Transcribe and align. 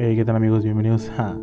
Hey, 0.00 0.14
¿qué 0.14 0.24
tal 0.24 0.36
amigos? 0.36 0.62
Bienvenidos 0.62 1.10
a, 1.18 1.36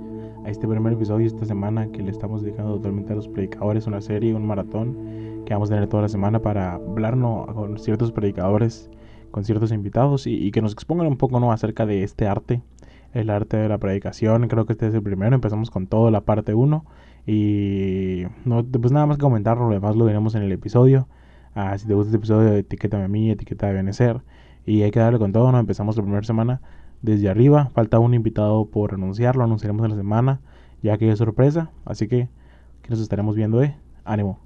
a 0.45 0.49
este 0.49 0.65
primer 0.65 0.93
episodio 0.93 1.27
esta 1.27 1.43
semana 1.43 1.91
que 1.91 2.01
le 2.01 2.09
estamos 2.09 2.41
dedicando 2.41 2.77
totalmente 2.77 3.11
a 3.11 3.17
los 3.17 3.27
predicadores, 3.27 3.85
una 3.85 3.99
serie, 3.99 4.33
un 4.33 4.47
maratón 4.47 5.43
que 5.45 5.53
vamos 5.53 5.69
a 5.69 5.73
tener 5.73 5.89
toda 5.89 6.03
la 6.03 6.07
semana 6.07 6.39
para 6.41 6.75
hablarnos 6.75 7.53
con 7.53 7.77
ciertos 7.77 8.13
predicadores, 8.13 8.89
con 9.31 9.43
ciertos 9.43 9.73
invitados 9.73 10.25
y, 10.25 10.35
y 10.35 10.51
que 10.51 10.61
nos 10.61 10.71
expongan 10.71 11.05
un 11.05 11.17
poco 11.17 11.41
¿no? 11.41 11.51
acerca 11.51 11.85
de 11.85 12.03
este 12.03 12.27
arte, 12.27 12.61
el 13.11 13.29
arte 13.29 13.57
de 13.57 13.67
la 13.67 13.77
predicación. 13.77 14.47
Creo 14.47 14.65
que 14.65 14.71
este 14.71 14.87
es 14.87 14.93
el 14.93 15.03
primero, 15.03 15.35
empezamos 15.35 15.69
con 15.69 15.87
toda 15.87 16.09
la 16.09 16.21
parte 16.21 16.53
1 16.53 16.85
y 17.27 18.23
no, 18.45 18.63
pues 18.63 18.93
nada 18.93 19.05
más 19.05 19.17
que 19.17 19.23
comentarlo, 19.23 19.67
lo 19.67 19.73
demás 19.73 19.97
lo 19.97 20.05
veremos 20.05 20.33
en 20.33 20.43
el 20.43 20.51
episodio. 20.53 21.09
Ah, 21.55 21.77
si 21.77 21.87
te 21.87 21.93
gusta 21.93 22.07
este 22.07 22.17
episodio, 22.19 22.53
etiquétame 22.53 23.03
a 23.03 23.09
mí, 23.09 23.29
etiqueta 23.29 23.67
de 23.67 23.73
Benecer 23.73 24.21
y 24.65 24.83
hay 24.83 24.91
que 24.91 25.01
darle 25.01 25.19
con 25.19 25.33
todo, 25.33 25.51
¿no? 25.51 25.59
Empezamos 25.59 25.97
la 25.97 26.03
primera 26.03 26.23
semana 26.23 26.61
desde 27.05 27.29
arriba. 27.29 27.69
Falta 27.73 27.99
un 27.99 28.13
invitado 28.13 28.65
por 28.65 28.95
anunciar, 28.95 29.35
lo 29.35 29.43
anunciaremos 29.43 29.85
en 29.85 29.91
la 29.91 29.97
semana, 29.97 30.41
ya 30.81 30.97
que 30.97 31.09
es 31.09 31.17
sorpresa. 31.17 31.71
Así 31.85 32.07
que, 32.07 32.29
que 32.81 32.89
nos 32.89 32.99
estaremos 32.99 33.35
viendo, 33.35 33.63
¿eh? 33.63 33.75
Ánimo. 34.03 34.39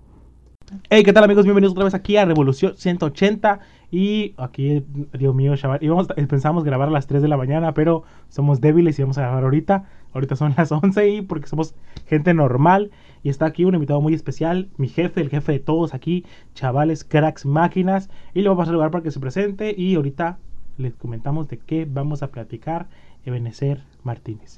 Hey, 0.92 1.02
¿qué 1.04 1.14
tal 1.14 1.24
amigos? 1.24 1.46
Bienvenidos 1.46 1.72
otra 1.72 1.86
vez 1.86 1.96
aquí 1.96 2.18
a 2.18 2.26
Revolución 2.26 2.76
180. 2.76 3.60
Y 3.92 4.36
aquí, 4.38 4.86
Dios 5.18 5.34
mío, 5.34 5.56
chaval, 5.56 5.80
íbamos, 5.82 6.08
pensamos 6.28 6.64
grabar 6.64 6.90
a 6.90 6.92
las 6.92 7.08
3 7.08 7.24
de 7.24 7.28
la 7.28 7.38
mañana, 7.38 7.74
pero 7.74 8.04
somos 8.28 8.62
débiles 8.62 9.00
y 9.00 9.02
vamos 9.02 9.18
a 9.18 9.22
grabar 9.22 9.46
ahorita. 9.46 9.86
Ahorita 10.14 10.36
son 10.36 10.54
las 10.58 10.72
11 10.72 11.10
y 11.10 11.22
porque 11.22 11.48
somos 11.48 11.74
gente 12.06 12.34
normal. 12.34 12.92
Y 13.24 13.30
está 13.30 13.46
aquí 13.46 13.66
un 13.66 13.74
invitado 13.74 14.00
muy 14.00 14.14
especial, 14.14 14.70
mi 14.78 14.90
jefe, 14.90 15.22
el 15.22 15.30
jefe 15.30 15.54
de 15.54 15.60
todos 15.60 15.94
aquí, 15.94 16.26
chavales, 16.54 17.04
cracks, 17.04 17.46
máquinas. 17.46 18.10
Y 18.34 18.42
le 18.42 18.50
vamos 18.50 18.64
a 18.64 18.66
saludar 18.68 18.92
para 18.92 19.04
que 19.04 19.12
se 19.12 19.20
presente. 19.20 19.74
Y 19.76 19.96
ahorita 19.96 20.38
les 20.80 20.96
comentamos 20.96 21.48
de 21.50 21.58
qué 21.58 21.86
vamos 21.90 22.24
a 22.24 22.28
platicar 22.28 22.88
Ebenezer 23.26 23.84
Martínez. 24.04 24.56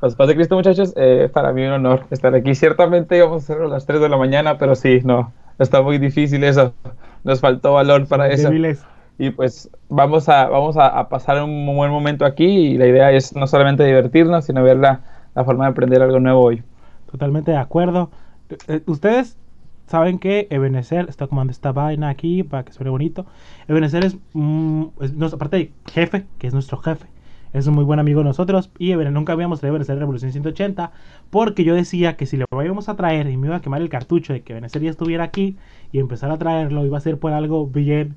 pues 0.00 0.16
paz 0.16 0.28
de 0.28 0.34
Cristo 0.34 0.56
muchachos, 0.56 0.92
eh, 0.96 1.30
para 1.32 1.52
mí 1.52 1.62
un 1.62 1.72
honor 1.72 2.06
estar 2.10 2.34
aquí. 2.34 2.54
Ciertamente 2.54 3.16
íbamos 3.16 3.42
a 3.42 3.44
hacerlo 3.44 3.66
a 3.66 3.70
las 3.70 3.86
3 3.86 4.00
de 4.00 4.08
la 4.08 4.16
mañana, 4.16 4.58
pero 4.58 4.74
sí, 4.74 5.00
no, 5.04 5.32
está 5.58 5.80
muy 5.80 5.98
difícil 5.98 6.42
eso. 6.44 6.74
Nos 7.22 7.40
faltó 7.40 7.74
valor 7.74 8.06
para 8.08 8.28
eso. 8.28 8.50
Y 9.16 9.30
pues 9.30 9.70
vamos 9.88 10.28
a, 10.28 10.48
vamos 10.48 10.76
a, 10.76 11.08
pasar 11.08 11.40
un 11.42 11.64
buen 11.76 11.92
momento 11.92 12.24
aquí 12.24 12.44
y 12.44 12.76
la 12.76 12.88
idea 12.88 13.12
es 13.12 13.34
no 13.36 13.46
solamente 13.46 13.84
divertirnos, 13.84 14.44
sino 14.44 14.64
ver 14.64 14.78
la, 14.78 15.02
la 15.36 15.44
forma 15.44 15.64
de 15.64 15.70
aprender 15.70 16.02
algo 16.02 16.18
nuevo 16.18 16.40
hoy. 16.42 16.64
Totalmente 17.10 17.52
de 17.52 17.58
acuerdo. 17.58 18.10
Eh, 18.66 18.82
ustedes 18.86 19.38
saben 19.86 20.18
que 20.18 20.46
Ebenezer 20.50 21.08
está 21.08 21.26
comando 21.26 21.50
esta 21.50 21.72
vaina 21.72 22.08
aquí 22.08 22.42
para 22.42 22.64
que 22.64 22.72
suene 22.72 22.90
bonito. 22.90 23.26
Ebenezer 23.68 24.04
es, 24.04 24.16
mm, 24.32 24.84
aparte 25.32 25.56
de 25.56 25.72
jefe, 25.92 26.26
que 26.38 26.46
es 26.46 26.54
nuestro 26.54 26.78
jefe, 26.78 27.06
es 27.52 27.66
un 27.66 27.74
muy 27.74 27.84
buen 27.84 28.00
amigo 28.00 28.20
de 28.20 28.24
nosotros. 28.24 28.70
Y 28.78 28.92
Ebenezer, 28.92 29.12
nunca 29.12 29.32
habíamos 29.32 29.60
traído 29.60 29.76
Ebenezer 29.76 29.98
Revolución 29.98 30.32
180 30.32 30.92
porque 31.30 31.64
yo 31.64 31.74
decía 31.74 32.16
que 32.16 32.26
si 32.26 32.36
lo 32.36 32.46
íbamos 32.52 32.88
a 32.88 32.96
traer 32.96 33.28
y 33.28 33.36
me 33.36 33.46
iba 33.48 33.56
a 33.56 33.60
quemar 33.60 33.82
el 33.82 33.88
cartucho 33.88 34.32
de 34.32 34.42
que 34.42 34.52
Ebenezer 34.52 34.82
ya 34.82 34.90
estuviera 34.90 35.24
aquí 35.24 35.56
y 35.92 35.98
empezar 36.00 36.30
a 36.30 36.38
traerlo, 36.38 36.84
iba 36.84 36.98
a 36.98 37.00
ser 37.00 37.18
por 37.18 37.32
algo 37.32 37.66
bien 37.66 38.16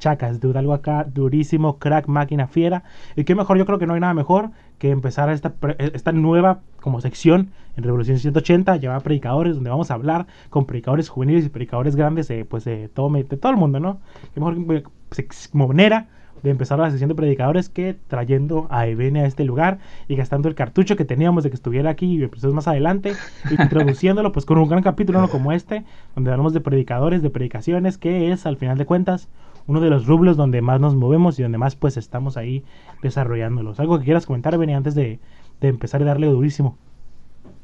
chacas, 0.00 0.40
de 0.40 0.58
algo 0.58 0.74
acá 0.74 1.04
durísimo, 1.04 1.78
crack, 1.78 2.08
máquina 2.08 2.48
fiera. 2.48 2.82
Y 3.14 3.22
qué 3.22 3.36
mejor, 3.36 3.56
yo 3.56 3.66
creo 3.66 3.78
que 3.78 3.86
no 3.86 3.94
hay 3.94 4.00
nada 4.00 4.14
mejor 4.14 4.50
que 4.78 4.90
empezar 4.90 5.30
esta, 5.30 5.54
esta 5.78 6.10
nueva 6.10 6.60
como 6.80 7.00
sección 7.00 7.50
en 7.76 7.84
Revolución 7.84 8.18
180, 8.18 8.76
llamada 8.76 9.00
Predicadores, 9.00 9.54
donde 9.54 9.70
vamos 9.70 9.92
a 9.92 9.94
hablar 9.94 10.26
con 10.48 10.66
predicadores 10.66 11.08
juveniles 11.08 11.46
y 11.46 11.50
predicadores 11.50 11.94
grandes 11.94 12.26
de, 12.26 12.44
pues, 12.44 12.64
de, 12.64 12.88
todo, 12.88 13.10
de 13.10 13.24
todo 13.24 13.52
el 13.52 13.58
mundo, 13.58 13.78
¿no? 13.78 14.00
Qué 14.34 14.40
mejor 14.40 14.84
pues, 15.08 15.50
manera 15.52 16.08
de 16.42 16.50
empezar 16.50 16.78
la 16.78 16.90
sesión 16.90 17.08
de 17.08 17.14
predicadores 17.14 17.68
que 17.68 17.96
trayendo 18.08 18.66
a 18.70 18.86
Ebene 18.86 19.20
a 19.20 19.26
este 19.26 19.44
lugar 19.44 19.78
y 20.08 20.16
gastando 20.16 20.48
el 20.48 20.54
cartucho 20.54 20.96
que 20.96 21.04
teníamos 21.04 21.44
de 21.44 21.50
que 21.50 21.56
estuviera 21.56 21.90
aquí 21.90 22.16
y 22.16 22.22
episodios 22.22 22.54
más 22.54 22.68
adelante, 22.68 23.12
y 23.50 23.54
introduciéndolo 23.62 24.32
pues 24.32 24.46
con 24.46 24.58
un 24.58 24.68
gran 24.68 24.82
capítulo 24.82 25.20
¿no? 25.20 25.28
como 25.28 25.52
este, 25.52 25.84
donde 26.14 26.30
hablamos 26.30 26.52
de 26.52 26.60
predicadores, 26.60 27.22
de 27.22 27.30
predicaciones, 27.30 27.98
que 27.98 28.32
es 28.32 28.46
al 28.46 28.56
final 28.56 28.78
de 28.78 28.86
cuentas 28.86 29.28
uno 29.70 29.80
de 29.80 29.88
los 29.88 30.04
rublos 30.08 30.36
donde 30.36 30.62
más 30.62 30.80
nos 30.80 30.96
movemos 30.96 31.38
y 31.38 31.44
donde 31.44 31.56
más 31.56 31.76
pues 31.76 31.96
estamos 31.96 32.36
ahí 32.36 32.64
desarrollándolos. 33.02 33.78
¿Algo 33.78 34.00
que 34.00 34.04
quieras 34.04 34.26
comentar, 34.26 34.58
Beni, 34.58 34.74
antes 34.74 34.96
de, 34.96 35.20
empezar 35.60 36.02
a 36.02 36.06
darle 36.06 36.26
durísimo? 36.26 36.76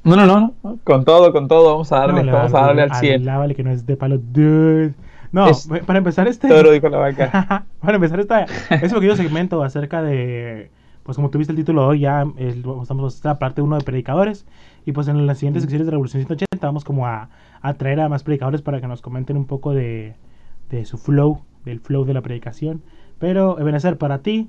No, 0.04 0.14
no, 0.14 0.24
no, 0.24 0.78
con 0.84 1.04
todo, 1.04 1.32
con 1.32 1.48
todo, 1.48 1.72
vamos 1.72 1.90
a 1.90 1.98
darle, 1.98 2.30
vamos 2.30 2.54
a 2.54 2.60
darle 2.60 2.82
al 2.82 2.94
100. 2.94 3.24
Vale, 3.24 3.56
que 3.56 3.64
no 3.64 3.72
es 3.72 3.86
de 3.86 3.96
palo, 3.96 4.20
No, 5.32 5.48
para 5.84 5.98
empezar 5.98 6.28
este... 6.28 6.46
Todo 6.46 6.70
dijo 6.70 6.88
la 6.88 6.98
vaca. 6.98 7.66
para 7.80 7.96
empezar 7.96 8.20
esta, 8.20 8.44
ese 8.44 8.94
pequeño 8.94 9.16
segmento 9.16 9.64
acerca 9.64 10.00
de, 10.00 10.70
pues 11.02 11.16
como 11.16 11.30
tuviste 11.30 11.52
el 11.52 11.56
título 11.56 11.88
hoy, 11.88 12.00
ya 12.00 12.24
estamos 12.38 13.16
en 13.16 13.28
la 13.28 13.40
parte 13.40 13.62
1 13.62 13.78
de 13.78 13.84
predicadores, 13.84 14.46
y 14.84 14.92
pues 14.92 15.08
en 15.08 15.26
las 15.26 15.38
siguientes 15.38 15.64
secciones 15.64 15.86
de 15.88 15.90
Revolución 15.90 16.20
180 16.20 16.64
vamos 16.64 16.84
como 16.84 17.08
a, 17.08 17.30
a 17.62 17.74
traer 17.74 17.98
a 17.98 18.08
más 18.08 18.22
predicadores 18.22 18.62
para 18.62 18.80
que 18.80 18.86
nos 18.86 19.02
comenten 19.02 19.36
un 19.36 19.46
poco 19.46 19.74
de, 19.74 20.14
de 20.70 20.84
su 20.84 20.98
flow 20.98 21.42
del 21.66 21.80
flow 21.80 22.06
de 22.06 22.14
la 22.14 22.22
predicación. 22.22 22.82
Pero, 23.18 23.60
Ebenezer, 23.60 23.98
para 23.98 24.22
ti, 24.22 24.48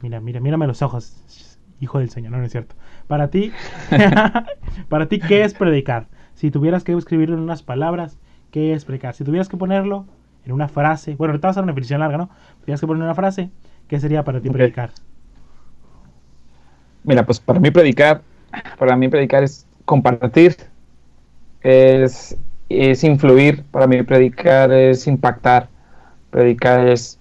mira, 0.00 0.20
mira, 0.20 0.40
mírame 0.40 0.66
los 0.66 0.80
ojos, 0.80 1.58
hijo 1.80 1.98
del 1.98 2.08
Señor, 2.08 2.32
no, 2.32 2.42
es 2.42 2.52
cierto. 2.52 2.74
Para 3.06 3.28
ti, 3.28 3.52
para 4.88 5.06
ti, 5.06 5.18
¿qué 5.18 5.44
es 5.44 5.52
predicar? 5.52 6.06
Si 6.34 6.50
tuvieras 6.50 6.84
que 6.84 6.92
escribirlo 6.92 7.36
en 7.36 7.42
unas 7.42 7.62
palabras, 7.62 8.18
¿qué 8.50 8.72
es 8.72 8.84
predicar? 8.84 9.14
Si 9.14 9.24
tuvieras 9.24 9.48
que 9.48 9.56
ponerlo 9.56 10.06
en 10.44 10.52
una 10.52 10.68
frase, 10.68 11.16
bueno, 11.16 11.32
ahorita 11.32 11.48
vas 11.48 11.56
a 11.58 11.60
una 11.60 11.72
definición 11.72 12.00
larga, 12.00 12.16
¿no? 12.16 12.30
Tuvieras 12.60 12.80
que 12.80 12.86
poner 12.86 13.02
una 13.02 13.14
frase, 13.14 13.50
¿qué 13.88 14.00
sería 14.00 14.24
para 14.24 14.40
ti 14.40 14.48
predicar? 14.48 14.90
Mira, 17.04 17.24
pues 17.24 17.40
para 17.40 17.60
mí 17.60 17.70
predicar, 17.70 18.22
para 18.78 18.96
mí 18.96 19.08
predicar 19.08 19.42
es 19.42 19.66
compartir, 19.84 20.56
es, 21.62 22.36
es 22.68 23.04
influir, 23.04 23.64
para 23.70 23.86
mí 23.86 24.02
predicar 24.02 24.72
es 24.72 25.06
impactar, 25.06 25.68
predicar 26.30 26.88
es 26.88 27.18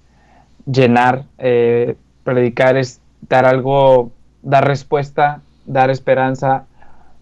llenar, 0.65 1.23
eh, 1.37 1.95
predicar 2.23 2.77
es 2.77 3.01
dar 3.29 3.45
algo, 3.45 4.11
dar 4.41 4.67
respuesta, 4.67 5.41
dar 5.65 5.89
esperanza, 5.89 6.65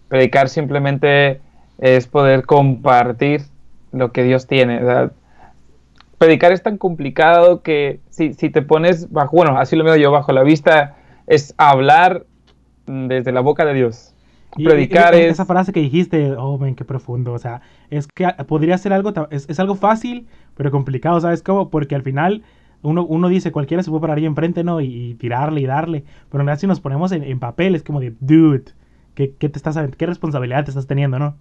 predicar 0.07 0.49
simplemente 0.49 1.41
es 1.79 2.07
poder 2.07 2.45
compartir 2.45 3.41
lo 3.91 4.11
que 4.11 4.23
Dios 4.23 4.47
tiene. 4.47 4.81
predicar 6.17 6.51
es 6.51 6.63
tan 6.63 6.77
complicado 6.77 7.61
que 7.61 7.99
si, 8.09 8.33
si, 8.33 8.49
te 8.49 8.61
pones 8.61 9.11
bajo, 9.11 9.35
bueno, 9.35 9.57
así 9.57 9.75
lo 9.75 9.83
veo 9.83 9.97
yo, 9.97 10.11
bajo 10.11 10.31
la 10.31 10.43
vista, 10.43 10.95
es 11.27 11.53
hablar 11.57 12.25
desde 12.85 13.31
la 13.31 13.41
boca 13.41 13.65
de 13.65 13.73
Dios. 13.73 14.12
Predicar 14.55 15.15
es... 15.15 15.33
Esa 15.33 15.45
frase 15.45 15.71
que 15.71 15.79
dijiste, 15.79 16.33
oh, 16.37 16.57
ven, 16.57 16.75
qué 16.75 16.85
profundo, 16.85 17.33
o 17.33 17.39
sea, 17.39 17.61
es 17.89 18.07
que 18.07 18.27
podría 18.47 18.77
ser 18.77 18.93
algo, 18.93 19.13
es, 19.29 19.49
es 19.49 19.59
algo 19.59 19.75
fácil, 19.75 20.27
pero 20.55 20.71
complicado, 20.71 21.19
¿sabes 21.21 21.41
cómo? 21.41 21.69
Porque 21.69 21.95
al 21.95 22.03
final 22.03 22.43
uno, 22.83 23.05
uno 23.05 23.29
dice, 23.29 23.51
cualquiera 23.51 23.81
se 23.81 23.89
puede 23.89 24.01
parar 24.01 24.17
ahí 24.17 24.25
enfrente, 24.25 24.63
¿no? 24.63 24.81
Y, 24.81 25.15
tirarle 25.15 25.61
y 25.61 25.65
darle. 25.65 26.03
Pero 26.29 26.41
en 26.41 26.47
realidad 26.47 26.59
si 26.59 26.67
nos 26.67 26.81
ponemos 26.81 27.11
en, 27.11 27.23
en 27.23 27.39
papel, 27.39 27.75
es 27.75 27.83
como 27.83 27.99
de, 27.99 28.13
dude, 28.19 28.65
¿qué, 29.15 29.27
te 29.27 29.47
estás, 29.47 29.77
¿qué 29.97 30.05
responsabilidad 30.05 30.65
te 30.65 30.71
estás 30.71 30.85
teniendo, 30.85 31.17
no? 31.17 31.35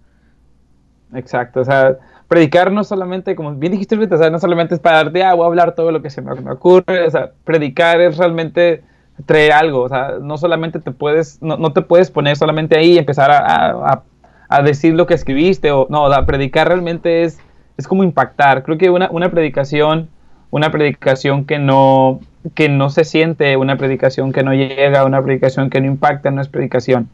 Exacto, 1.13 1.61
o 1.61 1.65
sea, 1.65 1.97
predicar 2.27 2.71
no 2.71 2.83
solamente, 2.83 3.35
como 3.35 3.53
bien 3.53 3.73
dijiste 3.73 3.93
ahorita, 3.93 4.15
o 4.15 4.17
sea, 4.17 4.29
no 4.31 4.39
solamente 4.39 4.73
es 4.73 4.79
para 4.79 5.03
darte, 5.03 5.23
ah, 5.23 5.35
voy 5.35 5.43
a 5.43 5.47
hablar 5.47 5.75
todo 5.75 5.91
lo 5.91 6.01
que 6.01 6.09
se 6.09 6.21
me, 6.21 6.31
ocurre, 6.51 7.05
o 7.05 7.11
sea, 7.11 7.33
predicar 7.43 8.01
es 8.01 8.17
realmente 8.17 8.83
traer 9.25 9.51
algo, 9.51 9.81
o 9.81 9.89
sea, 9.89 10.13
no 10.21 10.37
solamente 10.37 10.79
te 10.79 10.91
puedes, 10.91 11.41
no, 11.41 11.57
no 11.57 11.73
te 11.73 11.81
puedes 11.81 12.11
poner 12.11 12.35
solamente 12.35 12.77
ahí 12.77 12.93
y 12.93 12.97
empezar 12.97 13.31
a, 13.31 13.71
a, 13.71 14.03
a 14.49 14.61
decir 14.61 14.93
lo 14.93 15.05
que 15.05 15.13
escribiste, 15.13 15.71
o 15.71 15.87
no, 15.89 16.05
o 16.05 16.25
predicar 16.25 16.67
realmente 16.67 17.23
es 17.23 17.39
es 17.77 17.87
como 17.87 18.03
impactar. 18.03 18.63
Creo 18.63 18.77
que 18.77 18.89
una, 18.89 19.09
una 19.11 19.31
predicación, 19.31 20.09
una 20.51 20.71
predicación 20.71 21.45
que 21.45 21.59
no, 21.59 22.19
que 22.55 22.69
no 22.69 22.89
se 22.89 23.03
siente, 23.03 23.57
una 23.57 23.77
predicación 23.77 24.31
que 24.31 24.43
no 24.43 24.53
llega, 24.53 25.05
una 25.05 25.23
predicación 25.23 25.69
que 25.69 25.81
no 25.81 25.87
impacta, 25.87 26.31
no 26.31 26.41
es 26.41 26.47
predicación. 26.47 27.09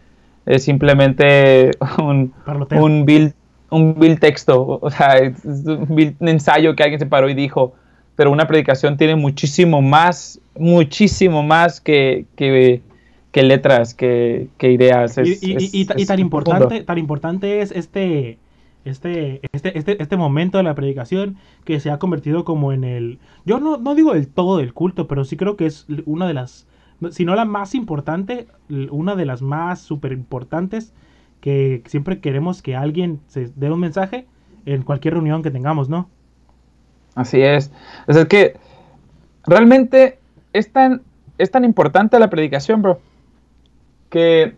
Es 0.45 0.63
simplemente 0.63 1.72
un, 2.00 2.34
un 2.72 3.06
bill, 3.06 3.34
un 3.69 4.00
bill 4.00 4.19
texto, 4.19 4.80
o 4.81 4.90
sea, 4.90 5.18
es 5.18 5.44
un, 5.45 6.16
ensayo 6.22 6.75
que 6.75 6.84
alguien 6.84 7.00
se 7.00 7.06
paró 7.06 7.30
y 7.30 7.34
dijo, 7.34 7.74
pero 8.19 8.31
una 8.31 8.48
predicación 8.48 8.98
tiene 8.98 9.16
muchísimo 9.16 9.81
más, 9.81 10.42
muchísimo 10.57 11.42
más 11.42 11.80
que, 11.80 12.25
que, 12.36 12.81
que 13.31 13.44
letras, 13.44 13.94
que, 13.94 14.50
que 14.57 14.74
ideas. 14.74 15.18
y, 15.19 15.39
y, 15.42 15.86
tan, 15.86 16.19
importante, 16.19 16.83
tan 16.83 16.98
importante 16.98 17.62
es 17.62 17.71
este 17.71 18.38
este, 18.83 19.39
este, 19.54 19.77
este, 19.77 20.04
este 20.04 20.18
momento 20.18 20.57
de 20.57 20.66
la 20.66 20.75
predicación 20.75 21.38
que 21.63 21.80
se 21.80 21.92
ha 21.92 21.98
convertido 21.98 22.44
como 22.44 22.74
en 22.74 22.83
el... 22.83 23.19
Yo 23.45 23.62
no, 23.62 23.77
no 23.77 23.95
digo 23.95 24.13
del 24.13 24.27
todo 24.27 24.57
del 24.57 24.74
culto, 24.74 25.07
pero 25.07 25.24
sí 25.24 25.38
creo 25.38 25.56
que 25.56 25.68
es 25.68 25.88
una 26.06 26.27
de 26.27 26.33
las, 26.33 26.68
si 27.12 27.24
no 27.24 27.36
la 27.36 27.45
más 27.45 27.74
importante, 27.74 28.48
una 28.92 29.16
de 29.16 29.25
las 29.25 29.42
más 29.42 29.80
súper 29.80 30.12
importantes 30.12 30.94
que 31.39 31.83
siempre 31.86 32.19
queremos 32.19 32.62
que 32.62 32.75
alguien 32.75 33.21
se 33.27 33.50
dé 33.56 33.71
un 33.71 33.80
mensaje 33.80 34.27
en 34.66 34.83
cualquier 34.83 35.13
reunión 35.13 35.42
que 35.42 35.51
tengamos, 35.51 35.88
¿no? 35.88 36.10
Así 37.15 37.41
es. 37.41 37.71
es 38.07 38.25
que 38.25 38.56
realmente 39.45 40.19
es 40.53 40.71
tan, 40.71 41.01
es 41.38 41.51
tan 41.51 41.65
importante 41.65 42.19
la 42.19 42.29
predicación, 42.29 42.81
bro, 42.81 43.00
que 44.09 44.56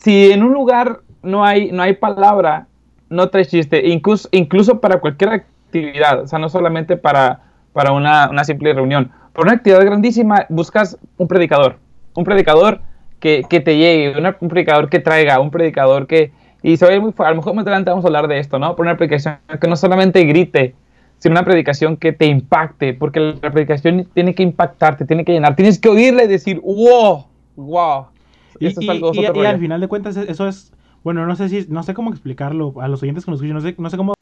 si 0.00 0.30
en 0.30 0.42
un 0.42 0.52
lugar 0.52 1.00
no 1.22 1.44
hay, 1.44 1.72
no 1.72 1.82
hay 1.82 1.94
palabra, 1.94 2.66
no 3.10 3.28
trae 3.28 3.44
chiste, 3.44 3.88
incluso, 3.88 4.28
incluso 4.32 4.80
para 4.80 5.00
cualquier 5.00 5.30
actividad, 5.30 6.22
o 6.22 6.26
sea, 6.26 6.38
no 6.38 6.48
solamente 6.48 6.96
para, 6.96 7.42
para 7.72 7.92
una, 7.92 8.28
una 8.30 8.44
simple 8.44 8.72
reunión. 8.72 9.10
Por 9.32 9.46
una 9.46 9.54
actividad 9.54 9.84
grandísima, 9.84 10.46
buscas 10.48 10.98
un 11.16 11.28
predicador, 11.28 11.78
un 12.14 12.24
predicador 12.24 12.80
que, 13.20 13.44
que 13.48 13.60
te 13.60 13.76
llegue, 13.76 14.14
un 14.40 14.48
predicador 14.48 14.88
que 14.88 15.00
traiga, 15.00 15.40
un 15.40 15.50
predicador 15.50 16.06
que... 16.06 16.32
Y 16.62 16.76
se 16.76 17.00
muy 17.00 17.14
a 17.18 17.30
lo 17.30 17.36
mejor 17.36 17.54
más 17.54 17.62
adelante 17.62 17.90
vamos 17.90 18.04
a 18.04 18.08
hablar 18.08 18.28
de 18.28 18.38
esto, 18.38 18.58
¿no? 18.58 18.74
Por 18.74 18.86
una 18.86 18.96
predicación 18.96 19.38
que 19.60 19.68
no 19.68 19.76
solamente 19.76 20.24
grite, 20.24 20.74
sino 21.18 21.34
una 21.34 21.44
predicación 21.44 21.96
que 21.96 22.12
te 22.12 22.26
impacte, 22.26 22.94
porque 22.94 23.20
la 23.20 23.52
predicación 23.52 24.08
tiene 24.12 24.34
que 24.34 24.42
impactarte, 24.42 25.04
tiene 25.04 25.24
que 25.24 25.32
llenar, 25.32 25.56
tienes 25.56 25.78
que 25.78 25.88
oírle 25.88 26.24
y 26.24 26.28
decir, 26.28 26.60
wow, 26.60 27.26
wow. 27.56 28.06
Y, 28.60 28.66
y, 28.66 29.46
al 29.46 29.58
final 29.60 29.80
de 29.80 29.88
cuentas 29.88 30.16
eso 30.16 30.48
es, 30.48 30.72
bueno, 31.04 31.26
no 31.26 31.36
sé 31.36 31.48
si, 31.48 31.66
no 31.68 31.82
sé 31.84 31.94
cómo 31.94 32.10
explicarlo 32.10 32.74
a 32.80 32.88
los 32.88 33.02
oyentes 33.02 33.24
que 33.24 33.30
nos 33.30 33.40
escuchan, 33.40 33.54
no 33.54 33.60
sé, 33.60 33.74
no 33.78 33.90
sé 33.90 33.96
cómo, 33.96 34.14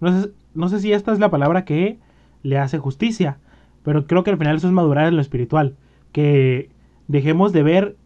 no 0.00 0.20
sé, 0.20 0.30
no 0.54 0.68
sé 0.68 0.80
si 0.80 0.92
esta 0.92 1.12
es 1.12 1.18
la 1.18 1.30
palabra 1.30 1.64
que 1.64 1.98
le 2.42 2.58
hace 2.58 2.78
justicia, 2.78 3.38
pero 3.82 4.06
creo 4.06 4.22
que 4.22 4.30
al 4.30 4.38
final 4.38 4.56
eso 4.56 4.66
es 4.66 4.72
madurar 4.72 5.06
en 5.08 5.16
lo 5.16 5.22
espiritual, 5.22 5.76
que 6.12 6.68
dejemos 7.08 7.52
de 7.52 7.62
ver 7.62 7.96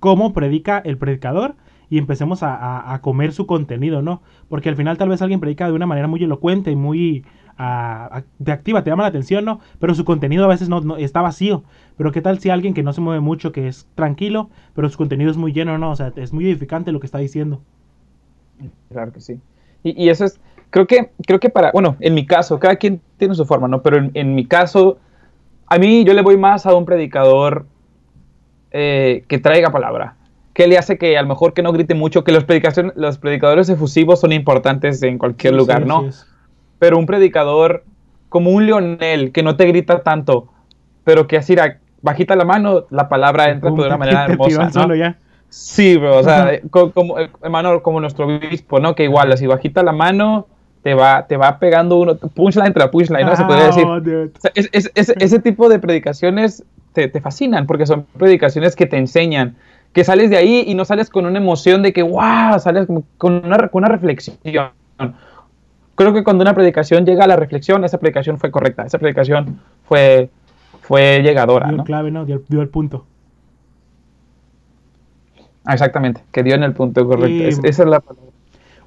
cómo 0.00 0.32
predica 0.32 0.78
el 0.78 0.96
predicador 0.96 1.56
y 1.88 1.98
empecemos 1.98 2.40
a, 2.42 2.98
comer 3.02 3.32
su 3.32 3.46
contenido, 3.46 4.02
¿no? 4.02 4.22
Porque 4.48 4.68
al 4.68 4.76
final 4.76 4.98
tal 4.98 5.08
vez 5.08 5.22
alguien 5.22 5.40
predica 5.40 5.66
de 5.66 5.72
una 5.72 5.86
manera 5.86 6.08
muy 6.08 6.22
elocuente 6.22 6.70
y 6.70 6.76
muy 6.76 7.24
te 7.56 8.52
activa, 8.52 8.84
te 8.84 8.90
llama 8.90 9.04
la 9.04 9.08
atención, 9.08 9.44
¿no? 9.44 9.60
Pero 9.78 9.94
su 9.94 10.04
contenido 10.04 10.44
a 10.44 10.48
veces 10.48 10.68
no, 10.68 10.96
está 10.96 11.22
vacío. 11.22 11.62
Pero 11.96 12.12
qué 12.12 12.20
tal 12.20 12.38
si 12.38 12.50
alguien 12.50 12.74
que 12.74 12.82
no 12.82 12.92
se 12.92 13.00
mueve 13.00 13.20
mucho, 13.20 13.52
que 13.52 13.68
es 13.68 13.88
tranquilo, 13.94 14.50
pero 14.74 14.88
su 14.90 14.98
contenido 14.98 15.30
es 15.30 15.36
muy 15.36 15.52
lleno, 15.52 15.78
¿no? 15.78 15.90
O 15.90 15.96
sea, 15.96 16.12
es 16.16 16.32
muy 16.32 16.44
edificante 16.44 16.92
lo 16.92 17.00
que 17.00 17.06
está 17.06 17.18
diciendo. 17.18 17.62
Claro 18.90 19.12
que 19.12 19.20
sí. 19.20 19.40
Y, 19.82 20.08
eso 20.08 20.24
es, 20.24 20.40
creo 20.70 20.86
que, 20.86 21.12
creo 21.26 21.38
que 21.38 21.48
para, 21.48 21.70
bueno, 21.70 21.96
en 22.00 22.14
mi 22.14 22.26
caso, 22.26 22.58
cada 22.58 22.76
quien 22.76 23.00
tiene 23.16 23.34
su 23.34 23.46
forma, 23.46 23.68
¿no? 23.68 23.82
Pero 23.82 24.10
en 24.12 24.34
mi 24.34 24.46
caso, 24.46 24.98
a 25.66 25.78
mí 25.78 26.04
yo 26.04 26.12
le 26.12 26.22
voy 26.22 26.36
más 26.36 26.66
a 26.66 26.74
un 26.74 26.84
predicador 26.84 27.66
eh, 28.72 29.24
que 29.28 29.38
traiga 29.38 29.70
palabra. 29.70 30.16
¿Qué 30.56 30.66
le 30.66 30.78
hace 30.78 30.96
que 30.96 31.18
a 31.18 31.20
lo 31.20 31.28
mejor 31.28 31.52
que 31.52 31.60
no 31.60 31.70
grite 31.70 31.94
mucho? 31.94 32.24
Que 32.24 32.32
los, 32.32 32.46
los 32.94 33.18
predicadores 33.18 33.68
efusivos 33.68 34.20
son 34.20 34.32
importantes 34.32 35.02
en 35.02 35.18
cualquier 35.18 35.52
lugar, 35.52 35.84
¿no? 35.84 36.08
Pero 36.78 36.96
un 36.96 37.04
predicador 37.04 37.84
como 38.30 38.48
un 38.52 38.64
Leonel, 38.64 39.32
que 39.32 39.42
no 39.42 39.56
te 39.56 39.66
grita 39.66 40.02
tanto, 40.02 40.48
pero 41.04 41.26
que 41.26 41.36
así 41.36 41.54
bajita 42.00 42.36
la 42.36 42.46
mano, 42.46 42.86
la 42.88 43.10
palabra 43.10 43.50
entra 43.50 43.70
de 43.70 43.82
una 43.82 43.98
manera 43.98 44.24
hermosa. 44.30 44.86
¿no? 44.86 45.14
Sí, 45.50 45.98
bro, 45.98 46.16
o 46.16 46.22
sea, 46.22 46.58
como, 46.70 47.16
hermano, 47.18 47.82
como 47.82 48.00
nuestro 48.00 48.24
obispo, 48.24 48.80
¿no? 48.80 48.94
Que 48.94 49.04
igual, 49.04 49.30
así 49.32 49.46
bajita 49.46 49.82
la 49.82 49.92
mano, 49.92 50.46
te 50.82 50.94
va, 50.94 51.26
te 51.26 51.36
va 51.36 51.58
pegando 51.58 51.98
uno, 51.98 52.16
punchline 52.16 52.72
tras 52.72 52.88
punchline, 52.88 53.26
¿no? 53.26 53.36
Se 53.36 53.44
podría 53.44 53.68
ah, 53.68 54.00
decir. 54.00 54.92
ese 54.94 55.38
tipo 55.38 55.68
de 55.68 55.78
predicaciones 55.80 56.64
te, 56.92 57.20
fascinan 57.20 57.66
porque 57.66 57.86
son 57.86 58.06
predicaciones 58.16 58.74
que 58.74 58.86
te 58.86 58.96
enseñan, 58.96 59.56
que 59.92 60.04
sales 60.04 60.30
de 60.30 60.36
ahí 60.36 60.64
y 60.66 60.74
no 60.74 60.84
sales 60.84 61.10
con 61.10 61.26
una 61.26 61.38
emoción 61.38 61.82
de 61.82 61.92
que, 61.92 62.02
wow, 62.02 62.58
sales 62.58 62.86
con 63.18 63.44
una, 63.44 63.68
con 63.68 63.82
una 63.82 63.88
reflexión. 63.88 64.36
Creo 65.94 66.12
que 66.12 66.22
cuando 66.22 66.42
una 66.42 66.54
predicación 66.54 67.06
llega 67.06 67.24
a 67.24 67.26
la 67.26 67.36
reflexión, 67.36 67.82
esa 67.84 67.98
predicación 67.98 68.38
fue 68.38 68.50
correcta, 68.50 68.84
esa 68.84 68.98
predicación 68.98 69.60
fue, 69.84 70.28
fue 70.82 71.22
llegadora. 71.22 71.68
Dio 71.68 71.84
clave, 71.84 72.10
¿no? 72.10 72.26
Dio, 72.26 72.60
el 72.60 72.68
punto. 72.68 73.06
Ah, 75.64 75.72
exactamente, 75.72 76.22
que 76.30 76.42
dio 76.42 76.54
en 76.54 76.62
el 76.62 76.74
punto 76.74 77.06
correcto. 77.06 77.66
esa 77.66 77.82
es 77.82 77.88
la 77.88 78.00
palabra. 78.00 78.25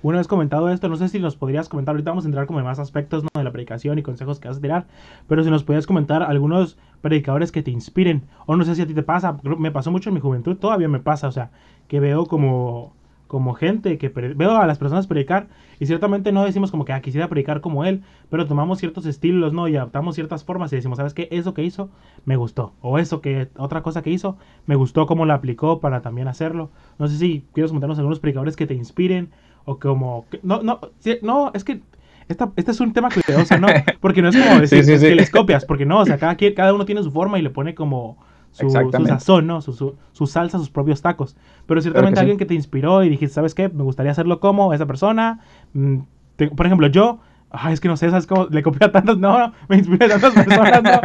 Una 0.02 0.18
vez 0.18 0.30
comentado 0.30 0.70
esto, 0.70 0.88
no 0.88 0.96
sé 0.96 1.10
si 1.10 1.20
nos 1.20 1.36
podrías 1.36 1.68
comentar, 1.68 1.94
ahorita 1.94 2.12
vamos 2.12 2.24
a 2.24 2.28
entrar 2.30 2.46
como 2.46 2.60
en 2.60 2.66
más 2.66 2.80
aspectos 2.80 3.22
de 3.22 3.44
la 3.44 3.52
predicación 3.52 4.00
y 4.00 4.02
consejos 4.02 4.40
que 4.40 4.48
vas 4.48 4.58
a 4.58 4.62
tirar, 4.62 4.86
pero 5.28 5.44
si 5.44 5.50
nos 5.50 5.66
podrías 5.66 5.88
comentar 5.88 6.24
algunos 6.24 6.78
predicadores 7.02 7.52
que 7.52 7.64
te 7.64 7.72
inspiren, 7.72 8.24
o 8.46 8.56
no 8.56 8.64
sé 8.64 8.76
si 8.76 8.82
a 8.82 8.88
ti 8.88 8.94
te 8.94 9.04
pasa, 9.04 9.38
me 9.44 9.72
pasó 9.72 9.92
mucho 9.92 10.10
en 10.10 10.14
mi 10.14 10.22
juventud, 10.22 10.56
todavía 10.56 10.88
me 10.88 11.02
pasa, 11.02 11.28
o 11.28 11.34
sea, 11.34 11.52
que 11.90 12.00
veo 12.00 12.28
como, 12.28 12.94
como 13.28 13.54
gente, 13.56 13.98
que 13.98 14.08
veo 14.08 14.56
a 14.56 14.66
las 14.68 14.78
personas 14.78 15.06
predicar, 15.06 15.48
y 15.82 15.86
ciertamente 15.86 16.32
no 16.32 16.46
decimos 16.46 16.72
como 16.72 16.86
que 16.86 16.94
ah, 16.94 17.02
quisiera 17.02 17.28
predicar 17.28 17.60
como 17.60 17.84
él, 17.84 18.02
pero 18.30 18.48
tomamos 18.48 18.80
ciertos 18.80 19.06
estilos, 19.06 19.52
¿no? 19.52 19.68
Y 19.68 19.76
adaptamos 19.76 20.16
ciertas 20.16 20.46
formas 20.46 20.72
y 20.72 20.78
decimos, 20.78 20.96
¿sabes 20.96 21.14
qué? 21.14 21.28
Eso 21.30 21.54
que 21.54 21.64
hizo, 21.64 21.90
me 22.24 22.38
gustó, 22.38 22.72
o 22.80 23.00
eso 23.00 23.20
que, 23.20 23.50
otra 23.58 23.82
cosa 23.84 24.02
que 24.02 24.12
hizo, 24.12 24.38
me 24.66 24.76
gustó 24.76 25.08
cómo 25.08 25.26
lo 25.26 25.34
aplicó 25.34 25.82
para 25.82 26.02
también 26.02 26.30
hacerlo. 26.30 26.70
No 27.00 27.10
sé 27.10 27.18
si 27.18 27.44
quieres 27.54 27.72
comentarnos 27.72 28.00
algunos 28.00 28.22
predicadores 28.22 28.56
que 28.56 28.66
te 28.66 28.76
inspiren, 28.76 29.30
o 29.70 29.78
como... 29.78 30.26
No, 30.42 30.64
no, 30.64 30.80
no, 31.22 31.52
es 31.54 31.64
que 31.64 31.82
esta, 32.28 32.52
este 32.56 32.72
es 32.72 32.80
un 32.80 32.92
tema 32.92 33.10
cuidadoso, 33.10 33.58
¿no? 33.60 33.68
Porque 34.02 34.22
no 34.22 34.30
es 34.30 34.38
como 34.38 34.60
decir 34.62 34.84
que 34.86 35.16
les 35.16 35.30
copias, 35.30 35.66
porque 35.66 35.86
no, 35.86 36.00
o 36.00 36.06
sea, 36.06 36.18
cada, 36.18 36.36
cada 36.56 36.74
uno 36.74 36.86
tiene 36.86 37.04
su 37.04 37.12
forma 37.12 37.38
y 37.38 37.44
le 37.44 37.52
pone 37.52 37.76
como 37.76 38.18
su, 38.52 38.70
sazón, 38.70 39.46
¿no? 39.46 39.62
Su, 39.62 39.96
su, 40.12 40.28
salsa, 40.28 40.58
sus 40.58 40.72
propios 40.72 41.04
tacos. 41.04 41.38
Pero 41.68 41.82
ciertamente 41.82 42.20
alguien 42.20 42.38
que 42.38 42.46
te 42.46 42.56
inspiró 42.56 43.04
y 43.04 43.10
dijiste, 43.10 43.36
¿sabes 43.36 43.54
qué? 43.54 43.70
Me 43.70 43.84
gustaría 43.84 44.12
hacerlo 44.12 44.40
como 44.40 44.74
esa 44.74 44.88
persona. 44.88 45.40
Mm, 45.74 46.00
por 46.56 46.66
ejemplo, 46.66 46.88
yo, 46.88 47.20
ay, 47.52 47.74
es 47.74 47.80
que 47.80 47.88
no 47.88 47.98
sé, 47.98 48.10
¿sabes 48.10 48.26
cómo? 48.26 48.48
Le 48.50 48.64
copié 48.64 48.88
a 48.88 48.92
tantos, 48.92 49.20
no, 49.20 49.54
me 49.68 49.78
inspiré 49.78 50.06
a 50.06 50.20
tantas 50.20 50.34
personas, 50.34 50.82
no. 50.84 51.02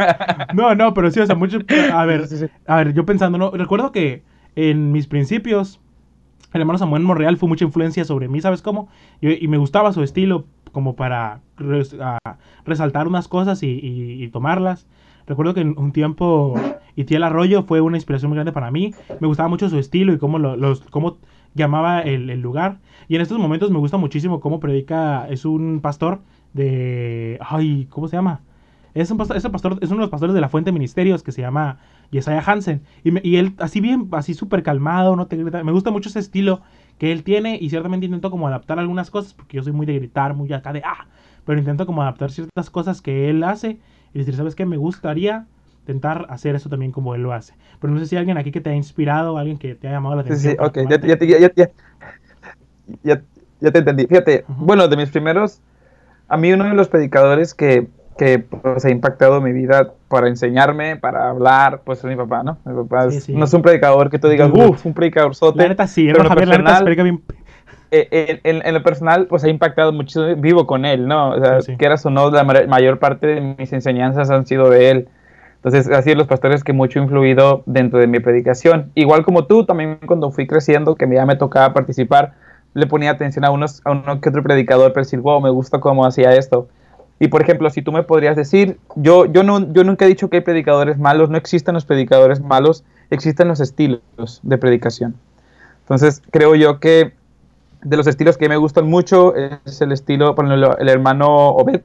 No, 0.53 0.75
no, 0.75 0.93
pero 0.95 1.11
sí, 1.11 1.19
o 1.19 1.25
sea, 1.25 1.35
mucho, 1.35 1.59
a 1.93 2.05
ver, 2.05 2.27
a 2.65 2.75
ver, 2.77 2.93
yo 2.93 3.05
pensando, 3.05 3.37
no, 3.37 3.51
recuerdo 3.51 3.91
que 3.91 4.23
en 4.55 4.91
mis 4.91 5.05
principios 5.05 5.79
el 6.55 6.61
hermano 6.61 6.79
Samuel 6.79 7.03
Monreal 7.03 7.37
fue 7.37 7.49
mucha 7.49 7.65
influencia 7.65 8.05
sobre 8.05 8.27
mí, 8.27 8.41
¿sabes 8.41 8.61
cómo? 8.61 8.87
Y, 9.21 9.47
me 9.47 9.57
gustaba 9.57 9.91
su 9.93 10.03
estilo 10.03 10.45
como 10.71 10.95
para 10.95 11.41
resaltar 12.65 13.07
unas 13.07 13.27
cosas 13.27 13.59
y, 13.61 14.29
tomarlas. 14.31 14.87
Recuerdo 15.27 15.53
que 15.53 15.61
en 15.61 15.77
un 15.77 15.91
tiempo 15.91 16.55
Itiel 16.95 17.23
Arroyo 17.23 17.63
fue 17.63 17.81
una 17.81 17.97
inspiración 17.97 18.29
muy 18.29 18.35
grande 18.35 18.51
para 18.51 18.71
mí. 18.71 18.93
Me 19.19 19.27
gustaba 19.27 19.49
mucho 19.49 19.69
su 19.69 19.77
estilo 19.79 20.13
y 20.13 20.17
cómo, 20.17 20.39
los, 20.39 20.81
cómo 20.91 21.17
llamaba 21.55 22.01
el, 22.01 22.39
lugar. 22.39 22.79
Y 23.07 23.15
en 23.15 23.21
estos 23.21 23.37
momentos 23.37 23.71
me 23.71 23.79
gusta 23.79 23.97
muchísimo 23.97 24.39
cómo 24.39 24.59
predica. 24.59 25.27
Es 25.29 25.45
un 25.45 25.81
pastor 25.81 26.21
de... 26.53 27.37
Ay, 27.41 27.87
¿cómo 27.89 28.07
se 28.07 28.15
llama? 28.15 28.41
Es, 28.95 29.11
un 29.11 29.17
pastor, 29.17 29.37
es, 29.37 29.47
pastor, 29.47 29.77
es 29.81 29.89
uno 29.89 29.97
de 29.97 30.03
los 30.03 30.09
pastores 30.09 30.33
de 30.33 30.41
la 30.41 30.49
Fuente 30.49 30.71
Ministerios 30.71 31.21
que 31.21 31.33
se 31.33 31.41
llama 31.41 31.79
Yesaya 32.11 32.41
Hansen. 32.45 32.81
Y, 33.03 33.27
y 33.27 33.35
él, 33.35 33.53
así 33.59 33.81
bien, 33.81 34.07
así 34.13 34.33
súper 34.33 34.63
calmado, 34.63 35.15
no 35.17 35.27
te 35.27 35.35
grita. 35.35 35.63
Me 35.63 35.73
gusta 35.73 35.91
mucho 35.91 36.09
ese 36.09 36.19
estilo 36.19 36.61
que 36.97 37.11
él 37.11 37.23
tiene 37.23 37.57
y 37.59 37.69
ciertamente 37.69 38.05
intento 38.05 38.31
como 38.31 38.47
adaptar 38.47 38.79
algunas 38.79 39.11
cosas 39.11 39.33
porque 39.33 39.57
yo 39.57 39.63
soy 39.63 39.73
muy 39.73 39.85
de 39.85 39.95
gritar, 39.95 40.33
muy 40.33 40.51
acá 40.53 40.71
de 40.71 40.81
ah, 40.85 41.07
pero 41.45 41.59
intento 41.59 41.85
como 41.85 42.01
adaptar 42.01 42.31
ciertas 42.31 42.69
cosas 42.69 43.01
que 43.01 43.29
él 43.29 43.43
hace 43.43 43.79
y 44.13 44.19
decir, 44.19 44.35
¿sabes 44.35 44.55
qué? 44.55 44.65
Me 44.65 44.77
gustaría 44.77 45.45
intentar 45.81 46.25
hacer 46.29 46.55
eso 46.55 46.69
también 46.69 46.91
como 46.91 47.13
él 47.15 47.21
lo 47.21 47.33
hace. 47.33 47.53
Pero 47.79 47.93
no 47.93 47.99
sé 47.99 48.07
si 48.07 48.15
hay 48.15 48.19
alguien 48.21 48.37
aquí 48.37 48.51
que 48.51 48.61
te 48.61 48.69
ha 48.69 48.75
inspirado, 48.75 49.37
alguien 49.37 49.57
que 49.57 49.75
te 49.75 49.87
ha 49.87 49.91
llamado 49.91 50.15
la 50.15 50.21
atención. 50.21 50.53
Sí, 50.53 50.57
sí, 50.57 50.65
ok, 50.65 50.89
ya, 50.89 50.99
ya, 51.01 51.37
ya, 51.37 51.71
ya, 53.03 53.21
ya, 53.59 53.71
te 53.71 53.79
entendí. 53.79 54.07
Fíjate, 54.07 54.45
bueno, 54.47 54.87
de 54.87 54.97
mis 54.97 55.09
primeros, 55.09 55.61
a 56.27 56.37
mí 56.37 56.53
uno 56.53 56.63
de 56.63 56.73
los 56.73 56.87
predicadores 56.87 57.53
que 57.53 57.89
que 58.17 58.39
pues, 58.39 58.85
ha 58.85 58.89
impactado 58.89 59.41
mi 59.41 59.51
vida 59.51 59.93
para 60.07 60.27
enseñarme, 60.27 60.95
para 60.95 61.29
hablar, 61.29 61.81
pues 61.83 61.99
es 61.99 62.05
mi 62.05 62.15
papá, 62.15 62.43
¿no? 62.43 62.57
Mi 62.65 62.73
papá 62.83 63.07
no 63.29 63.45
es 63.45 63.53
un 63.53 63.61
predicador 63.61 64.09
que 64.09 64.19
tú 64.19 64.29
digas, 64.29 64.49
uff, 64.53 64.85
un 64.85 64.93
predicador 64.93 65.35
sote. 65.35 65.61
La 65.61 65.69
neta 65.69 65.87
sí, 65.87 66.07
pero 66.07 66.23
en 66.23 66.29
Javier, 66.29 66.47
personal, 66.49 66.85
la 66.85 67.03
bien... 67.03 67.21
Eh, 67.91 68.41
en, 68.43 68.73
lo 68.73 68.83
personal, 68.83 69.27
pues 69.27 69.43
ha 69.43 69.49
impactado 69.49 69.93
muchísimo, 69.93 70.35
vivo 70.37 70.65
con 70.65 70.85
él, 70.85 71.07
¿no? 71.07 71.31
O 71.31 71.39
sea, 71.39 71.61
sí, 71.61 71.77
quieras 71.77 72.05
o 72.05 72.09
no, 72.09 72.29
la 72.31 72.43
mayor 72.43 72.99
parte 72.99 73.27
de 73.27 73.55
mis 73.57 73.71
enseñanzas 73.71 74.29
han 74.31 74.45
sido 74.45 74.69
de 74.69 74.89
él. 74.89 75.09
Entonces, 75.57 75.91
así 75.91 76.13
los 76.13 76.27
pastores 76.27 76.63
que 76.63 76.73
mucho 76.73 76.99
influido 76.99 77.63
dentro 77.65 77.99
de 77.99 78.07
mi 78.07 78.19
predicación. 78.19 78.91
Igual 78.95 79.23
como 79.23 79.45
tú, 79.45 79.65
también 79.65 79.97
cuando 80.05 80.31
fui 80.31 80.45
creciendo, 80.45 80.95
que 80.95 81.07
ya 81.11 81.25
me 81.25 81.35
tocaba 81.35 81.73
participar, 81.73 82.33
le 82.73 82.85
ponía 82.85 83.11
atención 83.11 83.45
a, 83.45 83.51
unos, 83.51 83.81
a 83.85 83.91
uno 83.91 84.21
que 84.21 84.29
otro 84.29 84.43
predicador 84.43 84.93
para 84.93 85.03
decir, 85.03 85.21
wow, 85.21 85.41
me 85.41 85.49
gusta 85.49 85.79
cómo 85.79 86.05
hacía 86.05 86.35
esto. 86.35 86.67
Y 87.19 87.29
por 87.29 87.41
ejemplo, 87.41 87.69
si 87.69 87.81
tú 87.81 87.91
me 87.91 88.03
podrías 88.03 88.35
decir, 88.35 88.77
yo, 88.95 89.25
yo, 89.25 89.43
no, 89.43 89.71
yo 89.71 89.83
nunca 89.83 90.05
he 90.05 90.07
dicho 90.07 90.29
que 90.29 90.37
hay 90.37 90.43
predicadores 90.43 90.97
malos, 90.97 91.29
no 91.29 91.37
existen 91.37 91.73
los 91.73 91.85
predicadores 91.85 92.41
malos, 92.41 92.83
existen 93.09 93.47
los 93.47 93.61
estilos 93.61 94.01
de 94.43 94.57
predicación. 94.57 95.15
Entonces, 95.81 96.21
creo 96.31 96.55
yo 96.55 96.79
que 96.79 97.13
de 97.83 97.97
los 97.97 98.07
estilos 98.07 98.37
que 98.37 98.49
me 98.49 98.57
gustan 98.57 98.89
mucho 98.89 99.33
es 99.35 99.79
el 99.81 99.91
estilo, 99.91 100.35
por 100.35 100.45
ejemplo, 100.45 100.77
el 100.77 100.89
hermano 100.89 101.49
Obed, 101.49 101.81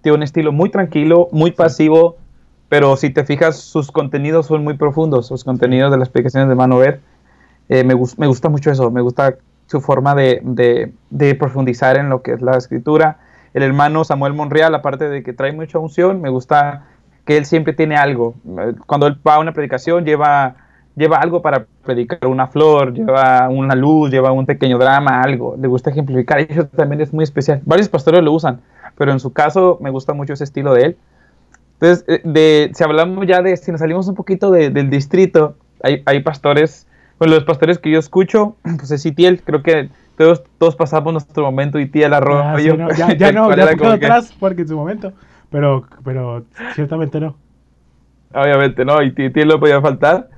tiene 0.00 0.16
un 0.16 0.22
estilo 0.24 0.50
muy 0.50 0.70
tranquilo, 0.70 1.28
muy 1.30 1.52
pasivo, 1.52 2.16
pero 2.68 2.96
si 2.96 3.10
te 3.10 3.24
fijas, 3.24 3.58
sus 3.58 3.92
contenidos 3.92 4.46
son 4.46 4.64
muy 4.64 4.74
profundos, 4.76 5.26
sus 5.26 5.44
contenidos 5.44 5.92
de 5.92 5.98
las 5.98 6.08
predicaciones 6.08 6.48
de 6.48 6.52
hermano 6.52 6.78
Obed. 6.78 6.96
Eh, 7.68 7.84
me, 7.84 7.94
me, 8.16 8.26
gusta 8.26 8.48
mucho 8.48 8.70
eso, 8.70 8.90
me 8.90 9.00
gusta 9.00 9.36
su 9.66 9.80
forma 9.80 10.14
de, 10.16 10.40
de, 10.42 10.92
de 11.10 11.34
profundizar 11.36 11.96
en 11.96 12.08
lo 12.08 12.22
que 12.22 12.32
es 12.32 12.42
la 12.42 12.56
escritura 12.56 13.18
el 13.54 13.62
hermano 13.62 14.04
Samuel 14.04 14.32
Monreal, 14.32 14.74
aparte 14.74 15.08
de 15.08 15.22
que 15.22 15.32
trae 15.32 15.52
mucha 15.52 15.78
unción, 15.78 16.20
me 16.20 16.30
gusta 16.30 16.86
que 17.24 17.36
él 17.36 17.44
siempre 17.44 17.72
tiene 17.72 17.96
algo. 17.96 18.34
Cuando 18.86 19.06
él 19.06 19.16
va 19.26 19.34
a 19.34 19.38
una 19.38 19.52
predicación, 19.52 20.04
lleva, 20.04 20.56
lleva 20.96 21.18
algo 21.18 21.42
para 21.42 21.66
predicar, 21.84 22.26
una 22.26 22.46
flor, 22.46 22.94
lleva 22.94 23.48
una 23.48 23.74
luz, 23.74 24.10
lleva 24.10 24.32
un 24.32 24.46
pequeño 24.46 24.78
drama, 24.78 25.20
algo. 25.22 25.56
Le 25.60 25.68
gusta 25.68 25.90
ejemplificar, 25.90 26.40
y 26.40 26.46
eso 26.48 26.66
también 26.66 27.00
es 27.00 27.12
muy 27.12 27.24
especial. 27.24 27.60
Varios 27.64 27.88
pastores 27.88 28.22
lo 28.22 28.32
usan, 28.32 28.60
pero 28.96 29.12
en 29.12 29.20
su 29.20 29.32
caso 29.32 29.78
me 29.80 29.90
gusta 29.90 30.14
mucho 30.14 30.32
ese 30.32 30.44
estilo 30.44 30.74
de 30.74 30.82
él. 30.82 30.96
Entonces, 31.74 32.04
eh, 32.08 32.20
de, 32.24 32.70
si 32.74 32.84
hablamos 32.84 33.26
ya 33.26 33.42
de, 33.42 33.56
si 33.56 33.70
nos 33.70 33.80
salimos 33.80 34.08
un 34.08 34.14
poquito 34.14 34.50
del 34.50 34.88
distrito, 34.88 35.56
hay, 35.82 36.02
hay 36.06 36.20
pastores, 36.20 36.86
bueno, 37.18 37.34
los 37.34 37.44
pastores 37.44 37.78
que 37.78 37.90
yo 37.90 37.98
escucho, 37.98 38.56
pues 38.62 38.90
es 38.90 39.04
Itiel, 39.04 39.42
creo 39.42 39.62
que 39.62 39.90
todos, 40.22 40.42
todos 40.58 40.76
pasamos 40.76 41.12
nuestro 41.12 41.44
momento 41.44 41.78
Itiel 41.78 42.14
arroz. 42.14 42.42
Ah, 42.44 42.56
sí, 42.58 42.68
no, 42.68 42.90
ya, 42.96 43.14
ya 43.14 43.32
no, 43.32 43.54
ya 43.54 43.74
quedó 43.74 43.92
atrás 43.92 44.34
porque 44.38 44.62
en 44.62 44.68
su 44.68 44.76
momento, 44.76 45.12
pero, 45.50 45.84
pero 46.04 46.44
ciertamente 46.74 47.20
no. 47.20 47.36
Obviamente 48.34 48.84
no, 48.84 49.02
Itiel 49.02 49.48
no 49.48 49.60
podía 49.60 49.80
faltar. 49.80 50.28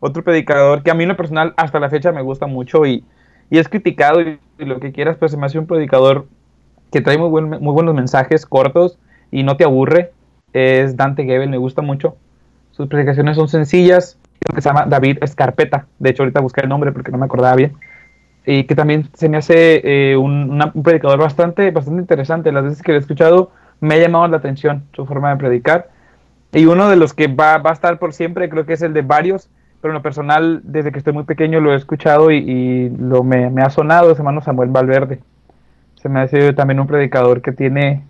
Otro 0.00 0.22
predicador 0.22 0.82
que 0.82 0.90
a 0.90 0.94
mí 0.94 1.04
en 1.04 1.10
lo 1.10 1.16
personal 1.16 1.54
hasta 1.56 1.78
la 1.78 1.88
fecha 1.88 2.12
me 2.12 2.22
gusta 2.22 2.46
mucho 2.46 2.86
y, 2.86 3.04
y 3.50 3.58
es 3.58 3.68
criticado 3.68 4.20
y, 4.20 4.38
lo 4.58 4.80
que 4.80 4.92
quieras, 4.92 5.16
pero 5.18 5.28
se 5.28 5.36
me 5.36 5.46
hace 5.46 5.58
un 5.58 5.66
predicador 5.66 6.26
que 6.90 7.00
trae 7.00 7.18
muy, 7.18 7.28
buen, 7.28 7.48
muy 7.48 7.72
buenos 7.72 7.94
mensajes 7.94 8.46
cortos 8.46 8.98
y 9.30 9.42
no 9.42 9.56
te 9.56 9.64
aburre. 9.64 10.12
Es 10.52 10.96
Dante 10.96 11.24
Gebel, 11.24 11.50
me 11.50 11.56
gusta 11.56 11.82
mucho. 11.82 12.16
Sus 12.72 12.88
predicaciones 12.88 13.36
son 13.36 13.48
sencillas, 13.48 14.18
que 14.54 14.60
se 14.60 14.68
llama 14.68 14.86
David 14.86 15.18
Escarpeta. 15.22 15.86
De 15.98 16.10
hecho, 16.10 16.22
ahorita 16.22 16.40
busqué 16.40 16.62
el 16.62 16.68
nombre 16.68 16.92
porque 16.92 17.10
no 17.10 17.18
me 17.18 17.26
acordaba 17.26 17.56
bien. 17.56 17.74
Y 18.44 18.64
que 18.64 18.74
también 18.74 19.08
se 19.14 19.28
me 19.28 19.36
hace 19.36 19.80
eh, 19.84 20.16
un, 20.16 20.60
un, 20.74 20.82
predicador 20.82 21.18
bastante, 21.18 21.70
bastante 21.70 22.00
interesante. 22.00 22.50
Las 22.50 22.64
veces 22.64 22.82
que 22.82 22.92
lo 22.92 22.98
he 22.98 23.00
escuchado 23.00 23.52
me 23.80 23.94
ha 23.94 23.98
llamado 23.98 24.26
la 24.28 24.38
atención 24.38 24.84
su 24.92 25.06
forma 25.06 25.30
de 25.30 25.36
predicar. 25.36 25.90
Y 26.52 26.66
uno 26.66 26.88
de 26.88 26.96
los 26.96 27.14
que 27.14 27.28
va, 27.28 27.58
va 27.58 27.70
a 27.70 27.72
estar 27.72 27.98
por 27.98 28.12
siempre, 28.12 28.48
creo 28.48 28.66
que 28.66 28.74
es 28.74 28.82
el 28.82 28.92
de 28.92 29.02
varios, 29.02 29.48
pero 29.80 29.92
en 29.92 29.96
lo 29.96 30.02
personal, 30.02 30.60
desde 30.64 30.92
que 30.92 30.98
estoy 30.98 31.12
muy 31.12 31.24
pequeño 31.24 31.60
lo 31.60 31.72
he 31.72 31.76
escuchado 31.76 32.30
y, 32.30 32.36
y 32.36 32.88
lo 32.90 33.24
me, 33.24 33.50
me, 33.50 33.62
ha 33.62 33.70
sonado, 33.70 34.12
es 34.12 34.18
hermano 34.18 34.42
Samuel 34.42 34.68
Valverde. 34.68 35.20
Se 35.96 36.08
me 36.08 36.20
hace 36.20 36.52
también 36.52 36.78
un 36.78 36.86
predicador 36.86 37.42
que 37.42 37.52
tiene, 37.52 38.04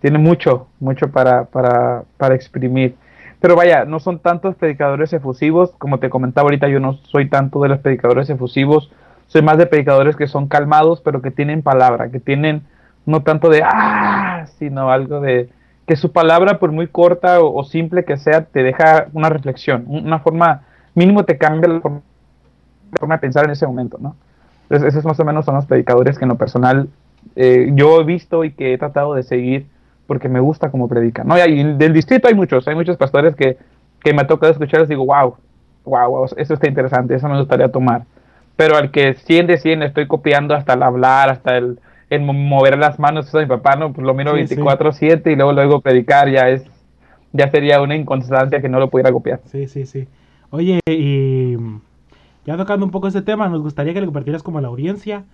tiene 0.00 0.18
mucho, 0.18 0.66
mucho 0.80 1.10
para, 1.10 1.44
para, 1.44 2.02
para 2.16 2.34
exprimir. 2.34 2.96
Pero 3.40 3.54
vaya, 3.54 3.84
no 3.84 4.00
son 4.00 4.18
tantos 4.18 4.56
predicadores 4.56 5.12
efusivos, 5.12 5.72
como 5.78 5.98
te 5.98 6.10
comentaba 6.10 6.46
ahorita, 6.46 6.68
yo 6.68 6.80
no 6.80 6.94
soy 6.94 7.28
tanto 7.28 7.60
de 7.60 7.68
los 7.68 7.78
predicadores 7.78 8.28
efusivos, 8.28 8.90
soy 9.26 9.42
más 9.42 9.58
de 9.58 9.66
predicadores 9.66 10.16
que 10.16 10.26
son 10.26 10.48
calmados, 10.48 11.00
pero 11.00 11.22
que 11.22 11.30
tienen 11.30 11.62
palabra, 11.62 12.10
que 12.10 12.20
tienen 12.20 12.62
no 13.04 13.22
tanto 13.22 13.48
de 13.48 13.62
ah, 13.64 14.46
sino 14.58 14.90
algo 14.90 15.20
de 15.20 15.48
que 15.86 15.96
su 15.96 16.10
palabra, 16.10 16.58
por 16.58 16.72
muy 16.72 16.88
corta 16.88 17.40
o, 17.40 17.62
simple 17.62 18.04
que 18.04 18.16
sea, 18.16 18.44
te 18.44 18.64
deja 18.64 19.06
una 19.12 19.28
reflexión, 19.28 19.84
una 19.86 20.18
forma, 20.18 20.62
mínimo 20.94 21.24
te 21.24 21.38
cambia 21.38 21.68
la 21.68 21.80
forma, 21.80 23.14
de 23.14 23.18
pensar 23.20 23.44
en 23.44 23.52
ese 23.52 23.66
momento, 23.66 23.96
¿no? 24.00 24.16
Entonces, 24.64 24.88
esos 24.88 25.04
más 25.04 25.20
o 25.20 25.24
menos 25.24 25.44
son 25.44 25.54
los 25.54 25.66
predicadores 25.66 26.18
que 26.18 26.24
en 26.24 26.30
lo 26.30 26.34
personal 26.34 26.88
eh, 27.36 27.70
yo 27.74 28.00
he 28.00 28.04
visto 28.04 28.42
y 28.42 28.50
que 28.50 28.72
he 28.72 28.78
tratado 28.78 29.14
de 29.14 29.22
seguir 29.22 29.66
porque 30.08 30.28
me 30.28 30.40
gusta 30.40 30.70
como 30.70 30.88
predica. 30.88 31.22
¿no? 31.22 31.36
Y 31.38 31.74
del 31.74 31.92
distrito 31.92 32.26
hay 32.26 32.34
muchos, 32.34 32.66
hay 32.66 32.74
muchos 32.74 32.96
pastores 32.96 33.36
que, 33.36 33.56
que 34.00 34.12
me 34.12 34.22
ha 34.22 34.26
tocado 34.26 34.52
escuchar 34.52 34.82
y 34.82 34.86
digo, 34.86 35.06
wow, 35.06 35.36
wow, 35.84 36.10
wow, 36.10 36.24
eso 36.36 36.54
está 36.54 36.68
interesante, 36.68 37.14
eso 37.14 37.28
me 37.28 37.38
gustaría 37.38 37.70
tomar. 37.70 38.02
Pero 38.56 38.76
al 38.76 38.90
que 38.90 39.14
100 39.14 39.46
de 39.46 39.58
100 39.58 39.82
estoy 39.82 40.06
copiando 40.06 40.54
hasta 40.54 40.74
el 40.74 40.82
hablar, 40.82 41.28
hasta 41.28 41.56
el, 41.56 41.78
el 42.10 42.22
mover 42.22 42.78
las 42.78 42.98
manos, 42.98 43.28
eso 43.28 43.38
mi 43.38 43.46
papá, 43.46 43.76
¿no? 43.76 43.92
Pues 43.92 44.06
lo 44.06 44.14
miro 44.14 44.36
24-7 44.36 45.22
sí. 45.22 45.30
y 45.30 45.36
luego 45.36 45.52
luego 45.52 45.80
predicar 45.80 46.30
ya 46.30 46.48
es, 46.48 46.64
ya 47.32 47.50
sería 47.50 47.80
una 47.82 47.94
inconstancia 47.94 48.60
que 48.60 48.68
no 48.68 48.78
lo 48.78 48.88
pudiera 48.88 49.12
copiar. 49.12 49.40
Sí, 49.44 49.68
sí, 49.68 49.84
sí. 49.84 50.08
Oye, 50.50 50.80
y 50.88 51.56
ya 52.46 52.56
tocando 52.56 52.86
un 52.86 52.92
poco 52.92 53.08
ese 53.08 53.22
tema, 53.22 53.48
nos 53.48 53.60
gustaría 53.60 53.92
que 53.92 54.00
le 54.00 54.06
compartieras 54.06 54.42
como 54.42 54.58
a 54.58 54.62
la 54.62 54.68
audiencia 54.68 55.24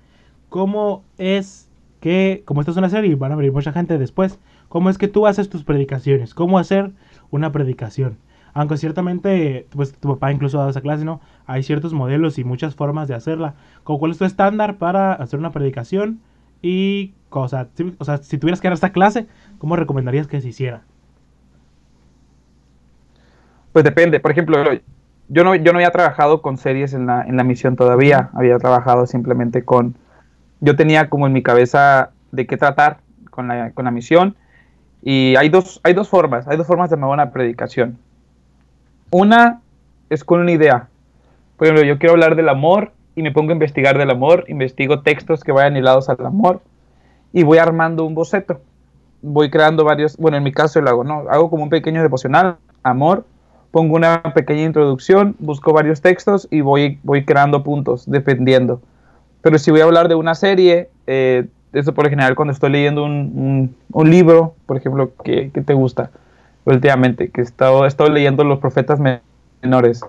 cómo 0.49 1.05
es 1.19 1.69
que, 2.01 2.43
como 2.45 2.61
esta 2.61 2.73
es 2.73 2.77
una 2.77 2.91
serie 2.91 3.11
y 3.11 3.15
van 3.15 3.33
a 3.33 3.37
venir 3.37 3.53
mucha 3.53 3.73
gente 3.73 3.99
después, 3.99 4.39
cómo 4.69 4.91
es 4.91 4.99
que 4.99 5.09
tú 5.09 5.27
haces 5.27 5.49
tus 5.49 5.65
predicaciones, 5.65 6.35
cómo 6.35 6.59
hacer 6.59 6.91
una 7.31 7.53
predicación. 7.53 8.19
Aunque 8.55 8.77
ciertamente, 8.77 9.67
pues 9.71 9.93
tu 9.93 10.09
papá 10.09 10.31
incluso 10.31 10.59
ha 10.59 10.61
dado 10.61 10.71
esa 10.71 10.83
clase, 10.83 11.05
¿no? 11.05 11.21
Hay 11.47 11.63
ciertos 11.63 11.95
modelos 11.95 12.39
y 12.39 12.45
muchas 12.45 12.75
formas 12.75 13.09
de 13.09 13.15
hacerla. 13.15 13.55
Como 13.83 13.99
cuál 13.99 14.13
es 14.13 14.19
tu 14.19 14.25
estándar 14.25 14.77
para 14.77 15.15
hacer 15.15 15.39
una 15.39 15.53
predicación 15.53 16.21
y, 16.61 17.15
o 17.31 17.49
sea, 17.49 17.69
si, 17.75 17.95
o 17.99 18.05
sea, 18.05 18.19
si 18.19 18.39
tuvieras 18.39 18.61
que 18.61 18.69
dar 18.69 18.75
esta 18.75 18.93
clase, 18.93 19.27
¿cómo 19.59 19.77
recomendarías 19.77 20.27
que 20.27 20.41
se 20.41 20.49
hiciera? 20.49 20.83
Pues 23.73 23.85
depende. 23.85 24.21
Por 24.21 24.31
ejemplo, 24.31 24.59
yo 25.29 25.45
no, 25.45 25.55
yo 25.55 25.73
no 25.73 25.79
había 25.79 25.91
trabajado 25.91 26.43
con 26.43 26.59
series 26.59 26.93
en 26.93 27.07
la, 27.07 27.23
en 27.23 27.37
la 27.39 27.45
misión 27.45 27.75
todavía. 27.75 28.31
Había 28.35 28.59
trabajado 28.59 29.07
simplemente 29.07 29.65
con... 29.65 29.97
Yo 30.61 30.77
tenía 30.77 31.09
como 31.09 31.27
en 31.27 31.33
mi 31.33 31.43
cabeza 31.43 32.11
de 32.33 32.47
qué 32.47 32.57
tratar 32.59 32.99
con 33.31 33.49
la, 33.49 33.71
con 33.71 33.87
la 33.87 33.91
misión. 33.91 34.37
Y 35.03 35.35
hay 35.37 35.49
dos, 35.49 35.81
hay 35.83 35.95
dos 35.95 36.09
formas, 36.09 36.47
hay 36.47 36.57
dos 36.57 36.67
formas 36.67 36.91
de 36.91 36.97
una 36.97 37.33
predicación. 37.33 37.99
Una 39.15 39.61
es 40.09 40.25
con 40.25 40.41
una 40.41 40.53
idea. 40.53 40.89
Por 41.59 41.67
ejemplo, 41.67 41.85
yo 41.85 41.99
quiero 41.99 42.15
hablar 42.15 42.35
del 42.35 42.49
amor 42.49 42.93
y 43.15 43.21
me 43.21 43.31
pongo 43.31 43.51
a 43.51 43.53
investigar 43.53 43.99
del 43.99 44.11
amor, 44.11 44.47
investigo 44.49 45.03
textos 45.03 45.45
que 45.45 45.53
vayan 45.53 45.77
hilados 45.77 46.09
al 46.09 46.25
amor 46.25 46.63
y 47.31 47.43
voy 47.43 47.59
armando 47.59 48.07
un 48.07 48.15
boceto. 48.15 48.63
Voy 49.21 49.51
creando 49.51 49.85
varios, 49.85 50.17
bueno, 50.17 50.39
en 50.39 50.43
mi 50.43 50.51
caso 50.51 50.81
lo 50.81 50.89
hago, 50.89 51.05
¿no? 51.05 51.25
Hago 51.29 51.51
como 51.51 51.63
un 51.63 51.69
pequeño 51.69 52.01
devocional, 52.01 52.57
amor, 52.83 53.27
pongo 53.71 53.97
una 53.97 54.23
pequeña 54.35 54.63
introducción, 54.63 55.37
busco 55.39 55.75
varios 55.75 56.01
textos 56.01 56.49
y 56.51 56.63
voy, 56.63 56.99
voy 57.03 57.27
creando 57.27 57.63
puntos, 57.63 58.11
dependiendo. 58.11 58.81
Pero 59.43 59.59
si 59.59 59.71
voy 59.71 59.83
a 59.83 59.85
hablar 59.85 60.09
de 60.09 60.15
una 60.15 60.35
serie, 60.35 60.89
eh, 61.07 61.49
eso 61.75 61.93
por 61.93 62.07
lo 62.07 62.11
general 62.11 62.35
cuando 62.35 62.53
estoy 62.53 62.71
leyendo 62.71 63.05
un, 63.05 63.77
un, 63.93 64.11
libro, 64.11 64.55
por 64.65 64.79
ejemplo, 64.79 65.13
que, 65.23 65.51
que, 65.51 65.61
te 65.61 65.75
gusta 65.75 66.11
últimamente, 66.65 67.31
que 67.31 67.41
he 67.41 67.45
estado, 67.45 67.87
he 67.87 68.11
leyendo 68.11 68.45
los 68.45 68.59
profetas 68.59 69.01
menores. 69.63 70.01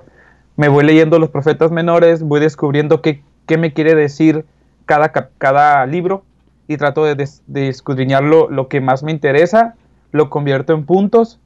Me 0.55 0.67
voy 0.67 0.83
leyendo 0.83 1.19
los 1.19 1.29
profetas 1.29 1.71
menores, 1.71 2.23
voy 2.23 2.39
descubriendo 2.39 3.01
qué, 3.01 3.23
qué 3.47 3.57
me 3.57 3.73
quiere 3.73 3.95
decir 3.95 4.45
cada, 4.85 5.11
cada 5.11 5.85
libro 5.85 6.23
y 6.67 6.77
trato 6.77 7.05
de, 7.05 7.15
de, 7.15 8.17
lo, 8.21 8.67
que 8.67 8.81
más 8.81 9.03
me 9.03 9.11
interesa, 9.11 9.75
lo 10.11 10.29
convierto 10.29 10.73
en 10.73 10.85
puntos 10.85 11.39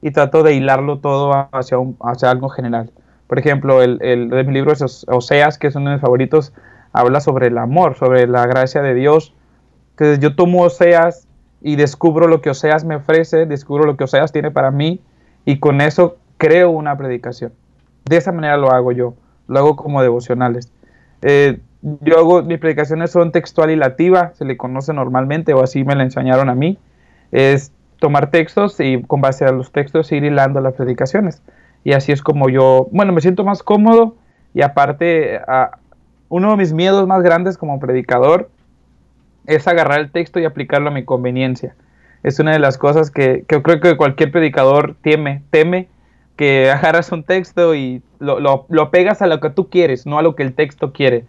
y 0.00 0.10
trato 0.10 0.42
de 0.42 0.54
hilarlo 0.54 0.98
todo 0.98 1.48
hacia, 1.52 1.78
hacia 2.00 2.30
algo 2.30 2.48
general. 2.48 2.90
Por 3.26 3.38
ejemplo, 3.38 3.82
el, 3.82 3.98
el 4.02 4.30
de 4.30 4.44
mi 4.44 4.52
libro 4.52 4.72
es 4.72 5.04
Oseas, 5.08 5.58
que 5.58 5.68
es 5.68 5.76
uno 5.76 5.90
de 5.90 5.96
mis 5.96 6.02
favoritos, 6.02 6.52
habla 6.92 7.20
sobre 7.20 7.48
el 7.48 7.58
amor, 7.58 7.96
sobre 7.96 8.26
la 8.26 8.46
gracia 8.46 8.82
de 8.82 8.94
Dios, 8.94 9.34
entonces 9.94 10.18
yo 10.18 10.34
tomo 10.34 10.62
Oseas 10.62 11.23
y 11.64 11.76
descubro 11.76 12.28
lo 12.28 12.42
que 12.42 12.50
Oseas 12.50 12.84
me 12.84 12.96
ofrece, 12.96 13.46
descubro 13.46 13.86
lo 13.86 13.96
que 13.96 14.04
Oseas 14.04 14.32
tiene 14.32 14.50
para 14.50 14.70
mí 14.70 15.00
y 15.46 15.58
con 15.60 15.80
eso 15.80 16.18
creo 16.36 16.68
una 16.70 16.98
predicación. 16.98 17.52
De 18.04 18.18
esa 18.18 18.32
manera 18.32 18.58
lo 18.58 18.70
hago 18.70 18.92
yo, 18.92 19.14
lo 19.48 19.58
hago 19.58 19.74
como 19.74 20.02
devocionales. 20.02 20.70
Eh, 21.22 21.58
yo 22.02 22.18
hago, 22.18 22.42
mis 22.42 22.58
predicaciones 22.58 23.12
son 23.12 23.32
textual 23.32 23.70
y 23.70 23.76
lativa, 23.76 24.32
se 24.34 24.44
le 24.44 24.58
conoce 24.58 24.92
normalmente 24.92 25.54
o 25.54 25.62
así 25.62 25.84
me 25.84 25.94
la 25.94 26.02
enseñaron 26.02 26.50
a 26.50 26.54
mí. 26.54 26.76
Es 27.32 27.72
tomar 27.98 28.30
textos 28.30 28.78
y 28.78 29.02
con 29.02 29.22
base 29.22 29.46
a 29.46 29.50
los 29.50 29.72
textos 29.72 30.12
ir 30.12 30.22
hilando 30.22 30.60
las 30.60 30.74
predicaciones. 30.74 31.40
Y 31.82 31.94
así 31.94 32.12
es 32.12 32.20
como 32.20 32.50
yo, 32.50 32.88
bueno, 32.92 33.14
me 33.14 33.22
siento 33.22 33.42
más 33.42 33.62
cómodo 33.62 34.16
y 34.52 34.60
aparte, 34.60 35.38
a, 35.48 35.78
uno 36.28 36.50
de 36.50 36.56
mis 36.58 36.74
miedos 36.74 37.06
más 37.06 37.22
grandes 37.22 37.56
como 37.56 37.80
predicador 37.80 38.50
es 39.46 39.68
agarrar 39.68 40.00
el 40.00 40.10
texto 40.10 40.40
y 40.40 40.44
aplicarlo 40.44 40.88
a 40.88 40.92
mi 40.92 41.04
conveniencia. 41.04 41.74
Es 42.22 42.38
una 42.38 42.52
de 42.52 42.58
las 42.58 42.78
cosas 42.78 43.10
que, 43.10 43.44
que 43.46 43.62
creo 43.62 43.80
que 43.80 43.96
cualquier 43.96 44.30
predicador 44.30 44.96
teme, 45.02 45.42
teme 45.50 45.88
que 46.36 46.70
agarras 46.74 47.12
un 47.12 47.22
texto 47.22 47.74
y 47.74 48.02
lo, 48.18 48.40
lo, 48.40 48.66
lo, 48.68 48.90
pegas 48.90 49.22
a 49.22 49.26
lo 49.26 49.40
que 49.40 49.50
tú 49.50 49.68
quieres, 49.68 50.06
no 50.06 50.18
a 50.18 50.22
lo 50.22 50.34
que 50.34 50.42
el 50.42 50.54
texto 50.54 50.92
quiere. 50.92 51.24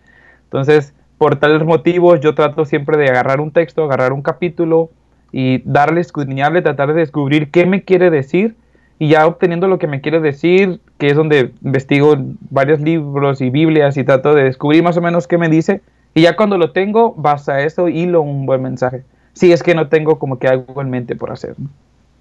Entonces, 0.46 0.94
por 1.18 1.38
tales 1.38 1.64
motivos, 1.64 2.20
yo 2.22 2.36
trato 2.36 2.66
siempre 2.66 2.98
de 2.98 3.10
agarrar 3.10 3.42
un 3.42 3.52
texto, 3.52 3.84
agarrar 3.84 4.14
un 4.14 4.22
capítulo 4.22 4.90
y 5.32 5.62
darle, 5.70 6.02
escudriñarle, 6.02 6.62
tratar 6.62 6.94
de 6.94 7.00
descubrir 7.00 7.52
qué 7.52 7.66
me 7.66 7.84
quiere 7.84 8.10
decir 8.10 8.56
y 9.00 9.10
ya 9.10 9.28
obteniendo 9.28 9.68
lo 9.68 9.78
que 9.78 9.88
me 9.88 10.00
quiere 10.00 10.22
decir, 10.22 10.80
que 10.98 11.08
es 11.08 11.16
donde 11.16 11.52
investigo 11.64 12.16
varios 12.50 12.80
libros 12.80 13.42
y 13.42 13.50
Biblias 13.50 13.98
y 13.98 14.04
trato 14.06 14.34
de 14.34 14.44
descubrir 14.44 14.84
más 14.84 14.96
o 14.96 15.02
menos 15.02 15.28
qué 15.28 15.38
me 15.38 15.50
dice, 15.50 15.82
y 16.16 16.22
ya 16.22 16.36
cuando 16.36 16.58
lo 16.58 16.72
tengo, 16.72 17.14
basta 17.16 17.62
eso, 17.62 17.88
hilo 17.88 18.22
un 18.22 18.48
buen 18.48 18.64
mensaje. 18.64 19.04
Si 19.34 19.52
es 19.52 19.62
que 19.62 19.76
no 19.76 19.90
tengo 19.90 20.18
como 20.18 20.40
que 20.40 20.48
algo 20.48 20.82
en 20.82 20.90
mente 20.90 21.16
por 21.16 21.32
hacer, 21.32 21.54
¿no? 21.60 21.70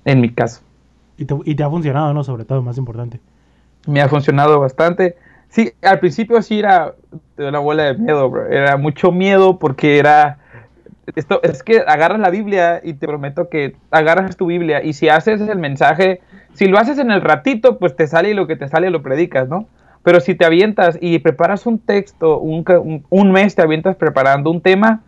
en 0.04 0.20
mi 0.20 0.30
caso. 0.30 0.60
Y 1.16 1.24
te, 1.24 1.34
y 1.44 1.54
te, 1.54 1.62
ha 1.62 1.70
funcionado, 1.70 2.12
¿no? 2.12 2.24
Sobre 2.24 2.44
todo, 2.44 2.60
más 2.60 2.76
importante. 2.76 3.20
Me 3.86 4.02
ha 4.02 4.08
funcionado 4.08 4.60
bastante. 4.60 5.16
Sí, 5.48 5.72
al 5.80 6.00
principio 6.00 6.42
sí 6.42 6.58
era 6.58 6.94
una 7.38 7.60
bola 7.60 7.84
de 7.84 7.94
miedo, 7.94 8.28
bro. 8.28 8.46
Era 8.46 8.76
mucho 8.76 9.12
miedo 9.12 9.58
porque 9.58 9.98
era 9.98 10.38
esto 11.16 11.40
es 11.42 11.62
que 11.62 11.84
agarras 11.86 12.18
la 12.18 12.30
Biblia 12.30 12.80
y 12.82 12.94
te 12.94 13.06
prometo 13.06 13.48
que 13.48 13.76
agarras 13.90 14.36
tu 14.36 14.46
Biblia 14.46 14.82
y 14.82 14.94
si 14.94 15.08
haces 15.08 15.40
el 15.40 15.58
mensaje, 15.58 16.20
si 16.54 16.66
lo 16.66 16.78
haces 16.78 16.98
en 16.98 17.10
el 17.10 17.20
ratito, 17.20 17.78
pues 17.78 17.94
te 17.94 18.06
sale 18.06 18.30
y 18.30 18.34
lo 18.34 18.46
que 18.46 18.56
te 18.56 18.68
sale 18.68 18.90
lo 18.90 19.02
predicas, 19.02 19.48
¿no? 19.48 19.68
Pero 20.04 20.20
si 20.20 20.34
te 20.34 20.44
avientas 20.44 20.98
y 21.00 21.18
preparas 21.18 21.66
un 21.66 21.78
texto, 21.78 22.38
un, 22.38 23.02
un 23.08 23.32
mes 23.32 23.54
te 23.54 23.62
avientas 23.62 23.96
preparando 23.96 24.50
un 24.50 24.60
tema, 24.60 25.00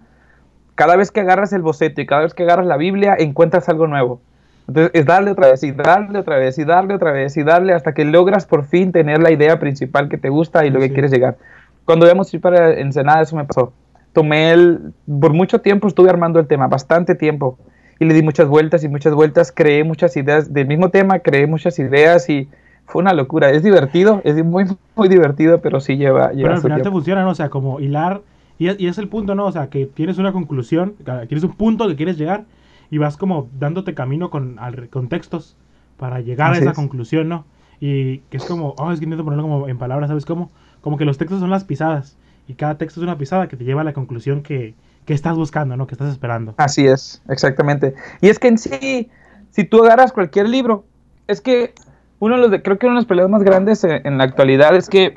cada 0.74 0.96
vez 0.96 1.10
que 1.10 1.20
agarras 1.20 1.52
el 1.52 1.62
boceto 1.62 2.00
y 2.00 2.06
cada 2.06 2.22
vez 2.22 2.34
que 2.34 2.42
agarras 2.42 2.66
la 2.66 2.78
Biblia, 2.78 3.14
encuentras 3.18 3.68
algo 3.68 3.86
nuevo. 3.86 4.20
Entonces 4.68 4.90
es 4.94 5.06
darle 5.06 5.30
otra 5.30 5.48
vez 5.48 5.62
y 5.62 5.70
darle 5.70 6.18
otra 6.18 6.38
vez 6.38 6.58
y 6.58 6.64
darle 6.64 6.94
otra 6.94 7.12
vez 7.12 7.36
y 7.36 7.44
darle 7.44 7.72
hasta 7.72 7.94
que 7.94 8.04
logras 8.04 8.46
por 8.46 8.64
fin 8.64 8.90
tener 8.90 9.20
la 9.20 9.30
idea 9.30 9.60
principal 9.60 10.08
que 10.08 10.18
te 10.18 10.28
gusta 10.28 10.66
y 10.66 10.70
lo 10.70 10.80
que 10.80 10.92
quieres 10.92 11.12
llegar. 11.12 11.36
Cuando 11.84 12.06
íbamos 12.06 12.32
a 12.32 12.36
ir 12.36 12.42
para 12.42 12.72
Ensenada, 12.72 13.22
eso 13.22 13.36
me 13.36 13.44
pasó. 13.44 13.72
Tomé 14.12 14.50
el, 14.52 14.92
por 15.20 15.32
mucho 15.32 15.60
tiempo 15.60 15.86
estuve 15.86 16.10
armando 16.10 16.40
el 16.40 16.46
tema, 16.46 16.66
bastante 16.66 17.14
tiempo, 17.14 17.58
y 18.00 18.06
le 18.06 18.14
di 18.14 18.22
muchas 18.22 18.48
vueltas 18.48 18.82
y 18.82 18.88
muchas 18.88 19.14
vueltas, 19.14 19.52
creé 19.52 19.84
muchas 19.84 20.16
ideas 20.16 20.52
del 20.52 20.66
mismo 20.66 20.90
tema, 20.90 21.20
creé 21.20 21.46
muchas 21.46 21.78
ideas 21.78 22.28
y 22.28 22.48
fue 22.86 23.02
una 23.02 23.12
locura. 23.12 23.50
Es 23.50 23.62
divertido, 23.62 24.20
es 24.24 24.42
muy, 24.44 24.64
muy 24.94 25.08
divertido, 25.08 25.60
pero 25.60 25.80
sí 25.80 25.96
lleva. 25.96 26.32
lleva 26.32 26.48
pero 26.48 26.54
al 26.54 26.62
final 26.62 26.82
te 26.82 26.90
funciona, 26.90 27.22
¿no? 27.22 27.30
O 27.30 27.34
sea, 27.34 27.50
como 27.50 27.80
hilar. 27.80 28.22
Y 28.58 28.68
es, 28.68 28.80
y 28.80 28.86
es 28.86 28.96
el 28.98 29.08
punto, 29.08 29.34
¿no? 29.34 29.44
O 29.44 29.52
sea, 29.52 29.68
que 29.68 29.86
tienes 29.86 30.18
una 30.18 30.32
conclusión, 30.32 30.94
tienes 31.28 31.44
un 31.44 31.52
punto 31.52 31.86
que 31.88 31.96
quieres 31.96 32.16
llegar 32.16 32.44
y 32.90 32.98
vas 32.98 33.16
como 33.16 33.48
dándote 33.58 33.94
camino 33.94 34.30
con, 34.30 34.58
al, 34.58 34.88
con 34.88 35.08
textos 35.08 35.56
para 35.98 36.20
llegar 36.20 36.54
a 36.54 36.58
esa 36.58 36.72
conclusión, 36.72 37.28
¿no? 37.28 37.44
Y 37.80 38.18
que 38.30 38.38
es 38.38 38.44
como, 38.44 38.74
oh, 38.78 38.92
es 38.92 38.98
que 38.98 39.04
intento 39.04 39.24
ponerlo 39.24 39.42
como 39.42 39.68
en 39.68 39.76
palabras, 39.76 40.08
¿sabes 40.08 40.24
cómo? 40.24 40.50
Como 40.80 40.96
que 40.96 41.04
los 41.04 41.18
textos 41.18 41.40
son 41.40 41.50
las 41.50 41.64
pisadas 41.64 42.16
y 42.48 42.54
cada 42.54 42.78
texto 42.78 43.00
es 43.00 43.04
una 43.04 43.18
pisada 43.18 43.48
que 43.48 43.56
te 43.56 43.64
lleva 43.64 43.82
a 43.82 43.84
la 43.84 43.92
conclusión 43.92 44.42
que, 44.42 44.74
que 45.04 45.14
estás 45.14 45.36
buscando, 45.36 45.76
¿no? 45.76 45.86
Que 45.86 45.94
estás 45.94 46.10
esperando. 46.10 46.54
Así 46.56 46.86
es, 46.86 47.22
exactamente. 47.28 47.94
Y 48.20 48.28
es 48.28 48.38
que 48.38 48.48
en 48.48 48.58
sí, 48.58 49.10
si 49.50 49.64
tú 49.64 49.84
agarras 49.84 50.12
cualquier 50.12 50.48
libro, 50.48 50.84
es 51.26 51.40
que 51.40 51.74
uno 52.18 52.36
de 52.36 52.48
los, 52.48 52.62
creo 52.62 52.78
que 52.78 52.86
uno 52.86 52.94
de 52.94 53.00
los 53.00 53.06
problemas 53.06 53.30
más 53.30 53.42
grandes 53.42 53.84
en, 53.84 54.18
la 54.18 54.24
actualidad 54.24 54.74
es 54.74 54.88
que 54.88 55.12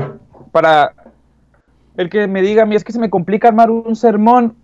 para 0.51 0.93
el 1.97 2.09
que 2.09 2.27
me 2.27 2.41
diga 2.41 2.63
a 2.63 2.65
mí 2.65 2.75
es 2.75 2.83
que 2.83 2.91
se 2.91 2.99
me 2.99 3.09
complica 3.09 3.47
armar 3.47 3.71
un 3.71 3.95
sermón, 3.95 4.55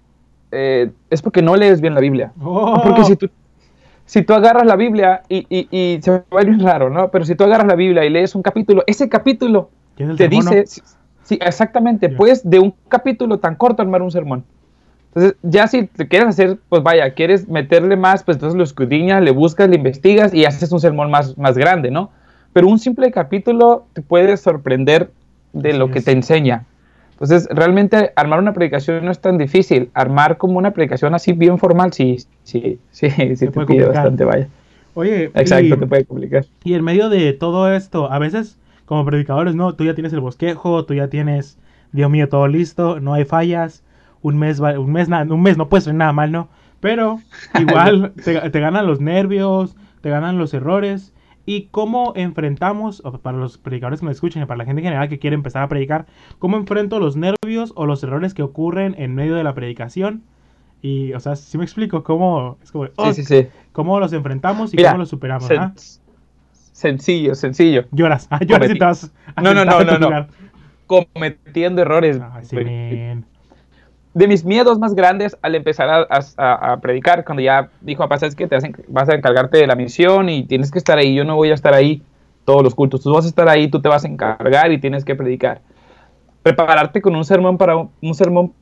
eh, 0.51 0.91
es 1.09 1.21
porque 1.21 1.41
no 1.41 1.55
lees 1.55 1.81
bien 1.81 1.93
la 1.93 2.01
Biblia. 2.01 2.31
Oh. 2.41 2.81
Porque 2.83 3.03
si 3.03 3.15
tú, 3.15 3.29
si 4.05 4.21
tú 4.21 4.33
agarras 4.33 4.65
la 4.65 4.75
Biblia 4.75 5.23
y, 5.27 5.45
y, 5.49 5.67
y, 5.71 6.01
se 6.01 6.11
va 6.11 6.23
a 6.39 6.43
ir 6.43 6.61
raro, 6.61 6.89
¿no? 6.89 7.09
Pero 7.09 7.25
si 7.25 7.35
tú 7.35 7.43
agarras 7.43 7.67
la 7.67 7.75
Biblia 7.75 8.05
y 8.05 8.09
lees 8.09 8.35
un 8.35 8.41
capítulo, 8.41 8.83
ese 8.87 9.09
capítulo 9.09 9.69
te 9.95 10.27
dice, 10.27 10.65
sí, 11.23 11.39
exactamente, 11.41 12.09
puedes 12.09 12.47
de 12.47 12.59
un 12.59 12.73
capítulo 12.87 13.39
tan 13.39 13.55
corto 13.55 13.81
armar 13.81 14.01
un 14.01 14.11
sermón. 14.11 14.43
Entonces, 15.07 15.37
ya 15.43 15.67
si 15.67 15.87
te 15.87 16.09
quieres 16.09 16.27
hacer, 16.29 16.59
pues 16.67 16.83
vaya, 16.83 17.13
quieres 17.13 17.47
meterle 17.47 17.95
más, 17.95 18.23
pues 18.23 18.35
entonces 18.35 18.57
lo 18.57 18.65
escudriñas, 18.65 19.23
le 19.23 19.31
buscas, 19.31 19.69
le 19.69 19.77
investigas 19.77 20.33
y 20.33 20.43
haces 20.43 20.71
un 20.73 20.81
sermón 20.81 21.09
más, 21.09 21.37
más 21.37 21.57
grande, 21.57 21.89
¿no? 21.89 22.11
Pero 22.55 22.69
un 22.69 22.79
simple 22.79 23.11
capítulo 23.11 23.85
te 23.91 24.01
puede 24.01 24.37
sorprender 24.37 25.11
de 25.51 25.73
lo 25.73 25.91
que 25.91 25.99
te 25.99 26.13
enseña. 26.13 26.63
Entonces, 27.11 27.49
realmente 27.51 28.13
armar 28.15 28.39
una 28.39 28.53
predicación 28.53 29.03
no 29.03 29.11
es 29.11 29.19
tan 29.19 29.37
difícil. 29.37 29.89
Armar 29.93 30.37
como 30.37 30.57
una 30.57 30.71
predicación 30.71 31.13
así 31.13 31.33
bien 31.33 31.57
formal, 31.57 31.91
sí, 31.91 32.15
sí, 32.43 32.79
sí, 32.91 33.09
sí 33.09 33.47
te 33.49 33.65
pide 33.65 33.87
bastante, 33.87 34.23
vaya. 34.23 34.47
Oye, 34.93 35.25
exacto, 35.35 35.77
te 35.77 35.85
puede 35.85 36.05
complicar. 36.05 36.45
Y 36.63 36.75
en 36.75 36.85
medio 36.85 37.09
de 37.09 37.33
todo 37.33 37.73
esto, 37.73 38.09
a 38.09 38.19
veces 38.19 38.57
como 38.85 39.03
predicadores, 39.03 39.53
no, 39.53 39.75
tú 39.75 39.83
ya 39.83 39.93
tienes 39.93 40.13
el 40.13 40.21
bosquejo, 40.21 40.85
tú 40.85 40.93
ya 40.93 41.09
tienes, 41.09 41.57
Dios 41.91 42.09
mío, 42.09 42.29
todo 42.29 42.47
listo, 42.47 43.01
no 43.01 43.15
hay 43.15 43.25
fallas, 43.25 43.83
un 44.21 44.37
mes, 44.37 44.61
un 44.61 44.93
mes, 44.93 45.09
un 45.09 45.41
mes 45.41 45.57
no 45.57 45.67
puede 45.67 45.81
ser 45.81 45.95
nada 45.95 46.13
mal, 46.13 46.31
¿no? 46.31 46.47
Pero 46.79 47.19
igual 47.59 48.13
te, 48.23 48.49
te 48.49 48.59
ganan 48.61 48.87
los 48.87 49.01
nervios, 49.01 49.75
te 49.99 50.09
ganan 50.09 50.37
los 50.37 50.53
errores 50.53 51.11
y 51.45 51.67
cómo 51.67 52.13
enfrentamos, 52.15 53.03
para 53.21 53.37
los 53.37 53.57
predicadores 53.57 53.99
que 53.99 54.05
me 54.05 54.11
escuchen 54.11 54.41
y 54.41 54.45
para 54.45 54.57
la 54.57 54.65
gente 54.65 54.81
en 54.81 54.85
general 54.85 55.09
que 55.09 55.19
quiere 55.19 55.35
empezar 55.35 55.63
a 55.63 55.67
predicar, 55.67 56.05
cómo 56.39 56.57
enfrento 56.57 56.99
los 56.99 57.15
nervios 57.15 57.73
o 57.75 57.85
los 57.85 58.03
errores 58.03 58.33
que 58.33 58.43
ocurren 58.43 58.95
en 58.97 59.15
medio 59.15 59.35
de 59.35 59.43
la 59.43 59.53
predicación. 59.53 60.23
Y, 60.81 61.13
o 61.13 61.19
sea, 61.19 61.35
si 61.35 61.57
me 61.57 61.63
explico 61.63 62.03
cómo, 62.03 62.57
es 62.63 62.71
como, 62.71 62.85
oh, 62.95 63.11
cómo 63.71 63.99
los 63.99 64.13
enfrentamos 64.13 64.73
y 64.73 64.77
cómo 64.77 64.97
los 64.97 65.09
superamos. 65.09 65.47
Sen 65.47 65.73
Sencillo, 66.51 67.35
sencillo. 67.35 67.85
Lloras, 67.91 68.27
ah, 68.31 68.39
lloras 68.43 68.69
y 68.69 69.41
No, 69.41 69.53
no, 69.53 69.63
no, 69.63 69.83
no, 69.83 69.97
no. 69.97 70.27
Cometiendo 70.87 71.81
errores. 71.81 72.19
Ay, 72.33 72.45
sí, 72.45 72.57
de 74.15 74.29
mis 74.29 74.45
miedos 74.45 74.79
más 74.79 74.95
grandes 74.95 75.37
al 75.41 75.55
empezar 75.55 76.07
a, 76.09 76.77
predicar, 76.77 77.25
cuando 77.25 77.43
ya 77.43 77.69
dijo, 77.81 78.01
papá, 78.01 78.17
sabes 78.17 78.33
que 78.33 78.47
te 78.47 78.57
vas 78.87 79.09
a 79.09 79.13
encargarte 79.13 79.57
de 79.57 79.67
la 79.67 79.75
misión 79.75 80.29
y 80.29 80.43
tienes 80.45 80.71
que 80.71 80.79
estar 80.79 80.97
ahí, 80.97 81.13
yo 81.13 81.25
no 81.25 81.35
voy 81.35 81.51
a 81.51 81.53
estar 81.53 81.73
ahí 81.73 82.01
todos 82.45 82.63
los 82.63 82.73
cultos, 82.73 83.03
tú 83.03 83.13
vas 83.13 83.25
a 83.25 83.27
estar 83.27 83.49
ahí, 83.49 83.67
tú 83.67 83.81
te 83.81 83.89
vas 83.89 84.05
a 84.05 84.07
encargar 84.07 84.71
y 84.71 84.79
tienes 84.79 85.03
que 85.03 85.15
predicar. 85.15 85.59
Prepararte 86.43 87.01
con 87.01 87.13
un 87.13 87.25
sermón 87.25 87.57
para 87.57 87.75
un 87.75 88.13
sermón 88.13 88.53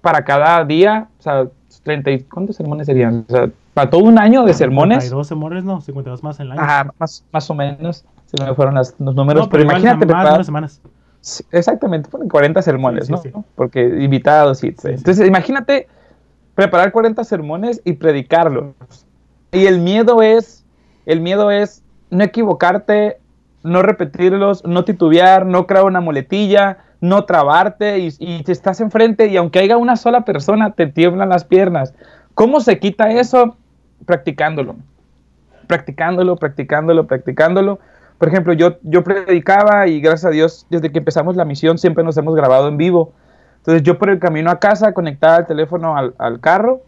para 0.00 0.24
cada 0.24 0.64
día, 0.64 1.08
o 1.18 1.22
sea, 1.22 1.48
30, 1.82 2.10
¿cuántos 2.32 2.54
sermones 2.54 2.86
serían? 2.86 3.24
O 3.28 3.32
sea, 3.32 3.50
para 3.74 3.90
todo 3.90 4.04
un 4.04 4.16
año 4.16 4.44
de 4.44 4.54
sermones. 4.54 5.02
52 5.02 5.26
sermones, 5.26 5.64
no, 5.64 5.80
52 5.80 6.22
más 6.22 6.38
en 6.38 6.46
el 6.46 6.52
año. 6.52 6.60
Ajá, 6.62 6.92
más, 7.00 7.24
más 7.32 7.50
o 7.50 7.54
menos, 7.54 8.04
se 8.26 8.44
me 8.44 8.54
fueron 8.54 8.76
los 8.76 8.94
números, 9.00 9.48
pero, 9.48 9.64
imagínate 9.64 10.06
preparar. 10.06 10.44
semanas 10.44 10.80
exactamente, 11.50 12.08
ponen 12.08 12.28
40 12.28 12.62
sermones, 12.62 13.10
¿no? 13.10 13.22
Porque 13.54 13.82
invitados 13.82 14.64
y... 14.64 14.68
Entonces, 14.84 15.26
imagínate 15.26 15.86
preparar 16.54 16.92
40 16.92 17.22
sermones 17.24 17.80
y 17.84 17.94
predicarlos. 17.94 18.74
Y 19.52 19.66
el 19.66 19.80
miedo 19.80 20.22
es, 20.22 20.64
el 21.06 21.20
miedo 21.20 21.50
es 21.50 21.82
no 22.10 22.24
equivocarte, 22.24 23.18
no 23.62 23.82
repetirlos, 23.82 24.64
no 24.64 24.84
titubear, 24.84 25.46
no 25.46 25.66
crear 25.66 25.84
una 25.84 26.00
muletilla, 26.00 26.78
no 27.00 27.24
trabarte 27.24 27.98
y, 27.98 28.14
y 28.18 28.42
te 28.42 28.52
estás 28.52 28.80
enfrente 28.80 29.26
y 29.26 29.36
aunque 29.36 29.58
haya 29.58 29.76
una 29.76 29.96
sola 29.96 30.24
persona 30.24 30.72
te 30.72 30.86
tiemblan 30.86 31.28
las 31.28 31.44
piernas. 31.44 31.94
¿Cómo 32.34 32.60
se 32.60 32.78
quita 32.78 33.10
eso? 33.10 33.56
Practicándolo. 34.06 34.76
Practicándolo, 35.66 36.36
practicándolo, 36.36 37.06
practicándolo 37.06 37.78
por 38.20 38.28
ejemplo, 38.28 38.52
yo, 38.52 38.76
yo 38.82 39.02
predicaba 39.02 39.88
y 39.88 40.00
gracias 40.00 40.26
a 40.26 40.30
Dios, 40.30 40.66
desde 40.70 40.92
que 40.92 40.98
empezamos 40.98 41.34
la 41.34 41.44
misión 41.44 41.78
siempre 41.78 42.04
nos 42.04 42.16
hemos 42.18 42.36
grabado 42.36 42.68
en 42.68 42.76
vivo. 42.76 43.14
Entonces 43.56 43.82
yo 43.82 43.98
por 43.98 44.10
el 44.10 44.18
camino 44.20 44.50
a 44.50 44.60
casa 44.60 44.92
conectaba 44.92 45.38
el 45.38 45.46
teléfono 45.46 45.96
al, 45.96 46.14
al 46.18 46.38
carro 46.38 46.82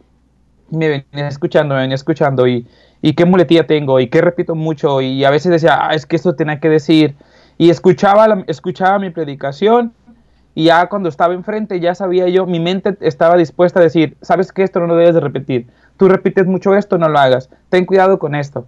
me 0.73 0.89
venía 0.89 1.29
escuchando, 1.29 1.75
me 1.75 1.83
venía 1.83 1.95
escuchando 1.95 2.47
y, 2.47 2.67
y 3.03 3.15
qué 3.15 3.25
muletilla 3.25 3.67
tengo 3.67 4.01
y 4.01 4.09
qué 4.09 4.21
repito 4.21 4.55
mucho 4.55 5.01
y 5.01 5.25
a 5.25 5.31
veces 5.31 5.53
decía, 5.53 5.79
ah, 5.81 5.95
es 5.95 6.07
que 6.07 6.17
esto 6.17 6.35
tenía 6.35 6.61
que 6.61 6.69
decir 6.69 7.15
y 7.59 7.71
escuchaba, 7.71 8.45
escuchaba 8.47 8.99
mi 8.99 9.11
predicación 9.11 9.93
y 10.55 10.65
ya 10.65 10.87
cuando 10.89 11.09
estaba 11.09 11.35
enfrente 11.35 11.81
ya 11.81 11.95
sabía 11.95 12.29
yo, 12.29 12.47
mi 12.47 12.61
mente 12.61 12.97
estaba 13.01 13.37
dispuesta 13.37 13.81
a 13.81 13.83
decir, 13.83 14.17
sabes 14.23 14.53
que 14.53 14.63
esto 14.63 14.81
no 14.81 14.87
lo 14.87 14.97
debes 14.97 15.15
de 15.15 15.21
repetir, 15.21 15.67
tú 15.97 16.09
repites 16.09 16.47
mucho 16.47 16.75
esto, 16.75 16.99
no 16.99 17.09
lo 17.09 17.19
hagas, 17.19 17.51
ten 17.69 17.85
cuidado 17.87 18.19
con 18.19 18.35
esto. 18.35 18.67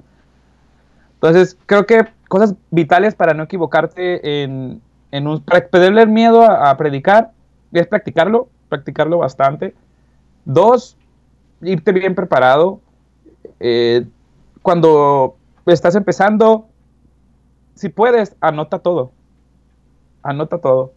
Entonces 1.14 1.56
creo 1.66 1.86
que 1.86 2.06
cosas 2.28 2.54
vitales 2.70 3.14
para 3.14 3.34
no 3.34 3.44
equivocarte 3.44 4.42
en, 4.42 4.80
en 5.10 5.26
un... 5.26 5.42
Para 5.42 6.06
miedo 6.06 6.42
a, 6.42 6.76
predicar 6.76 7.32
es 7.72 7.86
practicarlo, 7.86 8.48
practicarlo 8.68 9.18
bastante. 9.18 9.74
Dos, 10.44 10.96
irte 11.60 11.92
bien 11.92 12.14
preparado. 12.14 12.80
Eh, 13.60 14.06
cuando 14.62 15.36
estás 15.66 15.94
empezando, 15.94 16.68
si 17.74 17.88
puedes, 17.88 18.36
anota 18.40 18.78
todo. 18.78 19.12
Anota 20.22 20.58
todo. 20.58 20.92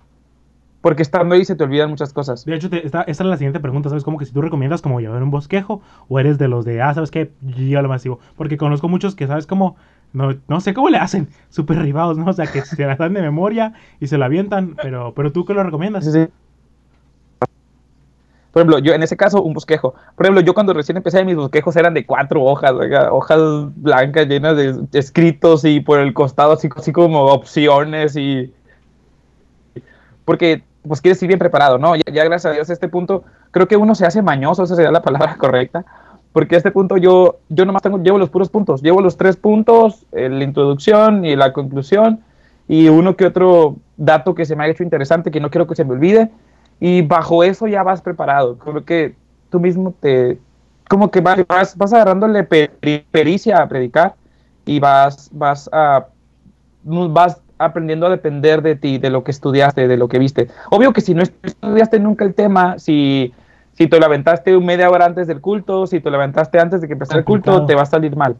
Porque 0.81 1.01
estando 1.01 1.35
ahí 1.35 1.43
se 1.43 1.55
te 1.55 1.63
olvidan 1.63 1.89
muchas 1.89 2.13
cosas. 2.13 2.45
De 2.45 2.55
hecho, 2.55 2.69
esta, 2.71 3.01
esta, 3.01 3.23
es 3.23 3.29
la 3.29 3.37
siguiente 3.37 3.59
pregunta, 3.59 3.89
¿sabes? 3.89 4.03
Como 4.03 4.17
que 4.17 4.25
si 4.25 4.31
tú 4.31 4.41
recomiendas 4.41 4.81
como 4.81 4.99
llevar 4.99 5.21
un 5.23 5.31
bosquejo 5.31 5.81
o 6.07 6.19
eres 6.19 6.37
de 6.37 6.47
los 6.47 6.65
de, 6.65 6.81
ah, 6.81 6.93
¿sabes 6.93 7.11
qué? 7.11 7.31
Yo 7.41 7.81
lo 7.81 7.89
masivo. 7.89 8.19
Porque 8.35 8.57
conozco 8.57 8.87
muchos 8.87 9.15
que, 9.15 9.27
¿sabes? 9.27 9.47
Como 9.47 9.75
no, 10.13 10.35
no 10.47 10.61
sé 10.61 10.73
cómo 10.73 10.89
le 10.89 10.97
hacen, 10.97 11.27
súper 11.49 11.79
ribados, 11.79 12.17
¿no? 12.17 12.25
O 12.25 12.33
sea, 12.33 12.47
que 12.47 12.61
se 12.61 12.85
la 12.85 12.95
dan 12.95 13.13
de 13.13 13.21
memoria 13.21 13.73
y 13.99 14.07
se 14.07 14.17
la 14.17 14.25
avientan, 14.25 14.75
pero, 14.81 15.13
pero 15.13 15.31
tú 15.31 15.45
qué 15.45 15.53
lo 15.53 15.63
recomiendas. 15.63 16.05
Sí, 16.05 16.11
sí. 16.11 16.27
Por 18.51 18.61
ejemplo, 18.61 18.79
yo 18.79 18.93
en 18.93 19.03
ese 19.03 19.15
caso, 19.15 19.43
un 19.43 19.53
bosquejo. 19.53 19.93
Por 20.15 20.25
ejemplo, 20.25 20.41
yo 20.41 20.55
cuando 20.55 20.73
recién 20.73 20.97
empecé, 20.97 21.23
mis 21.23 21.35
bosquejos 21.35 21.75
eran 21.75 21.93
de 21.93 22.05
cuatro 22.05 22.43
hojas, 22.43 22.73
hojas 23.11 23.39
blancas 23.75 24.27
llenas 24.27 24.57
de 24.57 24.87
escritos 24.93 25.63
y 25.63 25.79
por 25.79 25.99
el 25.99 26.13
costado 26.13 26.53
así, 26.53 26.67
así 26.75 26.91
como 26.91 27.25
opciones 27.25 28.15
y... 28.15 28.51
Porque 30.25 30.63
pues 30.87 31.01
quieres 31.01 31.21
ir 31.21 31.27
bien 31.27 31.39
preparado, 31.39 31.77
¿no? 31.77 31.95
Ya, 31.95 32.03
ya 32.11 32.23
gracias 32.23 32.51
a 32.51 32.55
Dios 32.55 32.69
a 32.69 32.73
este 32.73 32.87
punto, 32.87 33.23
creo 33.51 33.67
que 33.67 33.77
uno 33.77 33.93
se 33.93 34.05
hace 34.05 34.21
mañoso, 34.21 34.63
esa 34.63 34.75
sería 34.75 34.91
la 34.91 35.01
palabra 35.01 35.35
correcta 35.39 35.85
porque 36.37 36.53
a 36.53 36.59
este 36.59 36.69
punto 36.69 36.97
yo, 36.97 37.39
yo 37.49 37.65
nomás 37.65 37.81
tengo, 37.81 37.97
llevo 37.97 38.19
los 38.19 38.29
puros 38.29 38.49
puntos, 38.49 38.83
llevo 38.83 39.01
los 39.01 39.17
tres 39.17 39.35
puntos, 39.35 40.05
eh, 40.11 40.29
la 40.29 40.43
introducción 40.43 41.25
y 41.25 41.35
la 41.35 41.51
conclusión, 41.51 42.19
y 42.67 42.89
uno 42.89 43.15
que 43.15 43.25
otro 43.25 43.77
dato 43.97 44.35
que 44.35 44.45
se 44.45 44.55
me 44.55 44.63
ha 44.63 44.67
hecho 44.67 44.83
interesante, 44.83 45.31
que 45.31 45.39
no 45.39 45.49
quiero 45.49 45.65
que 45.65 45.73
se 45.73 45.83
me 45.83 45.93
olvide, 45.93 46.29
y 46.79 47.01
bajo 47.01 47.43
eso 47.43 47.65
ya 47.65 47.81
vas 47.81 48.03
preparado. 48.03 48.59
Creo 48.59 48.85
que 48.85 49.15
tú 49.49 49.59
mismo 49.59 49.95
te, 49.99 50.37
como 50.87 51.09
que 51.09 51.21
vas, 51.21 51.75
vas 51.75 51.91
agarrándole 51.91 52.43
pericia 52.43 53.57
a 53.57 53.67
predicar 53.67 54.13
y 54.63 54.79
vas, 54.79 55.31
vas, 55.33 55.67
a, 55.73 56.05
vas 56.83 57.41
aprendiendo 57.57 58.05
a 58.05 58.11
depender 58.11 58.61
de 58.61 58.75
ti, 58.75 58.99
de 58.99 59.09
lo 59.09 59.23
que 59.23 59.31
estudiaste, 59.31 59.87
de 59.87 59.97
lo 59.97 60.07
que 60.07 60.19
viste. 60.19 60.49
Obvio 60.69 60.93
que 60.93 61.01
si 61.01 61.15
no 61.15 61.23
estudiaste 61.23 61.99
nunca 61.99 62.25
el 62.25 62.35
tema, 62.35 62.77
si, 62.77 63.33
si 63.77 63.85
te 63.87 63.99
lo 63.99 64.05
aventaste 64.07 64.57
media 64.57 64.89
hora 64.89 65.05
antes 65.05 65.27
del 65.27 65.39
culto, 65.39 65.85
si 65.85 65.99
te 65.99 66.09
lo 66.09 66.17
aventaste 66.17 66.59
antes 66.59 66.81
de 66.81 66.87
que 66.87 66.93
empezara 66.93 67.19
el 67.19 67.25
culto, 67.25 67.63
te 67.67 67.75
va 67.75 67.83
a 67.83 67.85
salir 67.85 68.15
mal. 68.15 68.35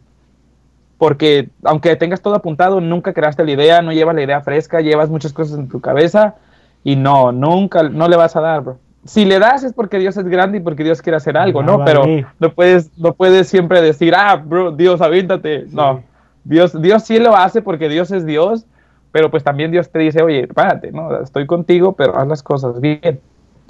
Porque 0.98 1.48
aunque 1.62 1.94
tengas 1.94 2.20
todo 2.20 2.34
apuntado, 2.34 2.80
nunca 2.80 3.12
creaste 3.12 3.44
la 3.44 3.52
idea, 3.52 3.80
no 3.80 3.92
llevas 3.92 4.16
la 4.16 4.22
idea 4.22 4.40
fresca, 4.40 4.80
llevas 4.80 5.10
muchas 5.10 5.32
cosas 5.32 5.56
en 5.56 5.68
tu 5.68 5.80
cabeza 5.80 6.34
y 6.82 6.96
no, 6.96 7.30
nunca, 7.30 7.84
no 7.84 8.08
le 8.08 8.16
vas 8.16 8.34
a 8.34 8.40
dar, 8.40 8.62
bro. 8.62 8.78
Si 9.04 9.24
le 9.24 9.38
das 9.38 9.62
es 9.62 9.72
porque 9.72 10.00
Dios 10.00 10.16
es 10.16 10.26
grande 10.26 10.58
y 10.58 10.60
porque 10.60 10.82
Dios 10.82 11.00
quiere 11.00 11.16
hacer 11.16 11.36
algo, 11.36 11.62
¿no? 11.62 11.84
Pero 11.84 12.04
no 12.40 12.52
puedes, 12.52 12.90
no 12.98 13.14
puedes 13.14 13.48
siempre 13.48 13.80
decir, 13.80 14.14
ah, 14.16 14.34
bro, 14.34 14.72
Dios, 14.72 15.00
avíntate. 15.00 15.66
No, 15.70 16.02
Dios, 16.42 16.82
Dios 16.82 17.04
sí 17.04 17.20
lo 17.20 17.36
hace 17.36 17.62
porque 17.62 17.88
Dios 17.88 18.10
es 18.10 18.26
Dios, 18.26 18.66
pero 19.12 19.30
pues 19.30 19.44
también 19.44 19.70
Dios 19.70 19.88
te 19.88 20.00
dice, 20.00 20.20
oye, 20.20 20.48
párate, 20.48 20.90
¿no? 20.90 21.20
Estoy 21.20 21.46
contigo, 21.46 21.92
pero 21.92 22.18
haz 22.18 22.26
las 22.26 22.42
cosas 22.42 22.80
bien, 22.80 23.20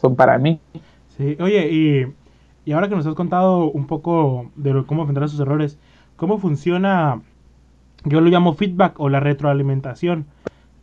son 0.01 0.17
para 0.17 0.39
mí. 0.39 0.59
Sí, 1.19 1.37
oye, 1.41 1.69
y, 1.71 2.15
y 2.65 2.73
ahora 2.73 2.89
que 2.89 2.95
nos 2.95 3.07
has 3.07 3.15
contado 3.15 3.71
un 3.71 3.87
poco 3.87 4.51
de 4.57 4.85
cómo 4.87 5.03
enfrentar 5.03 5.29
sus 5.29 5.41
errores, 5.41 5.79
¿cómo 6.17 6.39
funciona, 6.39 7.23
yo 8.05 8.21
lo 8.21 8.31
llamo 8.31 8.55
feedback 8.55 9.01
o 9.01 9.09
la 9.09 9.21
retroalimentación 9.21 10.27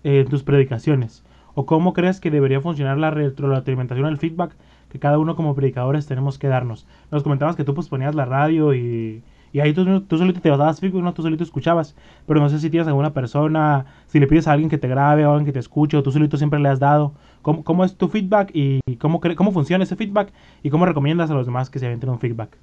en 0.04 0.28
tus 0.28 0.44
predicaciones? 0.44 1.24
¿O 1.56 1.66
cómo 1.66 1.94
crees 1.94 2.20
que 2.20 2.32
debería 2.32 2.62
funcionar 2.62 2.98
la 2.98 3.12
retroalimentación, 3.12 4.08
el 4.08 4.18
feedback 4.18 4.56
que 4.90 5.00
cada 5.00 5.20
uno 5.20 5.38
como 5.38 5.56
predicadores 5.56 6.06
tenemos 6.08 6.38
que 6.38 6.50
darnos? 6.50 6.86
Nos 7.12 7.24
comentabas 7.24 7.56
que 7.56 7.64
tú 7.64 7.74
pues 7.74 7.88
ponías 7.90 8.14
la 8.16 8.26
radio 8.26 8.74
y 8.76 9.24
y 9.52 9.60
ahí 9.60 9.74
tú, 9.74 10.02
tú 10.02 10.18
solito 10.18 10.42
te 10.42 10.50
dabas 10.50 10.80
feedback, 10.80 11.02
¿no? 11.02 11.14
tú 11.14 11.22
solito 11.22 11.44
escuchabas. 11.44 11.96
Pero 12.28 12.40
no 12.40 12.50
sé 12.50 12.60
si 12.60 12.70
tienes 12.70 12.88
alguna 12.88 13.14
persona, 13.14 13.86
si 14.08 14.20
le 14.20 14.28
pides 14.28 14.48
a 14.48 14.52
alguien 14.52 14.70
que 14.70 14.78
te 14.78 14.88
grabe 14.88 15.26
o 15.26 15.32
alguien 15.32 15.46
que 15.46 15.54
te 15.54 15.60
escuche, 15.60 15.96
o 15.98 16.04
tú 16.04 16.12
solito 16.12 16.38
siempre 16.38 16.60
le 16.60 16.70
has 16.70 16.80
dado. 16.80 17.14
¿Cómo, 17.42 17.64
cómo 17.64 17.86
es 17.86 17.96
tu 17.96 18.08
feedback 18.08 18.52
y 18.54 18.82
cómo, 18.98 19.22
cómo 19.36 19.52
funciona 19.52 19.84
ese 19.84 19.96
feedback? 19.96 20.32
¿Y 20.64 20.70
cómo 20.70 20.86
recomiendas 20.86 21.30
a 21.32 21.34
los 21.34 21.46
demás 21.46 21.70
que 21.70 21.80
se 21.80 21.86
avienten 21.86 22.10
un 22.10 22.20
feedback? 22.20 22.58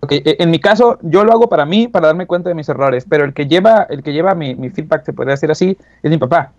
Ok, 0.00 0.12
e, 0.12 0.36
en 0.38 0.50
mi 0.50 0.58
caso, 0.58 0.98
yo 1.02 1.24
lo 1.24 1.32
hago 1.32 1.48
para 1.48 1.66
mí, 1.66 1.88
para 1.88 2.08
darme 2.08 2.26
cuenta 2.26 2.48
de 2.48 2.54
mis 2.54 2.68
errores, 2.68 3.04
pero 3.08 3.24
el 3.24 3.34
que 3.34 3.46
lleva, 3.46 3.86
el 3.90 4.02
que 4.02 4.12
lleva 4.12 4.34
mi, 4.34 4.54
mi 4.54 4.70
feedback, 4.70 5.04
se 5.04 5.12
podría 5.12 5.32
decir 5.32 5.50
así, 5.50 5.76
es 6.02 6.10
mi 6.10 6.18
papá. 6.18 6.52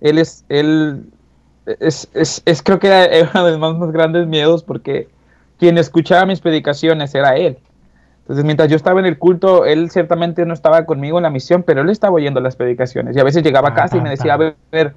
Él 0.00 0.18
es, 0.18 0.44
él 0.48 1.04
es, 1.78 2.10
es, 2.14 2.42
es 2.44 2.62
creo 2.62 2.78
que 2.78 2.88
era 2.88 3.30
uno 3.32 3.44
de 3.44 3.58
los 3.58 3.78
más 3.78 3.92
grandes 3.92 4.26
miedos 4.26 4.64
porque 4.64 5.08
quien 5.62 5.78
escuchaba 5.78 6.26
mis 6.26 6.40
predicaciones 6.40 7.14
era 7.14 7.36
él. 7.36 7.56
Entonces, 8.22 8.44
mientras 8.44 8.68
yo 8.68 8.74
estaba 8.74 8.98
en 8.98 9.06
el 9.06 9.16
culto, 9.16 9.64
él 9.64 9.90
ciertamente 9.92 10.44
no 10.44 10.54
estaba 10.54 10.86
conmigo 10.86 11.20
en 11.20 11.22
la 11.22 11.30
misión, 11.30 11.62
pero 11.62 11.82
él 11.82 11.90
estaba 11.90 12.14
oyendo 12.14 12.40
las 12.40 12.56
predicaciones. 12.56 13.16
Y 13.16 13.20
a 13.20 13.22
veces 13.22 13.44
llegaba 13.44 13.68
a 13.68 13.74
casa 13.74 13.96
y 13.96 14.00
me 14.00 14.10
decía, 14.10 14.34
a 14.34 14.54
ver, 14.72 14.94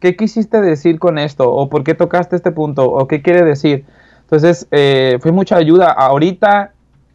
¿qué 0.00 0.16
quisiste 0.16 0.62
decir 0.62 0.98
con 0.98 1.18
esto? 1.18 1.52
¿O 1.52 1.68
por 1.68 1.84
qué 1.84 1.92
tocaste 1.92 2.34
este 2.34 2.50
punto? 2.50 2.90
¿O 2.90 3.06
qué 3.06 3.20
quiere 3.20 3.42
decir? 3.42 3.84
Entonces, 4.22 4.66
eh, 4.70 5.18
fue 5.20 5.32
mucha 5.32 5.56
ayuda. 5.56 5.92
Ahorita 5.92 6.72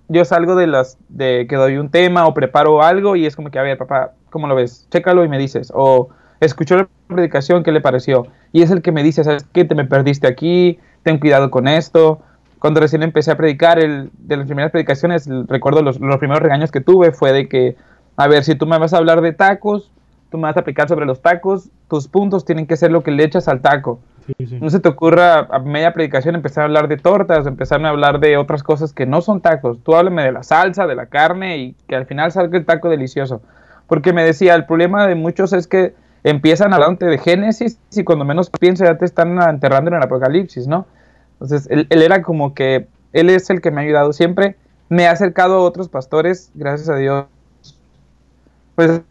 yo 0.07 0.23
salgo 0.23 0.55
de 0.55 0.67
las, 0.67 0.99
de 1.09 1.47
que 1.49 1.55
doy 1.55 1.77
un 1.77 1.89
tema 1.89 2.27
o 2.27 2.35
preparo 2.35 2.83
algo 2.83 3.15
y 3.15 3.25
es 3.25 3.35
como 3.35 3.49
que, 3.49 3.57
a 3.57 3.63
ver, 3.63 3.79
papá, 3.79 4.11
¿cómo 4.29 4.45
lo 4.45 4.53
ves? 4.53 4.85
Chécalo 4.91 5.25
y 5.25 5.27
me 5.27 5.39
dices. 5.39 5.73
O 5.73 6.09
escuchó 6.39 6.77
la 6.77 6.87
predicación, 7.07 7.63
¿qué 7.63 7.71
le 7.71 7.81
pareció? 7.81 8.27
Y 8.51 8.61
es 8.61 8.69
el 8.69 8.83
que 8.83 8.91
me 8.91 9.01
dice, 9.01 9.23
¿sabes 9.23 9.43
qué? 9.51 9.65
Te 9.65 9.73
me 9.73 9.85
perdiste 9.85 10.27
aquí, 10.27 10.77
ten 11.01 11.17
cuidado 11.17 11.49
con 11.49 11.67
esto 11.67 12.21
cuando 12.61 12.79
recién 12.79 13.01
empecé 13.01 13.31
a 13.31 13.37
predicar, 13.37 13.79
el, 13.79 14.11
de 14.19 14.37
las 14.37 14.45
primeras 14.45 14.71
predicaciones, 14.71 15.27
recuerdo 15.47 15.81
los, 15.81 15.99
los, 15.99 16.17
primeros 16.19 16.43
regaños 16.43 16.71
que 16.71 16.79
tuve 16.79 17.11
fue 17.11 17.33
de 17.33 17.49
que, 17.49 17.75
a 18.17 18.27
ver, 18.27 18.43
si 18.43 18.53
tú 18.53 18.67
me 18.67 18.77
vas 18.77 18.93
a 18.93 18.97
hablar 18.97 19.21
de 19.21 19.33
tacos, 19.33 19.91
tú 20.29 20.37
me 20.37 20.43
vas 20.43 20.55
a 20.55 20.59
aplicar 20.59 20.87
sobre 20.87 21.07
los 21.07 21.23
tacos, 21.23 21.69
tus 21.89 22.07
puntos 22.07 22.45
tienen 22.45 22.67
que 22.67 22.77
ser 22.77 22.91
lo 22.91 23.01
que 23.01 23.09
le 23.09 23.23
echas 23.23 23.47
al 23.47 23.61
taco. 23.61 23.99
No 24.59 24.69
se 24.69 24.79
te 24.79 24.89
ocurra 24.89 25.47
a 25.49 25.57
media 25.57 25.91
predicación 25.91 26.35
empezar 26.35 26.61
a 26.61 26.65
hablar 26.65 26.87
de 26.87 26.97
tortas, 26.97 27.47
empezar 27.47 27.83
a 27.83 27.89
hablar 27.89 28.19
de 28.19 28.37
otras 28.37 28.61
cosas 28.61 28.93
que 28.93 29.07
no 29.07 29.21
son 29.21 29.41
tacos. 29.41 29.79
Tú 29.83 29.95
háblame 29.95 30.23
de 30.23 30.31
la 30.31 30.43
salsa, 30.43 30.85
de 30.85 30.93
la 30.93 31.07
carne 31.07 31.57
y 31.57 31.75
que 31.87 31.95
al 31.95 32.05
final 32.05 32.31
salga 32.31 32.59
el 32.59 32.65
taco 32.65 32.89
delicioso. 32.89 33.41
Porque 33.87 34.13
me 34.13 34.23
decía, 34.23 34.53
el 34.53 34.67
problema 34.67 35.07
de 35.07 35.15
muchos 35.15 35.51
es 35.51 35.65
que 35.65 35.95
empiezan 36.23 36.75
hablando 36.75 37.07
de 37.07 37.17
Génesis 37.17 37.79
y 37.91 38.03
cuando 38.03 38.23
menos 38.23 38.51
piensas 38.51 38.87
ya 38.87 38.97
te 38.99 39.05
están 39.05 39.41
enterrando 39.41 39.89
en 39.89 39.97
el 39.97 40.03
Apocalipsis, 40.03 40.67
¿no? 40.67 40.85
Entonces, 41.41 41.67
él, 41.71 41.87
era 41.89 42.21
como 42.21 42.53
que, 42.53 42.87
él 43.13 43.29
es 43.31 43.49
el 43.49 43.61
que 43.61 43.71
me 43.71 43.81
ha 43.81 43.83
ayudado 43.83 44.13
siempre. 44.13 44.55
Me 44.89 45.07
ha 45.07 45.11
acercado 45.11 45.55
a 45.55 45.61
otros 45.61 45.89
pastores, 45.89 46.51
gracias 46.53 46.89
a 46.89 46.97
Dios. 46.97 47.25
Pues 48.75 49.01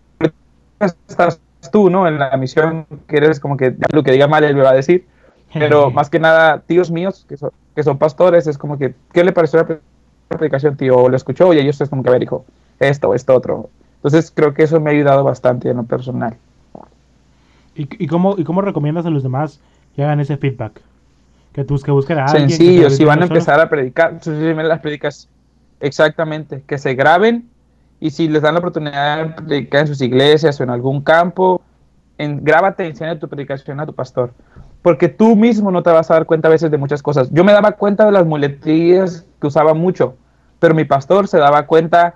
estás 0.78 1.40
tú, 1.72 1.90
¿no? 1.90 2.06
En 2.06 2.20
la 2.20 2.36
misión 2.36 2.86
que 3.08 3.16
eres 3.16 3.40
como 3.40 3.56
que 3.56 3.74
lo 3.92 4.04
que 4.04 4.12
diga 4.12 4.28
mal 4.28 4.44
él 4.44 4.54
me 4.54 4.62
va 4.62 4.70
a 4.70 4.74
decir. 4.74 5.06
Pero 5.52 5.90
más 5.90 6.08
que 6.08 6.20
nada, 6.20 6.60
tíos 6.60 6.92
míos 6.92 7.26
que 7.28 7.36
son, 7.36 7.50
que 7.74 7.82
son 7.82 7.98
pastores, 7.98 8.46
es 8.46 8.58
como 8.58 8.78
que, 8.78 8.94
¿qué 9.12 9.24
le 9.24 9.32
pareció 9.32 9.58
la 9.58 9.80
predicación, 10.28 10.76
tío? 10.76 10.96
O 10.96 11.08
lo 11.08 11.16
escuchó 11.16 11.52
y 11.52 11.58
ellos 11.58 11.80
es 11.80 11.88
como 11.88 12.04
que, 12.04 12.10
a 12.10 12.12
ver, 12.12 12.22
hijo, 12.22 12.44
esto, 12.78 13.08
o 13.08 13.14
esto, 13.14 13.34
otro. 13.34 13.70
Entonces, 13.96 14.32
creo 14.34 14.54
que 14.54 14.62
eso 14.62 14.78
me 14.78 14.90
ha 14.90 14.92
ayudado 14.92 15.24
bastante 15.24 15.68
en 15.68 15.78
lo 15.78 15.82
personal. 15.82 16.36
¿Y, 17.74 17.88
y, 18.02 18.06
cómo, 18.06 18.36
¿Y 18.38 18.44
cómo 18.44 18.62
recomiendas 18.62 19.04
a 19.04 19.10
los 19.10 19.24
demás 19.24 19.60
que 19.96 20.04
hagan 20.04 20.20
ese 20.20 20.36
feedback? 20.36 20.80
Que, 21.52 21.64
tú, 21.64 21.78
que 21.78 21.90
busquen 21.90 22.18
a 22.18 22.26
alguien. 22.26 22.48
Sencillo, 22.48 22.90
si 22.90 23.04
van 23.04 23.22
a 23.22 23.24
empezar 23.24 23.60
a 23.60 23.68
predicar, 23.68 24.20
las 24.24 24.80
predicas, 24.80 25.28
exactamente, 25.80 26.62
que 26.66 26.78
se 26.78 26.94
graben 26.94 27.48
y 27.98 28.10
si 28.10 28.28
les 28.28 28.42
dan 28.42 28.54
la 28.54 28.60
oportunidad 28.60 29.18
de 29.18 29.42
predicar 29.42 29.82
en 29.82 29.86
sus 29.88 30.00
iglesias 30.00 30.58
o 30.60 30.62
en 30.62 30.70
algún 30.70 31.02
campo, 31.02 31.60
en, 32.18 32.42
grábate 32.42 32.84
y 32.84 32.88
enseña 32.88 33.18
tu 33.18 33.28
predicación 33.28 33.80
a 33.80 33.86
tu 33.86 33.94
pastor. 33.94 34.32
Porque 34.82 35.08
tú 35.08 35.36
mismo 35.36 35.70
no 35.70 35.82
te 35.82 35.90
vas 35.90 36.10
a 36.10 36.14
dar 36.14 36.24
cuenta 36.24 36.48
a 36.48 36.50
veces 36.50 36.70
de 36.70 36.78
muchas 36.78 37.02
cosas. 37.02 37.30
Yo 37.30 37.44
me 37.44 37.52
daba 37.52 37.72
cuenta 37.72 38.06
de 38.06 38.12
las 38.12 38.24
muletillas 38.24 39.26
que 39.40 39.46
usaba 39.46 39.74
mucho, 39.74 40.16
pero 40.58 40.74
mi 40.74 40.84
pastor 40.84 41.28
se 41.28 41.38
daba 41.38 41.66
cuenta 41.66 42.14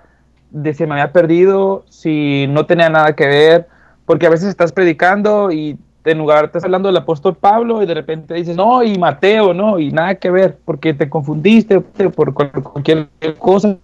de 0.49 0.73
si 0.73 0.85
me 0.85 0.93
había 0.93 1.11
perdido, 1.11 1.85
si 1.89 2.47
no 2.49 2.65
tenía 2.65 2.89
nada 2.89 3.13
que 3.13 3.27
ver, 3.27 3.67
porque 4.05 4.25
a 4.25 4.29
veces 4.29 4.49
estás 4.49 4.71
predicando 4.71 5.51
y 5.51 5.77
en 6.05 6.19
lugar 6.19 6.45
estás 6.45 6.63
hablando 6.63 6.87
del 6.87 6.97
apóstol 6.97 7.35
Pablo 7.35 7.81
y 7.81 7.85
de 7.85 7.93
repente 7.93 8.35
dices, 8.35 8.55
no, 8.55 8.83
y 8.83 8.97
Mateo, 8.97 9.53
no, 9.53 9.79
y 9.79 9.91
nada 9.91 10.15
que 10.15 10.29
ver, 10.29 10.57
porque 10.63 10.93
te 10.93 11.09
confundiste 11.09 11.81
por 11.81 12.33
cualquier 12.33 13.07
cosa. 13.39 13.77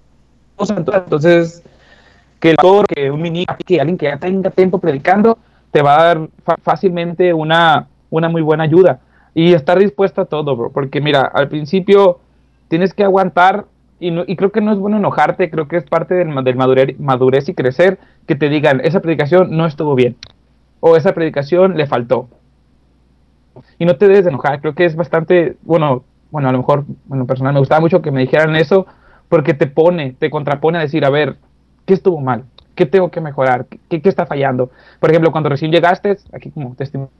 Entonces, 0.77 1.63
que 2.39 2.51
el 2.51 2.55
autor, 2.59 2.85
que 2.85 3.09
un 3.09 3.21
ministro, 3.21 3.55
que 3.65 3.79
alguien 3.79 3.97
que 3.97 4.05
ya 4.05 4.17
tenga 4.17 4.51
tiempo 4.51 4.77
predicando, 4.77 5.39
te 5.71 5.81
va 5.81 5.99
a 5.99 6.03
dar 6.03 6.27
fácilmente 6.61 7.33
una, 7.33 7.87
una 8.11 8.29
muy 8.29 8.43
buena 8.43 8.65
ayuda. 8.65 8.99
Y 9.33 9.53
estar 9.53 9.79
dispuesto 9.79 10.21
a 10.21 10.25
todo, 10.25 10.55
bro, 10.55 10.71
porque 10.71 11.01
mira, 11.01 11.21
al 11.21 11.47
principio 11.47 12.19
tienes 12.67 12.93
que 12.93 13.03
aguantar 13.03 13.65
y, 13.99 14.09
y, 14.29 14.35
creo 14.35 14.51
que 14.51 14.61
no 14.61 14.71
es 14.71 14.79
bueno 14.79 14.97
enojarte, 14.97 15.49
creo 15.49 15.67
que 15.67 15.77
es 15.77 15.85
parte 15.85 16.15
del, 16.15 16.33
del 16.43 16.55
madurez 16.99 17.49
y 17.49 17.53
crecer 17.53 17.99
que 18.27 18.35
te 18.35 18.49
digan, 18.49 18.81
esa 18.83 18.99
predicación 18.99 19.55
no 19.55 19.65
estuvo 19.65 19.95
bien 19.95 20.17
o 20.81 20.97
esa 20.97 21.13
predicación 21.13 21.77
le 21.77 21.87
faltó. 21.87 22.27
Y 23.79 23.85
no 23.85 23.95
te 23.95 24.07
debes 24.07 24.25
de 24.25 24.31
enojar, 24.31 24.59
creo 24.59 24.75
que 24.75 24.85
es 24.85 24.95
bastante, 24.95 25.55
bueno, 25.61 26.03
bueno, 26.29 26.49
a 26.49 26.51
lo 26.51 26.57
mejor, 26.57 26.85
bueno, 27.05 27.25
personal 27.25 27.53
me 27.53 27.59
gustaba 27.59 27.79
mucho 27.79 28.01
que 28.01 28.11
me 28.11 28.21
dijeran 28.21 28.55
eso, 28.55 28.85
porque 29.29 29.53
te 29.53 29.67
pone, 29.67 30.15
te 30.17 30.29
contrapone 30.29 30.77
a 30.77 30.81
decir, 30.81 31.05
a 31.05 31.09
ver, 31.09 31.37
¿qué 31.85 31.93
estuvo 31.93 32.19
mal? 32.19 32.43
¿Qué 32.75 32.85
tengo 32.85 33.11
que 33.11 33.21
mejorar? 33.21 33.65
¿Qué, 33.89 34.01
qué 34.01 34.09
está 34.09 34.25
fallando? 34.25 34.71
Por 34.99 35.09
ejemplo, 35.09 35.31
cuando 35.31 35.49
recién 35.49 35.71
llegaste, 35.71 36.17
aquí 36.33 36.51
como 36.51 36.75
testimonio, 36.75 37.11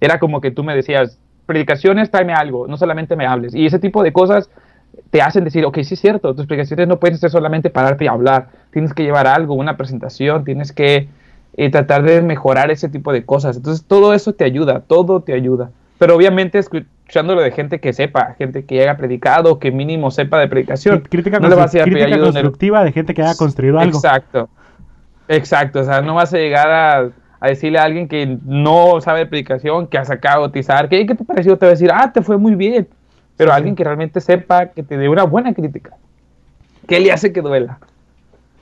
era 0.00 0.18
como 0.18 0.40
que 0.40 0.50
tú 0.50 0.62
me 0.62 0.74
decías, 0.74 1.18
predicaciones, 1.46 2.10
tráeme 2.10 2.34
algo, 2.34 2.66
no 2.66 2.76
solamente 2.76 3.16
me 3.16 3.26
hables. 3.26 3.54
Y 3.54 3.66
ese 3.66 3.78
tipo 3.78 4.02
de 4.02 4.12
cosas 4.12 4.50
te 5.10 5.22
hacen 5.22 5.44
decir, 5.44 5.64
ok, 5.64 5.78
sí 5.82 5.94
es 5.94 6.00
cierto, 6.00 6.34
tus 6.34 6.46
predicaciones 6.46 6.88
no 6.88 6.98
pueden 6.98 7.18
ser 7.18 7.30
solamente 7.30 7.70
pararte 7.70 8.04
y 8.04 8.08
hablar, 8.08 8.48
tienes 8.72 8.92
que 8.92 9.04
llevar 9.04 9.26
algo, 9.26 9.54
una 9.54 9.76
presentación, 9.76 10.44
tienes 10.44 10.72
que 10.72 11.08
y 11.56 11.70
tratar 11.70 12.02
de 12.02 12.20
mejorar 12.22 12.70
ese 12.70 12.88
tipo 12.88 13.12
de 13.12 13.24
cosas. 13.24 13.56
Entonces 13.56 13.84
todo 13.86 14.12
eso 14.14 14.34
te 14.34 14.44
ayuda, 14.44 14.80
todo 14.80 15.20
te 15.20 15.32
ayuda. 15.32 15.70
Pero 15.98 16.14
obviamente 16.14 16.58
escuchándolo 16.58 17.40
de 17.40 17.50
gente 17.50 17.80
que 17.80 17.92
sepa, 17.92 18.34
gente 18.36 18.66
que 18.66 18.82
haya 18.82 18.96
predicado, 18.96 19.58
que 19.58 19.72
mínimo 19.72 20.10
sepa 20.10 20.38
de 20.38 20.48
predicación. 20.48 21.00
Crítica, 21.08 21.40
no 21.40 21.48
le 21.48 21.54
vas 21.54 21.74
a 21.74 21.82
crítica 21.84 22.18
constructiva 22.18 22.84
de 22.84 22.92
gente 22.92 23.14
que 23.14 23.22
haya 23.22 23.34
construido 23.36 23.78
algo. 23.78 23.96
Exacto, 23.96 24.50
exacto. 25.28 25.80
O 25.80 25.84
sea, 25.84 26.02
no 26.02 26.14
vas 26.14 26.34
a 26.34 26.36
llegar 26.36 26.70
a, 26.70 27.08
a 27.40 27.48
decirle 27.48 27.78
a 27.78 27.84
alguien 27.84 28.06
que 28.06 28.38
no 28.44 29.00
sabe 29.00 29.20
de 29.20 29.26
predicación, 29.26 29.86
que 29.86 29.96
ha 29.96 30.04
sacado 30.04 30.42
bautizar, 30.42 30.90
que 30.90 31.06
¿qué 31.06 31.14
te 31.14 31.24
pareció? 31.24 31.56
Te 31.56 31.64
va 31.64 31.70
a 31.70 31.74
decir, 31.74 31.90
ah, 31.92 32.12
te 32.12 32.20
fue 32.20 32.36
muy 32.36 32.54
bien. 32.54 32.86
Pero 33.38 33.52
alguien 33.52 33.74
que 33.74 33.84
realmente 33.84 34.20
sepa, 34.20 34.66
que 34.66 34.82
te 34.82 34.96
dé 34.96 35.08
una 35.08 35.24
buena 35.24 35.52
crítica. 35.52 35.94
¿Qué 36.86 37.00
le 37.00 37.12
hace 37.12 37.32
que 37.32 37.40
duela? 37.40 37.78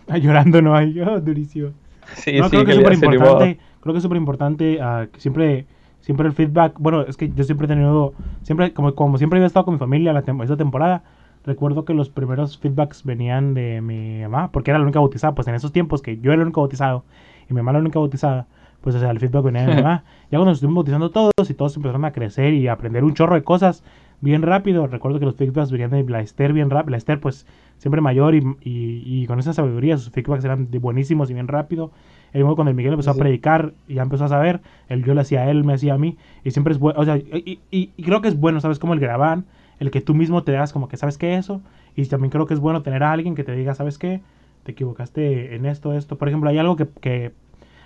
Llorando 0.08 0.60
no 0.60 0.74
hay, 0.74 0.92
yo, 0.92 1.20
durísimo. 1.20 1.70
Sí, 2.14 2.32
creo 2.32 2.64
que 2.64 2.70
es 2.72 2.76
súper 2.76 2.92
importante, 2.94 3.58
creo 3.80 3.92
que 3.92 3.98
es 3.98 4.02
súper 4.02 4.16
importante 4.16 4.78
uh, 4.80 5.08
siempre, 5.18 5.66
siempre 6.00 6.26
el 6.26 6.32
feedback, 6.32 6.74
bueno, 6.78 7.02
es 7.02 7.16
que 7.16 7.32
yo 7.34 7.44
siempre 7.44 7.66
he 7.66 7.68
tenido, 7.68 8.14
siempre, 8.42 8.72
como, 8.72 8.94
como 8.94 9.18
siempre 9.18 9.40
he 9.40 9.44
estado 9.44 9.64
con 9.64 9.74
mi 9.74 9.78
familia 9.78 10.12
la 10.12 10.20
esta 10.20 10.56
temporada, 10.56 11.02
recuerdo 11.44 11.84
que 11.84 11.94
los 11.94 12.10
primeros 12.10 12.58
feedbacks 12.58 13.04
venían 13.04 13.54
de 13.54 13.80
mi 13.80 14.22
mamá, 14.22 14.50
porque 14.50 14.70
era 14.70 14.78
la 14.78 14.84
única 14.84 15.00
bautizada, 15.00 15.34
pues 15.34 15.46
en 15.48 15.54
esos 15.54 15.72
tiempos 15.72 16.02
que 16.02 16.18
yo 16.18 16.32
era 16.32 16.40
el 16.40 16.46
único 16.46 16.60
bautizado 16.60 17.04
y 17.48 17.54
mi 17.54 17.60
mamá 17.60 17.72
la 17.72 17.78
única 17.80 17.98
bautizada, 17.98 18.46
pues 18.80 18.94
o 18.96 19.00
sea, 19.00 19.10
el 19.10 19.20
feedback 19.20 19.44
venía 19.44 19.62
de 19.62 19.74
mi 19.74 19.74
mamá. 19.82 20.04
Ya 20.30 20.38
cuando 20.38 20.46
nos 20.46 20.58
estuvimos 20.58 20.84
bautizando 20.84 21.10
todos 21.10 21.50
y 21.50 21.54
todos 21.54 21.76
empezaron 21.76 22.04
a 22.04 22.12
crecer 22.12 22.54
y 22.54 22.68
a 22.68 22.72
aprender 22.72 23.04
un 23.04 23.14
chorro 23.14 23.34
de 23.34 23.42
cosas 23.42 23.82
bien 24.20 24.42
rápido, 24.42 24.86
recuerdo 24.86 25.18
que 25.18 25.26
los 25.26 25.36
feedbacks 25.36 25.70
venían 25.70 25.90
de 25.90 26.04
la 26.04 26.20
Esther 26.20 26.52
bien 26.52 26.70
rápido, 26.70 26.92
la 26.92 26.96
Esther 26.96 27.20
pues 27.20 27.46
siempre 27.78 28.00
mayor 28.00 28.34
y, 28.34 28.42
y, 28.62 29.26
con 29.26 29.38
esa 29.38 29.52
sabiduría, 29.52 29.96
sus 29.98 30.10
feedbacks 30.10 30.44
eran 30.44 30.68
buenísimos 30.80 31.30
y 31.30 31.34
bien 31.34 31.48
rápido. 31.48 31.90
El 32.32 32.40
mismo 32.40 32.56
cuando 32.56 32.70
el 32.70 32.76
Miguel 32.76 32.94
empezó 32.94 33.10
a 33.10 33.14
predicar 33.14 33.74
y 33.86 33.94
ya 33.94 34.02
empezó 34.02 34.24
a 34.24 34.28
saber, 34.28 34.60
el 34.88 35.04
yo 35.04 35.14
le 35.14 35.20
hacía 35.20 35.42
a 35.42 35.50
él, 35.50 35.64
me 35.64 35.74
hacía 35.74 35.94
a 35.94 35.98
mí, 35.98 36.16
y 36.42 36.50
siempre 36.50 36.72
es 36.72 36.80
bueno, 36.80 36.98
o 36.98 37.04
sea, 37.04 37.16
y, 37.16 37.60
y, 37.70 37.88
creo 38.02 38.22
que 38.22 38.28
es 38.28 38.38
bueno, 38.38 38.60
¿sabes? 38.60 38.78
Como 38.78 38.94
el 38.94 39.00
grabar, 39.00 39.44
el 39.78 39.90
que 39.90 40.00
tú 40.00 40.14
mismo 40.14 40.42
te 40.42 40.52
das 40.52 40.72
como 40.72 40.88
que, 40.88 40.96
¿sabes 40.96 41.18
qué 41.18 41.36
eso? 41.36 41.60
Y 41.94 42.04
también 42.06 42.30
creo 42.30 42.46
que 42.46 42.54
es 42.54 42.60
bueno 42.60 42.82
tener 42.82 43.02
a 43.02 43.12
alguien 43.12 43.34
que 43.34 43.44
te 43.44 43.52
diga, 43.52 43.74
¿sabes 43.74 43.98
qué? 43.98 44.20
Te 44.64 44.72
equivocaste 44.72 45.54
en 45.54 45.66
esto, 45.66 45.92
esto. 45.92 46.16
Por 46.18 46.28
ejemplo, 46.28 46.50
hay 46.50 46.58
algo 46.58 46.74
que, 46.74 46.88
que 46.88 47.32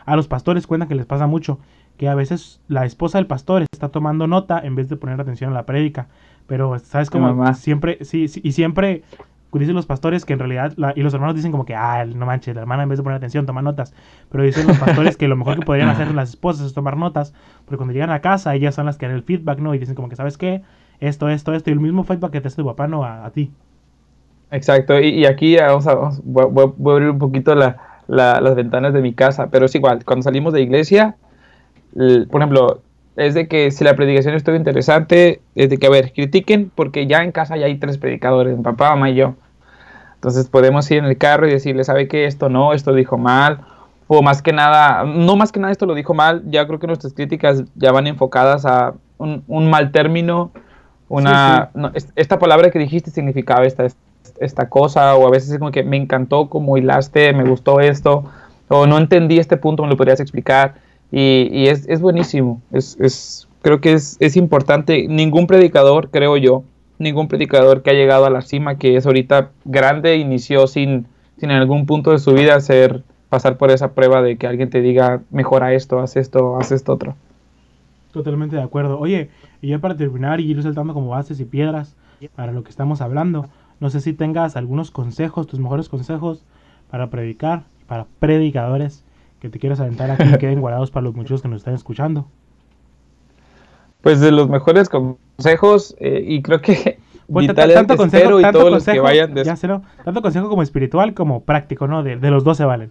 a 0.06 0.16
los 0.16 0.28
pastores 0.28 0.66
cuentan 0.66 0.88
que 0.88 0.94
les 0.94 1.04
pasa 1.04 1.26
mucho, 1.26 1.58
que 1.98 2.08
a 2.08 2.14
veces 2.14 2.60
la 2.68 2.86
esposa 2.86 3.18
del 3.18 3.26
pastor 3.26 3.64
está 3.70 3.90
tomando 3.90 4.26
nota 4.26 4.60
en 4.60 4.74
vez 4.76 4.88
de 4.88 4.96
poner 4.96 5.20
atención 5.20 5.50
a 5.50 5.54
la 5.54 5.66
prédica. 5.66 6.06
Pero, 6.46 6.78
¿sabes 6.78 7.10
cómo? 7.10 7.52
Siempre, 7.54 7.98
sí, 8.04 8.28
sí, 8.28 8.40
y 8.42 8.52
siempre 8.52 9.02
dicen 9.52 9.74
los 9.74 9.86
pastores 9.86 10.24
que 10.24 10.34
en 10.34 10.38
realidad, 10.38 10.74
y 10.94 11.02
los 11.02 11.14
hermanos 11.14 11.34
dicen 11.34 11.50
como 11.50 11.64
que, 11.64 11.74
ah, 11.74 12.04
no 12.04 12.26
manches, 12.26 12.54
la 12.54 12.62
hermana 12.62 12.82
en 12.82 12.88
vez 12.88 12.98
de 12.98 13.02
poner 13.02 13.16
atención 13.16 13.46
toma 13.46 13.62
notas, 13.62 13.94
pero 14.30 14.44
dicen 14.44 14.66
los 14.66 14.78
pastores 14.78 15.16
que 15.16 15.26
lo 15.26 15.36
mejor 15.36 15.58
que 15.58 15.64
podrían 15.64 15.88
hacer 15.88 16.14
las 16.14 16.30
esposas 16.30 16.66
es 16.66 16.74
tomar 16.74 16.96
notas, 16.96 17.34
porque 17.64 17.78
cuando 17.78 17.92
llegan 17.92 18.10
a 18.10 18.20
casa 18.20 18.54
ellas 18.54 18.74
son 18.74 18.86
las 18.86 18.98
que 18.98 19.06
dan 19.06 19.14
el 19.14 19.22
feedback, 19.22 19.58
¿no? 19.58 19.74
Y 19.74 19.78
dicen 19.78 19.94
como 19.94 20.08
que, 20.08 20.16
¿sabes 20.16 20.36
qué? 20.36 20.62
Esto, 21.00 21.28
esto, 21.28 21.54
esto, 21.54 21.70
y 21.70 21.72
el 21.72 21.80
mismo 21.80 22.04
feedback 22.04 22.32
que 22.32 22.40
te 22.40 22.48
hace 22.48 22.56
tu 22.56 22.66
papá, 22.66 22.86
¿no? 22.88 23.04
A, 23.04 23.30
ti. 23.30 23.50
Exacto, 24.50 25.00
y, 25.00 25.24
aquí 25.26 25.56
vamos 25.56 25.86
a, 25.86 25.94
voy, 26.24 26.64
a 26.64 26.92
abrir 26.92 27.10
un 27.10 27.18
poquito 27.18 27.54
las 27.54 28.54
ventanas 28.54 28.92
de 28.92 29.00
mi 29.00 29.14
casa, 29.14 29.48
pero 29.50 29.66
es 29.66 29.74
igual, 29.74 30.04
cuando 30.04 30.24
salimos 30.24 30.52
de 30.52 30.62
iglesia, 30.62 31.16
por 32.30 32.40
ejemplo, 32.40 32.80
es 33.16 33.34
de 33.34 33.48
que 33.48 33.70
si 33.72 33.82
la 33.82 33.96
predicación 33.96 34.34
estuvo 34.34 34.54
interesante, 34.54 35.40
es 35.56 35.70
de 35.70 35.78
que, 35.78 35.88
a 35.88 35.90
ver, 35.90 36.12
critiquen 36.12 36.70
porque 36.74 37.06
ya 37.06 37.24
en 37.24 37.32
casa 37.32 37.56
ya 37.56 37.66
hay 37.66 37.76
tres 37.76 37.98
predicadores, 37.98 38.56
mi 38.56 38.62
papá, 38.62 38.90
mamá 38.90 39.10
y 39.10 39.16
yo. 39.16 39.34
Entonces 40.14 40.48
podemos 40.48 40.88
ir 40.90 40.98
en 40.98 41.06
el 41.06 41.18
carro 41.18 41.48
y 41.48 41.50
decirle, 41.50 41.82
¿sabe 41.84 42.06
qué? 42.06 42.26
Esto 42.26 42.48
no, 42.48 42.72
esto 42.72 42.92
dijo 42.92 43.18
mal. 43.18 43.60
O 44.06 44.22
más 44.22 44.40
que 44.40 44.52
nada, 44.52 45.04
no 45.04 45.36
más 45.36 45.52
que 45.52 45.60
nada 45.60 45.72
esto 45.72 45.84
lo 45.84 45.94
dijo 45.94 46.14
mal, 46.14 46.42
ya 46.46 46.66
creo 46.66 46.78
que 46.78 46.86
nuestras 46.86 47.12
críticas 47.12 47.64
ya 47.74 47.92
van 47.92 48.06
enfocadas 48.06 48.64
a 48.64 48.94
un, 49.18 49.68
mal 49.68 49.92
término, 49.92 50.50
una... 51.08 51.70
esta 52.14 52.38
palabra 52.38 52.70
que 52.70 52.78
dijiste 52.78 53.10
significaba 53.10 53.66
esta, 53.66 53.86
esta 54.40 54.68
cosa, 54.68 55.14
o 55.16 55.26
a 55.26 55.30
veces 55.30 55.50
es 55.50 55.58
como 55.58 55.72
que 55.72 55.82
me 55.82 55.96
encantó 55.96 56.48
como 56.48 56.78
hilaste, 56.78 57.32
me 57.32 57.44
gustó 57.44 57.80
esto, 57.80 58.24
o 58.68 58.86
no 58.86 58.96
entendí 58.96 59.38
este 59.38 59.56
punto, 59.56 59.82
me 59.82 59.90
lo 59.90 59.96
podrías 59.96 60.20
explicar 60.20 60.76
y, 61.10 61.68
es, 61.68 61.88
es, 61.88 62.00
buenísimo. 62.00 62.60
Es, 62.72 62.96
es, 63.00 63.48
creo 63.62 63.80
que 63.80 63.94
es, 63.94 64.16
es 64.20 64.36
importante. 64.36 65.08
Ningún 65.08 65.46
predicador, 65.46 66.10
creo 66.10 66.36
yo, 66.36 66.64
ningún 66.98 67.28
predicador 67.28 67.82
que 67.82 67.90
ha 67.90 67.94
llegado 67.94 68.26
a 68.26 68.30
la 68.30 68.42
cima, 68.42 68.76
que 68.76 68.96
es 68.96 69.06
ahorita 69.06 69.50
grande, 69.64 70.16
inició 70.16 70.66
sin, 70.66 71.06
sin 71.38 71.50
en 71.50 71.56
algún 71.56 71.86
punto 71.86 72.10
de 72.10 72.18
su 72.18 72.34
vida 72.34 72.56
hacer, 72.56 73.04
pasar 73.28 73.56
por 73.56 73.70
esa 73.70 73.92
prueba 73.92 74.22
de 74.22 74.36
que 74.36 74.46
alguien 74.46 74.70
te 74.70 74.80
diga, 74.80 75.22
mejora 75.30 75.72
esto, 75.72 76.00
haz 76.00 76.16
esto, 76.16 76.58
haz 76.58 76.72
esto 76.72 76.92
otro. 76.92 77.16
Totalmente 78.12 78.56
de 78.56 78.62
acuerdo. 78.62 78.98
Oye, 78.98 79.30
y 79.62 79.68
ya 79.68 79.78
para 79.78 79.96
terminar 79.96 80.40
y 80.40 80.50
ir 80.50 80.62
saltando 80.62 80.94
como 80.94 81.08
bases 81.08 81.40
y 81.40 81.44
piedras 81.44 81.96
para 82.34 82.52
lo 82.52 82.64
que 82.64 82.70
estamos 82.70 83.00
hablando, 83.00 83.48
no 83.80 83.90
sé 83.90 84.00
si 84.00 84.12
tengas 84.12 84.56
algunos 84.56 84.90
consejos, 84.90 85.46
tus 85.46 85.60
mejores 85.60 85.88
consejos 85.88 86.44
para 86.90 87.10
predicar, 87.10 87.64
para 87.86 88.06
predicadores 88.18 89.04
que 89.40 89.48
te 89.48 89.58
quieras 89.58 89.80
aventar 89.80 90.10
aquí 90.10 90.24
queden 90.38 90.60
guardados 90.60 90.90
para 90.90 91.04
los 91.04 91.14
muchos 91.14 91.42
que 91.42 91.48
nos 91.48 91.58
están 91.58 91.74
escuchando? 91.74 92.26
Pues 94.00 94.20
de 94.20 94.30
los 94.30 94.48
mejores 94.48 94.88
consejos, 94.88 95.96
eh, 95.98 96.22
y 96.24 96.42
creo 96.42 96.60
que 96.60 96.98
tanto 97.74 97.96
consejo, 97.96 98.40
y 98.40 98.52
todos 98.52 98.70
los 98.70 98.84
que 98.84 99.00
vayan 99.00 99.34
ya 99.34 99.56
tanto 100.04 100.22
consejo 100.22 100.48
como 100.48 100.62
espiritual 100.62 101.14
como 101.14 101.42
práctico, 101.42 101.86
¿no? 101.86 102.02
De, 102.02 102.16
los 102.16 102.44
dos 102.44 102.56
se 102.56 102.64
valen. 102.64 102.90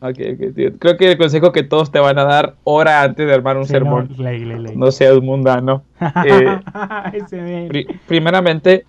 Ok, 0.00 0.10
ok, 0.10 0.54
tío. 0.54 0.78
Creo 0.78 0.96
que 0.96 1.10
el 1.10 1.18
consejo 1.18 1.50
que 1.50 1.64
todos 1.64 1.90
te 1.90 1.98
van 1.98 2.20
a 2.20 2.24
dar 2.24 2.54
hora 2.62 3.02
antes 3.02 3.26
de 3.26 3.34
armar 3.34 3.56
un 3.56 3.66
sermón. 3.66 4.08
No, 4.16 4.22
ley, 4.22 4.44
ley, 4.44 4.76
no 4.76 4.92
seas 4.92 5.20
mundano. 5.20 5.82
Eh, 6.24 7.86
primeramente, 8.06 8.84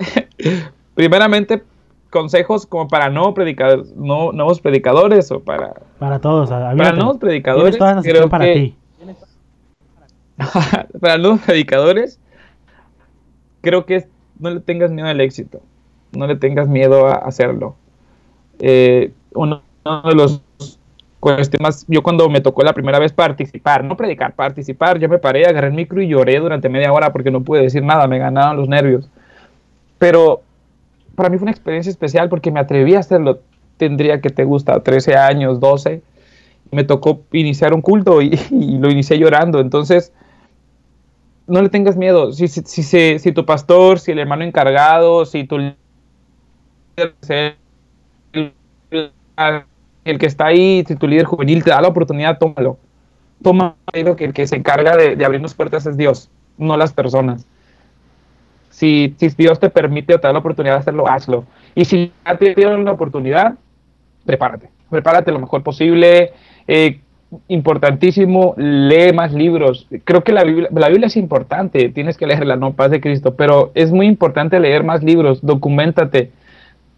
primeramente 0.94 1.64
consejos 2.10 2.66
como 2.66 2.88
para 2.88 3.10
no 3.10 3.34
predicadores, 3.34 3.96
no, 3.96 4.32
nuevos 4.32 4.60
predicadores 4.62 5.32
o 5.32 5.40
para... 5.40 5.74
Para 6.00 6.20
todos, 6.20 6.50
para 6.50 6.94
nuevos 6.94 7.18
predicadores. 7.18 7.78
Creo 8.04 8.30
para 8.30 8.54
ti. 8.54 8.76
para 11.02 11.18
nuevos 11.18 11.42
predicadores, 11.42 12.20
creo 13.62 13.86
que 13.86 14.08
no 14.40 14.50
le 14.50 14.60
tengas 14.62 14.92
miedo 14.92 15.08
al 15.08 15.20
éxito, 15.22 15.62
no 16.14 16.28
le 16.28 16.36
tengas 16.36 16.68
miedo 16.68 17.08
a 17.08 17.16
hacerlo. 17.16 17.76
Eh, 18.60 19.12
uno, 19.34 19.62
de 20.06 20.16
los 20.16 20.42
cuestiones 21.20 21.86
yo 21.88 22.02
cuando 22.02 22.30
me 22.30 22.42
tocó 22.42 22.64
la 22.64 22.74
primera 22.74 23.00
vez 23.00 23.12
participar, 23.12 23.84
no 23.84 23.98
predicar, 23.98 24.34
participar, 24.34 25.00
yo 25.00 25.10
me 25.10 25.20
paré, 25.20 25.46
agarré 25.46 25.68
el 25.68 25.74
micro 25.74 26.02
y 26.02 26.08
lloré 26.08 26.40
durante 26.40 26.70
media 26.70 26.94
hora 26.94 27.12
porque 27.12 27.32
no 27.32 27.42
pude 27.42 27.62
decir 27.62 27.84
nada, 27.84 28.08
me 28.08 28.20
ganaron 28.20 28.58
los 28.58 28.70
nervios. 28.70 29.10
Pero 29.98 30.42
para 31.20 31.30
mí 31.30 31.38
fue 31.38 31.44
una 31.44 31.52
experiencia 31.52 31.90
especial 31.90 32.30
porque 32.30 32.50
me 32.50 32.62
atreví 32.62 32.96
a 32.96 33.00
hacerlo. 33.00 33.42
Tendría 33.76 34.22
que 34.22 34.30
te 34.30 34.46
gusta 34.46 34.82
13 34.82 35.18
años, 35.18 35.60
12. 35.60 36.02
Me 36.72 36.86
tocó 36.86 37.24
iniciar 37.34 37.74
un 37.74 37.82
culto 37.82 38.22
y, 38.22 38.38
lo 38.52 38.90
inicié 38.90 39.20
llorando. 39.20 39.60
Entonces, 39.60 40.14
no 41.46 41.62
le 41.62 41.68
tengas 41.68 41.98
miedo. 41.98 42.32
Si, 42.32 42.48
si, 42.48 43.20
si, 43.20 43.32
tu 43.34 43.46
pastor, 43.46 44.00
si 44.00 44.14
el 44.14 44.20
hermano 44.20 44.46
encargado, 44.46 45.26
si 45.26 45.44
tu 45.44 45.58
el, 45.58 45.76
el 50.06 50.20
que 50.20 50.26
está 50.26 50.46
ahí, 50.46 50.86
si 50.88 50.96
tu 50.96 51.06
líder 51.06 51.26
juvenil 51.26 51.66
te 51.66 51.72
da 51.72 51.82
la 51.82 51.90
oportunidad, 51.90 52.38
tómalo. 52.38 52.78
Toma 53.44 53.76
que 53.92 54.24
el 54.24 54.34
que 54.34 54.48
se 54.48 54.56
encarga 54.56 54.96
de, 54.96 55.18
de 55.18 55.26
abrirnos 55.26 55.54
puertas 55.54 55.86
es 55.86 55.98
Dios, 55.98 56.30
no 56.58 56.78
las 56.78 56.94
personas 56.94 57.46
si, 58.70 59.16
si 59.18 59.30
Dios 59.30 59.60
te 59.60 59.70
permite 59.70 60.16
o 60.16 60.20
te 60.20 60.28
da 60.28 60.34
la 60.34 60.40
oportunidad 60.40 60.76
de 60.76 60.80
hacerlo, 60.80 61.08
hazlo. 61.08 61.46
Y 61.76 61.86
si 61.86 62.12
ya 62.26 62.38
te 62.38 62.54
dieron 62.56 62.86
la 62.86 62.92
oportunidad, 62.92 63.56
prepárate. 64.26 64.70
Prepárate 64.90 65.32
lo 65.32 65.40
mejor 65.40 65.64
posible. 65.64 66.34
Eh, 66.68 67.00
importantísimo, 67.48 68.54
lee 68.58 69.14
más 69.14 69.34
libros. 69.34 69.88
Creo 70.04 70.24
que 70.24 70.32
la 70.32 70.44
Biblia, 70.44 70.70
la 70.72 70.90
Biblia 70.90 71.08
es 71.08 71.18
importante, 71.18 71.90
tienes 71.90 72.18
que 72.18 72.26
leer 72.26 72.46
la 72.46 72.56
no 72.56 72.74
paz 72.74 72.92
de 72.92 73.02
Cristo, 73.02 73.36
pero 73.36 73.72
es 73.76 73.92
muy 73.92 74.08
importante 74.08 74.60
leer 74.60 74.84
más 74.84 75.04
libros, 75.04 75.40
documentate. 75.42 76.32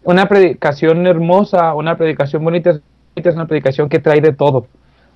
Una 0.04 0.26
predicación 0.26 1.06
hermosa, 1.06 1.74
una 1.74 1.96
predicación 1.96 2.42
bonita 2.42 2.80
es 3.14 3.34
una 3.34 3.46
predicación 3.46 3.88
que 3.88 3.98
trae 3.98 4.20
de 4.20 4.32
todo. 4.32 4.66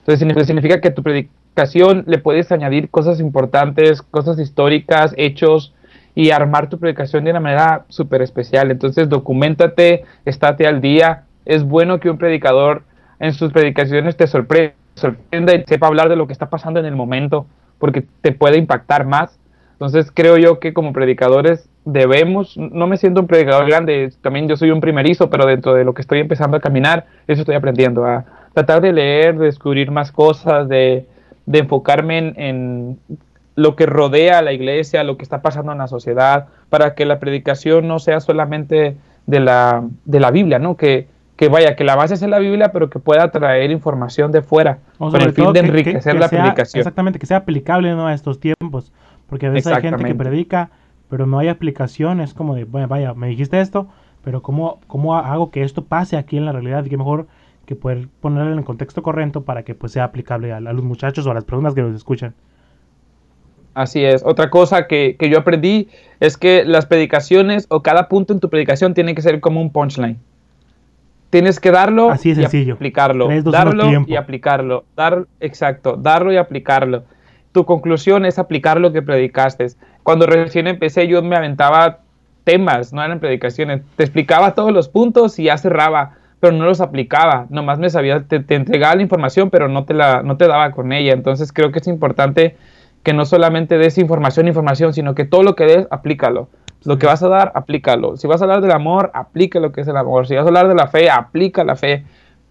Entonces 0.07 0.47
significa 0.47 0.81
que 0.81 0.91
tu 0.91 1.03
predicación 1.03 2.05
le 2.07 2.19
puedes 2.19 2.53
añadir 2.53 2.91
cosas 2.91 3.19
importantes, 3.19 4.03
cosas 4.03 4.39
históricas, 4.39 5.15
hechos, 5.17 5.75
y 6.17 6.31
armar 6.31 6.69
tu 6.69 6.79
predicación 6.79 7.25
de 7.25 7.31
una 7.31 7.41
manera 7.41 7.85
súper 7.89 8.23
especial. 8.23 8.71
Entonces, 8.71 9.09
documentate, 9.09 10.05
estate 10.25 10.67
al 10.67 10.81
día. 10.81 11.25
Es 11.45 11.63
bueno 11.63 12.01
que 12.01 12.09
un 12.09 12.17
predicador 12.17 12.83
en 13.21 13.35
sus 13.35 13.53
predicaciones 13.53 14.17
te 14.17 14.27
sorprenda, 14.27 14.75
y 15.55 15.65
sepa 15.69 15.87
hablar 15.87 16.09
de 16.09 16.17
lo 16.17 16.27
que 16.27 16.33
está 16.33 16.49
pasando 16.49 16.81
en 16.81 16.87
el 16.87 16.97
momento, 16.97 17.47
porque 17.79 18.07
te 18.23 18.33
puede 18.33 18.57
impactar 18.57 19.05
más. 19.05 19.39
Entonces, 19.73 20.11
creo 20.11 20.39
yo 20.39 20.59
que 20.59 20.73
como 20.73 20.95
predicadores 20.95 21.69
debemos, 21.85 22.57
no 22.57 22.87
me 22.87 22.97
siento 22.97 23.21
un 23.21 23.27
predicador 23.27 23.67
grande, 23.67 24.11
también 24.23 24.49
yo 24.49 24.57
soy 24.57 24.71
un 24.71 24.81
primerizo, 24.81 25.29
pero 25.29 25.45
dentro 25.45 25.75
de 25.75 25.85
lo 25.85 25.93
que 25.93 26.01
estoy 26.01 26.21
empezando 26.21 26.57
a 26.57 26.61
caminar, 26.61 27.05
eso 27.27 27.43
estoy 27.43 27.57
aprendiendo, 27.57 28.07
a 28.07 28.25
tratar 28.55 28.81
de 28.81 28.95
leer, 28.95 29.37
de 29.37 29.45
descubrir 29.45 29.91
más 29.91 30.13
cosas, 30.13 30.67
de, 30.67 31.07
enfocarme 31.47 32.33
en 32.37 32.99
lo 33.57 33.75
que 33.75 33.87
rodea 33.87 34.39
a 34.39 34.43
la 34.43 34.53
iglesia, 34.53 35.03
lo 35.03 35.17
que 35.17 35.25
está 35.25 35.43
pasando 35.43 35.73
en 35.73 35.79
la 35.79 35.89
sociedad, 35.89 36.49
para 36.69 36.95
que 36.95 37.07
la 37.07 37.19
predicación 37.19 37.89
no 37.89 37.99
sea 37.99 38.21
solamente 38.21 38.97
de 39.27 39.41
la, 39.41 39.83
de 40.05 40.21
la 40.21 40.31
Biblia, 40.31 40.59
¿no? 40.59 40.77
Que, 40.77 41.09
que 41.37 41.49
vaya, 41.49 41.75
que 41.75 41.83
la 41.83 41.97
base 41.97 42.17
sea 42.17 42.29
la 42.29 42.39
Biblia, 42.39 42.71
pero 42.71 42.91
que 42.91 42.99
pueda 42.99 43.31
traer 43.31 43.71
información 43.71 44.31
de 44.31 44.43
fuera, 44.43 44.79
con 44.99 45.21
el 45.21 45.33
fin 45.33 45.53
de 45.53 45.61
enriquecer 45.61 46.17
la 46.17 46.29
predicación. 46.29 46.81
Exactamente, 46.81 47.19
que 47.19 47.27
sea 47.27 47.39
aplicable 47.39 47.91
¿no? 47.95 48.07
a 48.07 48.15
estos 48.15 48.41
tiempos, 48.41 48.93
porque 49.29 49.47
a 49.47 49.51
veces 49.51 49.73
hay 49.73 49.83
gente 49.83 50.05
que 50.05 50.15
predica, 50.15 50.71
pero 51.09 51.27
no 51.27 51.39
hay 51.39 51.49
aplicación, 51.49 52.21
es 52.21 52.35
como 52.35 52.55
de, 52.55 52.65
bueno, 52.65 52.89
vaya, 52.89 53.15
me 53.15 53.29
dijiste 53.29 53.61
esto, 53.61 53.89
pero 54.23 54.43
¿cómo, 54.43 54.81
cómo 54.87 55.17
hago 55.17 55.51
que 55.51 55.63
esto 55.63 55.85
pase 55.85 56.19
aquí 56.19 56.37
en 56.37 56.45
la 56.45 56.53
realidad? 56.53 56.85
Y 56.85 56.91
que 56.91 56.97
mejor 56.97 57.27
que 57.65 57.75
poder 57.75 58.09
ponerlo 58.21 58.53
en 58.53 58.59
el 58.59 58.65
contexto 58.65 59.03
correcto 59.03 59.43
para 59.43 59.63
que 59.63 59.75
pues 59.75 59.93
sea 59.93 60.05
aplicable 60.05 60.53
a, 60.53 60.59
a 60.59 60.61
los 60.61 60.85
muchachos 60.85 61.27
o 61.27 61.31
a 61.31 61.35
las 61.35 61.45
personas 61.45 61.75
que 61.75 61.83
nos 61.83 61.95
escuchan. 61.95 62.35
Así 63.77 64.03
es. 64.03 64.23
Otra 64.25 64.49
cosa 64.49 64.87
que, 64.87 65.17
que, 65.19 65.29
yo 65.29 65.39
aprendí 65.39 65.91
es 66.19 66.39
que 66.39 66.65
las 66.65 66.87
predicaciones 66.87 67.67
o 67.69 67.83
cada 67.83 68.09
punto 68.09 68.33
en 68.33 68.41
tu 68.41 68.49
predicación 68.49 68.95
tiene 68.95 69.15
que 69.15 69.21
ser 69.21 69.39
como 69.41 69.61
un 69.61 69.71
punchline. 69.71 70.17
Tienes 71.29 71.61
que 71.61 71.71
darlo 71.71 72.11
Así 72.11 72.31
es 72.31 72.39
y 72.39 72.41
sencillo. 72.41 72.73
aplicarlo. 72.73 73.29
Darlo 73.43 74.07
y 74.07 74.17
aplicarlo. 74.17 74.85
Dar, 74.97 75.27
exacto, 75.41 75.99
darlo 75.99 76.33
y 76.33 76.39
aplicarlo. 76.39 77.05
Tu 77.53 77.67
conclusión 77.67 78.25
es 78.25 78.39
aplicar 78.39 78.81
lo 78.81 78.95
que 78.95 79.03
predicaste. 79.03 79.67
Cuando 80.03 80.25
recién 80.25 80.69
empecé 80.69 81.07
yo 81.07 81.23
me 81.23 81.37
aventaba 81.37 81.99
temas, 82.45 82.95
no 82.95 83.05
eran 83.05 83.21
predicaciones. 83.21 83.83
Te 83.97 84.05
explicaba 84.05 84.55
todos 84.55 84.73
los 84.73 84.89
puntos 84.89 85.39
y 85.39 85.45
ya 85.45 85.59
cerraba, 85.59 86.15
pero 86.41 86.55
no 86.55 86.65
los 86.65 86.81
aplicaba. 86.81 87.45
Nomás 87.51 87.79
me 87.79 87.91
sabía, 87.91 88.23
te, 88.23 88.41
te 88.41 88.55
entregaba 88.55 88.95
la 88.95 89.03
información, 89.03 89.51
pero 89.51 89.69
no 89.69 89.85
te, 89.85 89.93
la, 89.93 90.23
no 90.23 90.39
te 90.39 90.49
daba 90.49 90.71
con 90.71 90.95
ella. 90.95 91.13
Entonces 91.13 91.53
creo 91.53 91.73
que 91.73 91.81
es 91.81 91.87
importante 91.89 92.57
que 93.07 93.13
no 93.13 93.25
solamente 93.25 93.79
des 93.79 93.99
información, 93.99 94.49
información, 94.49 94.93
sino 94.93 95.15
que 95.15 95.25
todo 95.25 95.45
lo 95.45 95.55
que 95.55 95.63
des, 95.63 95.87
aplícalo. 95.93 96.49
Lo 96.83 96.99
que 96.99 97.07
vas 97.07 97.23
a 97.23 97.29
dar, 97.29 97.53
aplícalo. 97.55 98.17
Si 98.17 98.27
vas 98.27 98.41
a 98.41 98.47
hablar 98.47 98.63
del 98.63 98.73
amor, 98.73 99.13
aplica 99.15 99.61
lo 99.61 99.71
que 99.71 99.83
es 99.83 99.87
el 99.87 99.97
amor. 99.97 100.27
Si 100.27 100.35
vas 100.35 100.43
a 100.43 100.49
hablar 100.49 100.67
de 100.67 100.75
la 100.75 100.89
fe, 100.89 101.09
aplica 101.09 101.63
la 101.63 101.77
fe 101.77 102.03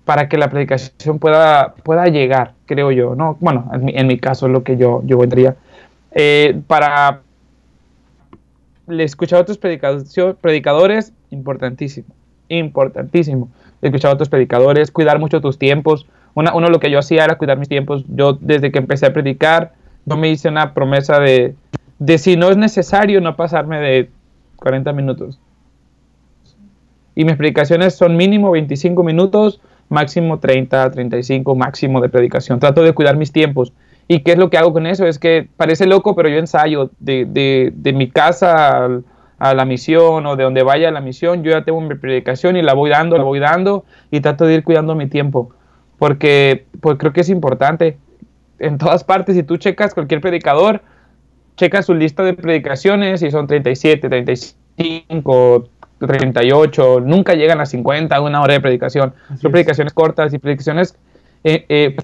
para 0.06 0.30
que 0.30 0.38
la 0.38 0.50
predicación 0.50 1.20
pueda, 1.20 1.74
pueda 1.84 2.06
llegar, 2.06 2.54
creo 2.68 2.94
yo. 2.94 3.15
¿no? 3.15 3.36
Bueno, 3.41 3.70
en 3.74 3.84
mi, 3.84 3.98
en 3.98 4.08
mi 4.08 4.18
caso 4.18 4.46
es 4.46 4.54
lo 4.54 4.63
que 4.63 4.78
yo, 4.78 5.02
yo 5.04 5.18
vendría. 5.18 5.58
Eh, 6.12 6.58
para 6.68 7.20
escuchado 8.88 9.41
a 9.41 9.44
otros 9.44 9.58
predicadores, 9.58 11.12
importantísimo, 11.32 12.08
importantísimo. 12.48 13.50
He 13.82 13.88
escuchado 13.88 14.13
a 14.13 14.15
otros 14.15 14.30
predicadores, 14.30 14.89
cuidar 14.89 15.20
mucho 15.20 15.41
tus 15.41 15.60
tiempos. 15.60 16.08
Una, 16.34 16.56
uno 16.56 16.70
lo 16.70 16.80
que 16.80 16.89
yo 16.89 17.00
hacía 17.00 17.26
era 17.26 17.38
cuidar 17.38 17.58
mis 17.60 17.68
tiempos. 17.68 18.06
Yo 18.08 18.38
desde 18.39 18.72
que 18.72 18.80
empecé 18.80 19.06
a 19.06 19.12
predicar, 19.12 19.74
yo 20.06 20.18
me 20.18 20.30
hice 20.30 20.50
una 20.50 20.74
promesa 20.74 21.20
de, 21.20 21.56
de 22.00 22.18
si 22.18 22.38
no 22.38 22.50
es 22.50 22.58
necesario 22.58 23.22
no 23.22 23.36
pasarme 23.36 23.80
de 23.80 24.10
40 24.58 24.94
minutos. 24.94 25.39
Y 27.15 27.26
mis 27.26 27.36
predicaciones 27.36 27.96
son 27.96 28.18
mínimo 28.18 28.52
25 28.52 29.04
minutos, 29.04 29.62
máximo 29.89 30.39
30, 30.39 30.91
35, 30.91 31.56
máximo 31.56 32.02
de 32.02 32.10
predicación. 32.10 32.60
Trato 32.60 32.84
de 32.84 32.94
cuidar 32.94 33.15
mis 33.15 33.32
tiempos. 33.32 33.74
¿Y 34.08 34.20
qué 34.20 34.34
es 34.34 34.38
lo 34.38 34.50
que 34.50 34.58
hago 34.58 34.74
con 34.74 34.86
eso? 34.86 35.08
Es 35.08 35.18
que 35.18 35.48
parece 35.58 35.88
loco, 35.88 36.15
pero 36.15 36.30
yo 36.30 36.38
ensayo 36.38 36.91
de, 37.00 37.26
de, 37.26 37.72
de 37.74 37.94
mi 37.94 38.10
casa 38.10 38.86
a, 38.86 39.02
a, 39.39 39.54
la 39.56 39.65
misión 39.65 40.26
o 40.26 40.36
de 40.36 40.44
donde 40.44 40.62
vaya 40.62 40.89
a 40.89 40.91
la 40.91 41.02
misión, 41.02 41.44
yo 41.44 41.52
ya 41.52 41.63
tengo 41.63 41.82
mi 41.82 41.96
predicación 41.96 42.56
y 42.58 42.62
la 42.62 42.74
voy 42.74 42.91
dando, 42.91 43.18
la 43.18 43.24
voy 43.24 43.39
dando 43.39 43.86
y 44.12 44.20
trato 44.20 44.46
de 44.46 44.56
ir 44.56 44.63
cuidando 44.63 44.94
mi 44.94 45.08
tiempo. 45.08 45.52
Porque 45.98 46.65
pues 46.82 46.98
creo 46.98 47.13
que 47.13 47.22
es 47.22 47.30
importante. 47.30 47.98
En 48.60 48.78
todas 48.78 49.04
partes, 49.04 49.36
si 49.36 49.44
tú 49.44 49.58
checas 49.58 49.94
cualquier 49.94 50.22
predicador, 50.22 50.82
checa 51.56 51.82
su 51.82 51.94
lista 51.94 52.24
de 52.24 52.34
predicaciones 52.34 53.22
y 53.22 53.32
son 53.32 53.48
37, 53.48 54.08
35, 54.10 55.70
38, 56.00 57.00
nunca 57.02 57.34
llegan 57.34 57.62
a 57.62 57.65
50, 57.65 58.20
una 58.22 58.41
hora 58.41 58.54
de 58.54 58.62
predicación. 58.62 59.13
Así 59.30 59.41
son 59.41 59.50
es. 59.50 59.52
predicaciones 59.52 59.94
cortas 59.94 60.34
y 60.34 60.39
predicaciones 60.39 60.98
eh, 61.44 61.65
eh, 61.70 61.96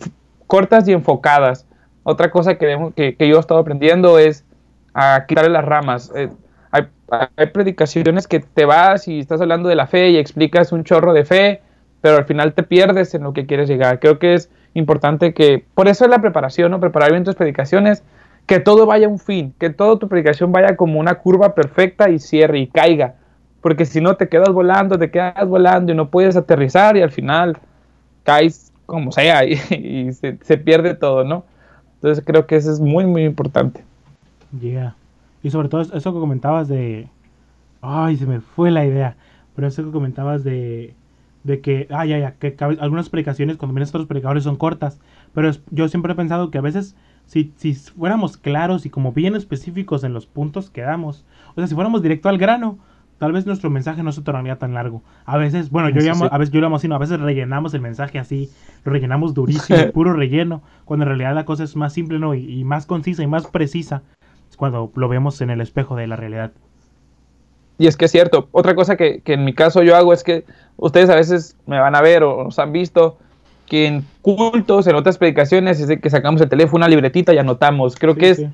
cortas 0.47 0.87
y 0.87 0.93
enfocadas. 0.93 1.65
Otra 2.03 2.31
cosa 2.31 2.55
que, 2.55 2.91
que, 2.95 3.15
que 3.15 3.27
yo 3.27 3.37
he 3.37 3.39
estado 3.39 3.59
aprendiendo 3.59 4.17
es 4.19 4.45
a 4.93 5.25
quitarle 5.27 5.51
las 5.51 5.65
ramas. 5.65 6.11
Eh, 6.15 6.29
hay, 6.71 6.87
hay 7.35 7.47
predicaciones 7.47 8.27
que 8.27 8.39
te 8.39 8.65
vas 8.65 9.07
y 9.07 9.19
estás 9.19 9.41
hablando 9.41 9.69
de 9.69 9.75
la 9.75 9.87
fe 9.87 10.09
y 10.09 10.17
explicas 10.17 10.71
un 10.71 10.83
chorro 10.83 11.13
de 11.13 11.25
fe, 11.25 11.61
pero 12.01 12.17
al 12.17 12.25
final 12.25 12.53
te 12.53 12.63
pierdes 12.63 13.13
en 13.13 13.23
lo 13.23 13.33
que 13.33 13.45
quieres 13.45 13.69
llegar. 13.69 13.99
Creo 13.99 14.17
que 14.19 14.33
es 14.33 14.49
importante 14.73 15.33
que, 15.33 15.63
por 15.73 15.87
eso 15.87 16.05
es 16.05 16.11
la 16.11 16.19
preparación, 16.19 16.71
¿no? 16.71 16.79
Preparar 16.79 17.11
bien 17.11 17.23
tus 17.23 17.35
predicaciones, 17.35 18.03
que 18.45 18.59
todo 18.59 18.85
vaya 18.85 19.07
a 19.07 19.09
un 19.09 19.19
fin, 19.19 19.53
que 19.59 19.69
toda 19.69 19.99
tu 19.99 20.07
predicación 20.07 20.51
vaya 20.51 20.75
como 20.75 20.99
una 20.99 21.15
curva 21.15 21.55
perfecta 21.55 22.09
y 22.09 22.19
cierre 22.19 22.59
y 22.59 22.67
caiga. 22.67 23.15
Porque 23.61 23.85
si 23.85 24.01
no 24.01 24.15
te 24.15 24.27
quedas 24.27 24.49
volando, 24.49 24.97
te 24.97 25.11
quedas 25.11 25.47
volando 25.47 25.91
y 25.91 25.95
no 25.95 26.09
puedes 26.09 26.35
aterrizar 26.35 26.97
y 26.97 27.01
al 27.01 27.11
final 27.11 27.57
caes 28.23 28.71
como 28.85 29.11
sea 29.11 29.45
y, 29.45 29.55
se 30.13 30.57
pierde 30.57 30.95
todo, 30.95 31.23
¿no? 31.23 31.45
Entonces 31.95 32.23
creo 32.25 32.47
que 32.47 32.55
eso 32.55 32.71
es 32.71 32.79
muy, 32.79 33.05
muy 33.05 33.23
importante. 33.23 33.83
Yeah. 34.59 34.95
Y 35.43 35.51
sobre 35.51 35.69
todo 35.69 35.81
eso 35.81 36.13
que 36.13 36.19
comentabas 36.19 36.67
de... 36.67 37.07
Ay, 37.81 38.17
se 38.17 38.25
me 38.25 38.41
fue 38.41 38.71
la 38.71 38.85
idea. 38.85 39.15
Pero 39.55 39.67
eso 39.67 39.83
que 39.83 39.91
comentabas 39.91 40.43
de... 40.43 40.95
De 41.43 41.59
que, 41.61 41.87
ya, 41.89 42.05
ya, 42.05 42.33
que 42.35 42.55
cabe- 42.55 42.77
algunas 42.79 43.09
predicaciones, 43.09 43.57
cuando 43.57 43.73
vienes 43.73 43.89
a 43.93 43.97
otros 43.97 44.07
predicadores, 44.07 44.43
son 44.43 44.55
cortas. 44.57 44.99
Pero 45.33 45.49
es- 45.49 45.61
yo 45.71 45.87
siempre 45.87 46.13
he 46.13 46.15
pensado 46.15 46.51
que 46.51 46.57
a 46.57 46.61
veces, 46.61 46.95
si, 47.25 47.51
si 47.55 47.73
fuéramos 47.73 48.37
claros 48.37 48.85
y 48.85 48.89
como 48.89 49.11
bien 49.11 49.35
específicos 49.35 50.03
en 50.03 50.13
los 50.13 50.25
puntos 50.27 50.69
que 50.69 50.81
damos, 50.81 51.25
o 51.51 51.55
sea, 51.55 51.67
si 51.67 51.75
fuéramos 51.75 52.01
directo 52.03 52.29
al 52.29 52.37
grano, 52.37 52.77
tal 53.17 53.31
vez 53.31 53.45
nuestro 53.45 53.69
mensaje 53.69 54.01
no 54.03 54.11
se 54.11 54.21
tornaría 54.21 54.57
tan 54.57 54.73
largo. 54.73 55.03
A 55.25 55.37
veces, 55.37 55.69
bueno, 55.69 55.89
yo 55.89 55.95
llamo, 56.07 56.25
sí. 56.25 56.29
a 56.31 56.37
veces 56.37 56.51
yo 56.53 56.59
lo 56.59 56.65
llamo 56.67 56.75
así, 56.77 56.87
no, 56.87 56.95
a 56.95 56.99
veces 56.99 57.19
rellenamos 57.19 57.73
el 57.73 57.81
mensaje 57.81 58.19
así, 58.19 58.49
lo 58.83 58.91
rellenamos 58.91 59.33
durísimo, 59.33 59.77
puro 59.93 60.13
relleno, 60.13 60.61
cuando 60.85 61.03
en 61.05 61.09
realidad 61.09 61.33
la 61.35 61.45
cosa 61.45 61.63
es 61.63 61.75
más 61.75 61.93
simple, 61.93 62.19
¿no? 62.19 62.33
Y, 62.35 62.51
y 62.59 62.63
más 62.63 62.85
concisa 62.85 63.23
y 63.23 63.27
más 63.27 63.47
precisa 63.47 64.01
es 64.49 64.57
cuando 64.57 64.91
lo 64.95 65.07
vemos 65.07 65.39
en 65.41 65.49
el 65.51 65.61
espejo 65.61 65.95
de 65.95 66.07
la 66.07 66.15
realidad. 66.15 66.51
Y 67.81 67.87
es 67.87 67.97
que 67.97 68.05
es 68.05 68.11
cierto. 68.11 68.47
Otra 68.51 68.75
cosa 68.75 68.95
que, 68.95 69.21
que 69.21 69.33
en 69.33 69.43
mi 69.43 69.53
caso 69.53 69.81
yo 69.81 69.95
hago 69.95 70.13
es 70.13 70.23
que 70.23 70.43
ustedes 70.77 71.09
a 71.09 71.15
veces 71.15 71.55
me 71.65 71.79
van 71.79 71.95
a 71.95 72.01
ver 72.01 72.21
o 72.23 72.43
nos 72.43 72.59
han 72.59 72.71
visto 72.71 73.17
que 73.65 73.87
en 73.87 74.05
cultos, 74.21 74.85
en 74.85 74.93
otras 74.95 75.17
predicaciones, 75.17 75.79
es 75.79 75.87
de 75.87 75.99
que 75.99 76.09
sacamos 76.11 76.39
el 76.41 76.49
teléfono, 76.49 76.77
una 76.77 76.87
libretita 76.89 77.33
y 77.33 77.39
anotamos. 77.39 77.95
Creo 77.95 78.13
Sí, 78.13 78.19
que 78.19 78.29
es 78.29 78.37
sí. 78.37 78.47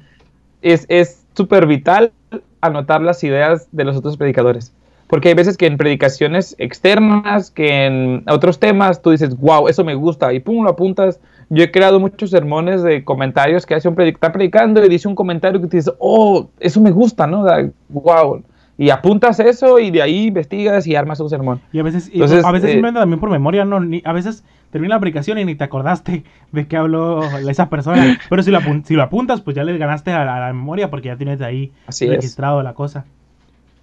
es 0.62 0.86
es 0.88 1.26
súper 1.36 1.68
vital 1.68 2.13
anotar 2.62 3.02
las 3.02 3.22
ideas 3.26 3.68
de 3.74 3.84
los 3.84 3.98
otros 3.98 4.16
predicadores. 4.16 4.72
Porque 5.08 5.28
hay 5.28 5.34
veces 5.34 5.58
que 5.58 5.68
en 5.68 5.76
predicaciones 5.78 6.56
externas, 6.58 7.52
que 7.52 7.86
en 7.86 8.24
otros 8.30 8.60
temas, 8.60 9.02
tú 9.02 9.12
dices, 9.12 9.38
wow, 9.38 9.68
eso 9.68 9.84
me 9.84 9.96
gusta, 9.96 10.32
y 10.34 10.40
pum, 10.40 10.63
lo 10.63 10.70
apuntas. 10.70 11.20
Yo 11.50 11.63
he 11.63 11.72
creado 11.72 12.00
muchos 12.00 12.30
sermones 12.30 12.82
de 12.82 13.04
comentarios 13.04 13.66
que 13.66 13.76
hace 13.76 13.90
un 13.90 13.96
predic 13.96 14.16
está 14.16 14.32
predicando 14.32 14.84
y 14.86 14.90
dice 14.90 15.08
un 15.10 15.16
comentario 15.16 15.60
que 15.62 15.68
te 15.68 15.78
dice, 15.78 15.92
oh, 16.00 16.48
eso 16.62 16.80
me 16.80 16.92
gusta, 16.92 17.28
¿no? 17.28 17.46
Wow. 17.90 18.44
Y 18.78 18.92
apuntas 18.92 19.40
eso 19.40 19.80
y 19.80 19.90
de 19.90 20.02
ahí 20.04 20.28
investigas 20.28 20.86
y 20.86 20.96
armas 20.96 21.20
un 21.20 21.30
sermón. 21.30 21.62
Y 21.72 21.80
a 21.80 21.84
veces, 21.84 22.10
Entonces, 22.13 22.46
a 22.46 22.52
veces 22.52 22.70
eh, 22.70 22.74
simplemente 22.74 23.00
también 23.00 23.20
por 23.20 23.30
memoria, 23.32 23.66
no, 23.66 23.80
ni, 23.80 24.02
a 24.06 24.13
veces 24.13 24.44
termina 24.72 24.92
la 24.94 24.98
aplicación 24.98 25.40
y 25.40 25.46
ni 25.46 25.56
te 25.56 25.63
acordaste 25.63 26.24
de 26.52 26.68
qué 26.68 26.78
habló 26.78 27.38
esa 27.50 27.70
persona. 27.70 28.20
Pero 28.30 28.44
si 28.44 28.52
lo, 28.52 28.60
si 28.84 28.94
lo 28.96 29.02
apuntas, 29.04 29.42
pues 29.42 29.56
ya 29.56 29.63
le 29.63 29.78
ganaste 29.80 30.12
a 30.12 30.24
la, 30.26 30.36
a 30.36 30.40
la 30.48 30.54
memoria 30.54 30.92
porque 30.92 31.08
ya 31.08 31.18
tienes 31.18 31.42
ahí 31.42 31.72
Así 31.88 32.06
es. 32.06 32.12
registrado 32.12 32.62
la 32.62 32.74
cosa. 32.76 33.06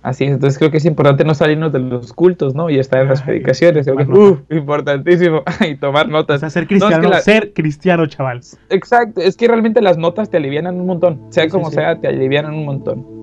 Así 0.03 0.25
es, 0.27 0.33
entonces 0.33 0.59
creo 0.59 0.71
que 0.71 0.77
es 0.77 0.85
importante 0.85 1.25
no 1.25 1.35
salirnos 1.35 1.73
de 1.73 1.79
los 1.79 2.13
cultos, 2.13 2.55
¿no? 2.55 2.69
Y 2.69 2.79
estar 2.79 3.01
en 3.01 3.09
las 3.09 3.21
Ay, 3.23 3.27
predicaciones. 3.27 3.87
Creo 3.87 3.97
que, 4.47 4.55
importantísimo. 4.55 5.43
y 5.69 5.77
tomar 5.77 6.07
O 6.07 6.11
notas. 6.11 6.41
sea, 6.41 6.51
ser 6.51 6.65
No, 6.65 6.65
es 6.65 6.69
que 6.69 6.75
cristiano, 6.87 7.09
la- 7.09 7.21
ser 7.21 7.53
cristiano, 7.55 8.07
chaval. 8.07 8.43
Exacto, 8.69 9.23
es 9.23 9.35
que 9.37 9.49
realmente 9.49 9.81
las 9.81 9.97
notas 9.97 10.29
te 10.29 10.37
alivianan 10.37 10.79
un 10.79 10.87
montón. 10.87 11.21
Sea 11.31 11.45
Sí, 11.45 11.49
como 11.51 11.71
sí. 11.71 11.77
sea, 11.77 11.99
te 11.99 12.07
alivianan 12.09 12.53
un 12.53 12.67
montón. 12.67 13.14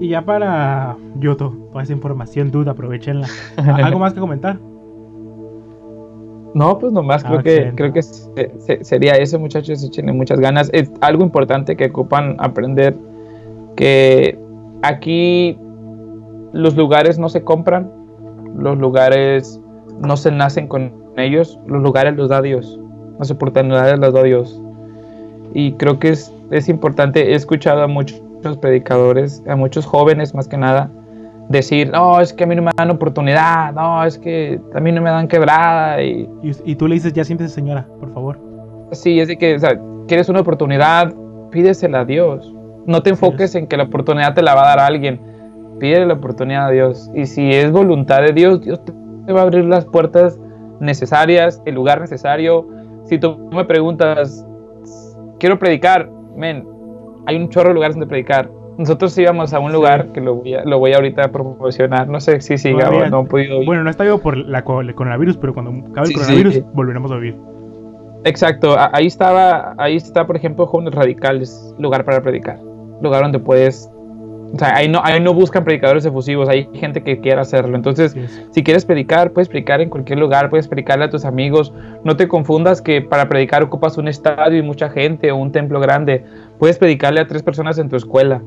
Y 0.00 0.08
ya 0.08 0.22
para 0.22 0.96
Yoto, 1.20 1.54
toda 1.70 1.82
esa 1.84 1.92
información, 1.92 2.50
duda, 2.50 2.72
aprovechenla. 2.72 3.28
¿Algo 3.56 3.98
más 3.98 4.14
que 4.14 4.20
comentar? 4.20 4.58
No, 6.54 6.78
pues 6.78 6.92
nomás 6.92 7.22
Ah, 7.24 7.28
creo 7.28 7.42
que 7.42 7.72
creo 7.76 7.92
que 7.92 8.02
se- 8.02 8.50
se- 8.58 8.82
sería 8.84 9.12
eso, 9.12 9.38
muchachos, 9.38 9.84
échenle 9.84 10.12
muchas 10.12 10.40
ganas. 10.40 10.68
Es 10.72 10.90
algo 11.00 11.22
importante 11.22 11.76
que 11.76 11.86
ocupan 11.86 12.34
aprender 12.38 12.96
que 13.76 14.36
aquí 14.82 15.56
los 16.52 16.74
lugares 16.76 17.18
no 17.18 17.28
se 17.28 17.44
compran, 17.44 17.88
los 18.56 18.76
lugares 18.78 19.60
no 20.00 20.16
se 20.16 20.32
nacen 20.32 20.66
con 20.66 20.92
ellos, 21.16 21.60
los 21.66 21.82
lugares 21.82 22.16
los 22.16 22.30
da 22.30 22.42
Dios, 22.42 22.80
las 23.18 23.30
oportunidades 23.30 23.98
las 24.00 24.12
da 24.12 24.22
Dios. 24.24 24.60
Y 25.54 25.72
creo 25.74 25.98
que 26.00 26.08
es, 26.10 26.32
es 26.50 26.68
importante, 26.68 27.32
he 27.32 27.34
escuchado 27.34 27.82
a 27.82 27.86
muchos 27.86 28.20
predicadores, 28.58 29.42
a 29.48 29.56
muchos 29.56 29.86
jóvenes 29.86 30.34
más 30.34 30.48
que 30.48 30.56
nada, 30.56 30.90
decir, 31.48 31.90
no, 31.90 32.20
es 32.20 32.32
que 32.32 32.44
a 32.44 32.46
mí 32.46 32.54
no 32.54 32.62
me 32.62 32.70
dan 32.76 32.90
oportunidad, 32.90 33.72
no, 33.72 34.04
es 34.04 34.18
que 34.18 34.60
a 34.74 34.80
mí 34.80 34.92
no 34.92 35.02
me 35.02 35.10
dan 35.10 35.26
quebrada 35.28 36.02
y 36.02 36.28
Y, 36.42 36.72
y 36.72 36.74
tú 36.76 36.86
le 36.86 36.94
dices, 36.94 37.12
ya 37.12 37.24
siéntese 37.24 37.54
señora, 37.54 37.86
por 37.98 38.12
favor. 38.12 38.38
Sí, 38.92 39.20
es 39.20 39.28
de 39.28 39.36
que, 39.36 39.54
o 39.54 39.58
sea, 39.58 39.80
quieres 40.06 40.28
una 40.28 40.40
oportunidad, 40.40 41.12
pídesela 41.50 42.00
a 42.00 42.04
Dios. 42.04 42.54
No 42.86 43.02
te 43.02 43.10
enfoques 43.10 43.50
es. 43.50 43.54
en 43.56 43.66
que 43.66 43.76
la 43.76 43.84
oportunidad 43.84 44.34
te 44.34 44.42
la 44.42 44.54
va 44.54 44.62
a 44.62 44.76
dar 44.76 44.80
alguien. 44.80 45.20
Pídele 45.78 46.06
la 46.06 46.14
oportunidad 46.14 46.66
a 46.66 46.70
Dios. 46.70 47.10
Y 47.14 47.26
si 47.26 47.50
es 47.52 47.70
voluntad 47.70 48.22
de 48.22 48.32
Dios, 48.32 48.60
Dios 48.60 48.80
te 48.84 49.32
va 49.32 49.40
a 49.40 49.42
abrir 49.44 49.64
las 49.64 49.84
puertas 49.84 50.38
necesarias, 50.80 51.62
el 51.64 51.74
lugar 51.74 52.00
necesario. 52.00 52.66
Si 53.04 53.18
tú 53.18 53.48
me 53.52 53.64
preguntas, 53.64 54.44
quiero 55.38 55.58
predicar, 55.58 56.10
men, 56.36 56.66
hay 57.30 57.36
un 57.36 57.48
chorro 57.48 57.68
de 57.68 57.74
lugares 57.74 57.96
donde 57.96 58.08
predicar. 58.08 58.50
nosotros 58.76 59.16
íbamos 59.16 59.52
a 59.54 59.60
un 59.60 59.72
lugar 59.72 60.08
que 60.12 60.20
lo 60.20 60.36
voy, 60.36 60.54
a, 60.54 60.64
lo 60.64 60.78
voy 60.78 60.92
ahorita 60.92 61.26
a 61.26 61.28
promocionar. 61.28 62.08
No 62.08 62.20
sé 62.20 62.40
si 62.40 62.58
siga 62.58 62.90
o 62.90 63.08
no 63.08 63.22
he 63.22 63.24
podido 63.26 63.64
Bueno, 63.64 63.84
no 63.84 63.90
está 63.90 64.04
vivo 64.04 64.18
por 64.18 64.36
la, 64.36 64.58
el 64.58 64.94
coronavirus, 64.94 65.36
pero 65.36 65.54
cuando 65.54 65.70
acabe 65.90 66.08
el 66.08 66.14
coronavirus 66.14 66.62
volveremos 66.74 67.12
a 67.12 67.16
vivir. 67.16 67.36
Exacto, 68.24 68.76
ahí 68.92 69.06
estaba, 69.06 69.74
ahí 69.78 69.96
está, 69.96 70.26
por 70.26 70.36
ejemplo, 70.36 70.66
Jóvenes 70.66 70.94
Radicales, 70.94 71.74
lugar 71.78 72.04
para 72.04 72.20
predicar. 72.20 72.58
Lugar 73.00 73.22
donde 73.22 73.38
puedes 73.38 73.90
o 74.52 74.58
sea, 74.58 74.74
ahí 74.74 74.88
no, 74.88 75.00
ahí 75.04 75.20
no 75.20 75.32
buscan 75.32 75.64
predicadores 75.64 76.04
efusivos, 76.04 76.48
hay 76.48 76.68
gente 76.74 77.02
que 77.02 77.20
quiera 77.20 77.42
hacerlo. 77.42 77.76
Entonces, 77.76 78.16
si 78.50 78.64
quieres 78.64 78.84
predicar, 78.84 79.32
puedes 79.32 79.48
predicar 79.48 79.80
en 79.80 79.88
cualquier 79.88 80.18
lugar, 80.18 80.50
puedes 80.50 80.66
predicarle 80.66 81.04
a 81.04 81.10
tus 81.10 81.24
amigos. 81.24 81.72
No 82.04 82.16
te 82.16 82.26
confundas 82.26 82.82
que 82.82 83.00
para 83.00 83.28
predicar 83.28 83.62
ocupas 83.62 83.96
un 83.96 84.08
estadio 84.08 84.58
y 84.58 84.62
mucha 84.62 84.88
gente 84.90 85.30
o 85.30 85.36
un 85.36 85.52
templo 85.52 85.78
grande. 85.78 86.24
Puedes 86.58 86.78
predicarle 86.78 87.20
a 87.20 87.28
tres 87.28 87.42
personas 87.42 87.78
en 87.78 87.88
tu 87.88 87.96
escuela. 87.96 88.42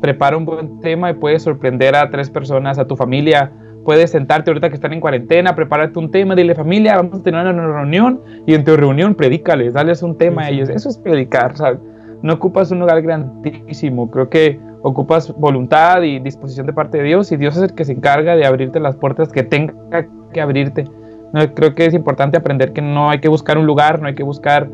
Prepara 0.00 0.36
un 0.36 0.44
buen 0.44 0.80
tema 0.80 1.10
y 1.10 1.14
puedes 1.14 1.42
sorprender 1.42 1.96
a 1.96 2.08
tres 2.10 2.30
personas, 2.30 2.78
a 2.78 2.86
tu 2.86 2.94
familia. 2.94 3.50
Puedes 3.84 4.12
sentarte 4.12 4.50
ahorita 4.50 4.68
que 4.68 4.76
están 4.76 4.92
en 4.92 5.00
cuarentena, 5.00 5.56
prepárate 5.56 5.98
un 5.98 6.12
tema, 6.12 6.36
dile 6.36 6.54
familia, 6.54 6.94
vamos 6.94 7.18
a 7.18 7.22
tener 7.24 7.44
una 7.44 7.66
reunión 7.66 8.20
y 8.46 8.54
en 8.54 8.62
tu 8.62 8.76
reunión 8.76 9.16
predícales, 9.16 9.74
dales 9.74 10.04
un 10.04 10.16
tema 10.16 10.42
a 10.42 10.50
ellos. 10.50 10.68
Eso 10.68 10.88
es 10.88 10.98
predicar, 10.98 11.56
¿sabes? 11.56 11.80
No 12.22 12.34
ocupas 12.34 12.70
un 12.70 12.78
lugar 12.78 13.02
grandísimo. 13.02 14.08
Creo 14.08 14.30
que 14.30 14.60
ocupas 14.82 15.32
voluntad 15.36 16.02
y 16.02 16.18
disposición 16.18 16.66
de 16.66 16.72
parte 16.72 16.98
de 16.98 17.04
Dios 17.04 17.32
y 17.32 17.36
Dios 17.36 17.56
es 17.56 17.62
el 17.62 17.74
que 17.74 17.84
se 17.84 17.92
encarga 17.92 18.36
de 18.36 18.44
abrirte 18.44 18.80
las 18.80 18.96
puertas 18.96 19.28
que 19.28 19.42
tenga 19.42 19.74
que 20.32 20.40
abrirte. 20.40 20.84
creo 21.54 21.74
que 21.74 21.86
es 21.86 21.94
importante 21.94 22.36
aprender 22.36 22.72
que 22.72 22.82
no 22.82 23.10
hay 23.10 23.20
que 23.20 23.28
buscar 23.28 23.58
un 23.58 23.66
lugar, 23.66 24.00
no 24.00 24.08
hay 24.08 24.14
que 24.14 24.22
buscar 24.22 24.68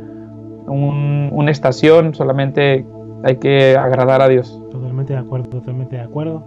una 0.67 1.51
estación, 1.51 2.15
solamente 2.15 2.87
hay 3.25 3.37
que 3.37 3.77
agradar 3.77 4.23
a 4.23 4.29
Dios. 4.29 4.61
Totalmente 4.71 5.13
de 5.13 5.19
acuerdo, 5.19 5.49
totalmente 5.49 5.97
de 5.97 6.03
acuerdo 6.03 6.47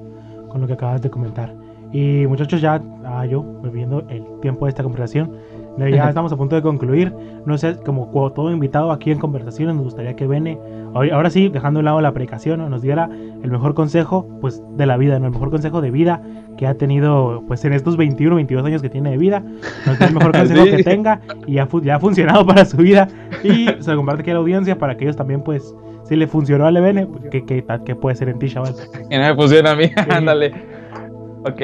con 0.50 0.62
lo 0.62 0.68
que 0.68 0.74
acabas 0.74 1.02
de 1.02 1.10
comentar. 1.10 1.54
Y 1.92 2.26
muchachos, 2.28 2.62
ya 2.62 2.82
ah, 3.04 3.26
yo, 3.26 3.44
viviendo 3.64 4.04
el 4.10 4.24
tiempo 4.42 4.66
de 4.66 4.70
esta 4.70 4.84
conversación, 4.84 5.32
ya 5.78 6.10
estamos 6.10 6.32
a 6.32 6.38
punto 6.38 6.56
de 6.56 6.62
concluir. 6.62 7.14
No 7.46 7.58
sé, 7.58 7.76
como, 7.86 8.10
todo 8.32 8.52
invitado 8.52 8.92
aquí 8.92 9.12
en 9.12 9.20
conversaciones, 9.20 9.76
nos 9.76 9.86
gustaría 9.86 10.16
que 10.16 10.28
Bene, 10.28 10.58
ahora 10.94 11.30
sí, 11.30 11.50
dejando 11.50 11.80
de 11.80 11.86
lado 11.86 12.02
la 12.02 12.12
precaución, 12.12 12.70
nos 12.70 12.82
diera 12.82 13.10
el 13.44 13.50
mejor 13.50 13.74
consejo 13.74 14.28
pues, 14.42 14.62
de 14.78 14.86
la 14.86 14.98
vida, 14.98 15.20
¿no? 15.20 15.28
el 15.28 15.32
mejor 15.32 15.50
consejo 15.50 15.82
de 15.82 15.92
vida 15.92 16.22
que 16.58 16.68
ha 16.68 16.76
tenido 16.76 17.44
pues 17.48 17.66
en 17.66 17.74
estos 17.74 17.98
21, 17.98 18.36
22 18.36 18.66
años 18.66 18.82
que 18.82 18.90
tiene 18.90 19.12
de 19.12 19.18
vida. 19.18 19.44
Nos 19.86 20.00
el 20.00 20.14
mejor 20.14 20.32
consejo 20.38 20.66
que 20.66 20.84
tenga 20.84 21.22
y 21.48 21.54
ya, 21.54 21.68
ya, 21.82 21.96
ha 21.96 22.00
funcionado 22.00 22.46
para 22.46 22.66
su 22.66 22.78
vida. 22.78 23.08
Y 23.44 23.68
se 23.80 23.92
lo 23.92 23.98
comparte 23.98 24.22
aquí 24.22 24.32
a 24.32 24.36
la 24.36 24.40
audiencia 24.42 24.78
para 24.78 24.96
que 24.96 25.06
ellos 25.06 25.16
también, 25.16 25.42
pues, 25.42 25.76
si 26.04 26.16
le 26.16 26.28
funcionó 26.28 26.66
a 26.66 26.72
Levene, 26.72 27.08
¿qué, 27.32 27.46
qué, 27.46 27.66
qué 27.86 27.96
puede 27.96 28.16
ser 28.16 28.30
en 28.30 28.38
ti, 28.38 28.50
chaval? 28.50 28.76
Que 29.10 29.18
no 29.18 29.24
me 29.24 29.36
funciona 29.36 29.72
a 29.72 29.76
mí, 29.76 29.86
ándale. 30.10 30.54
Ok, 31.46 31.62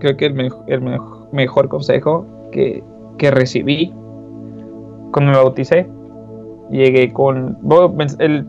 creo 0.00 0.16
que 0.16 0.26
el, 0.26 0.50
el 0.66 0.98
mejor 1.32 1.68
consejo 1.68 2.26
que 2.50 2.82
que 3.22 3.30
recibí 3.30 3.94
cuando 5.12 5.30
me 5.30 5.36
bauticé. 5.36 5.86
Llegué 6.72 7.12
con... 7.12 7.56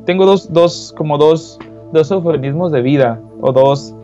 tengo 0.06 0.26
dos, 0.26 0.52
dos, 0.52 0.96
como 0.98 1.20
dos, 1.20 1.60
dos 1.92 2.10
eufemismos 2.10 2.72
de 2.72 2.82
vida, 2.82 3.22
o 3.42 3.52
dos, 3.52 3.96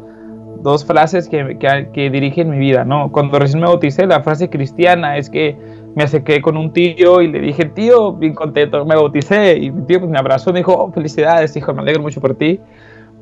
dos 0.62 0.86
frases 0.86 1.28
que, 1.28 1.58
que, 1.58 2.10
dirigen 2.12 2.52
mi 2.52 2.60
vida, 2.60 2.86
¿no? 2.86 3.12
Cuando 3.12 3.40
recién 3.40 3.62
me 3.62 3.66
bauticé, 3.66 4.06
la 4.06 4.22
frase 4.22 4.48
cristiana 4.48 5.18
es 5.18 5.32
que 5.32 5.58
me 5.96 6.04
acerqué 6.04 6.40
con 6.40 6.56
un 6.56 6.72
tío 6.72 7.22
y 7.22 7.30
le 7.30 7.40
dije, 7.40 7.66
tío, 7.66 8.14
bien 8.14 8.36
contento, 8.36 8.86
me 8.86 8.94
bauticé. 8.94 9.58
Y 9.58 9.72
mi 9.72 9.88
tío 9.88 10.00
pues, 10.00 10.12
me 10.12 10.20
abrazó, 10.20 10.54
me 10.54 10.60
dijo, 10.60 10.74
oh, 10.74 10.92
felicidades, 10.92 11.58
hijo, 11.58 11.74
me 11.74 11.82
alegro 11.82 12.04
mucho 12.04 12.22
por 12.22 12.36
ti. 12.36 12.60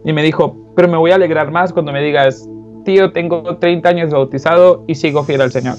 Y 0.04 0.12
me 0.12 0.22
dijo, 0.22 0.54
pero 0.76 0.90
me 0.90 0.98
voy 0.98 1.12
a 1.12 1.16
alegrar 1.16 1.50
más 1.50 1.72
cuando 1.72 1.94
me 1.94 2.02
digas, 2.02 2.46
tío, 2.84 3.14
tengo 3.14 3.56
30 3.58 3.88
años 3.88 4.12
bautizado 4.12 4.84
y 4.86 4.96
sigo 4.96 5.24
fiel 5.24 5.40
al 5.40 5.52
Señor. 5.52 5.78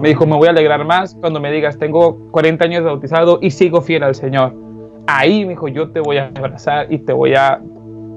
Me 0.00 0.08
dijo, 0.08 0.26
me 0.26 0.36
voy 0.36 0.48
a 0.48 0.50
alegrar 0.50 0.84
más 0.84 1.14
cuando 1.20 1.40
me 1.40 1.50
digas, 1.50 1.78
tengo 1.78 2.18
40 2.30 2.64
años 2.64 2.84
bautizado 2.84 3.38
y 3.40 3.50
sigo 3.50 3.80
fiel 3.80 4.02
al 4.02 4.14
Señor. 4.14 4.54
Ahí, 5.06 5.44
me 5.44 5.50
dijo, 5.50 5.68
yo 5.68 5.90
te 5.90 6.00
voy 6.00 6.18
a 6.18 6.30
abrazar 6.34 6.86
y 6.92 6.98
te 6.98 7.12
voy 7.12 7.34
a, 7.34 7.60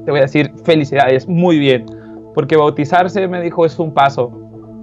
te 0.05 0.11
voy 0.11 0.19
a 0.19 0.23
decir 0.23 0.51
felicidades, 0.63 1.27
muy 1.27 1.59
bien. 1.59 1.85
Porque 2.33 2.57
bautizarse, 2.57 3.27
me 3.27 3.41
dijo, 3.41 3.65
es 3.65 3.79
un 3.79 3.93
paso, 3.93 4.31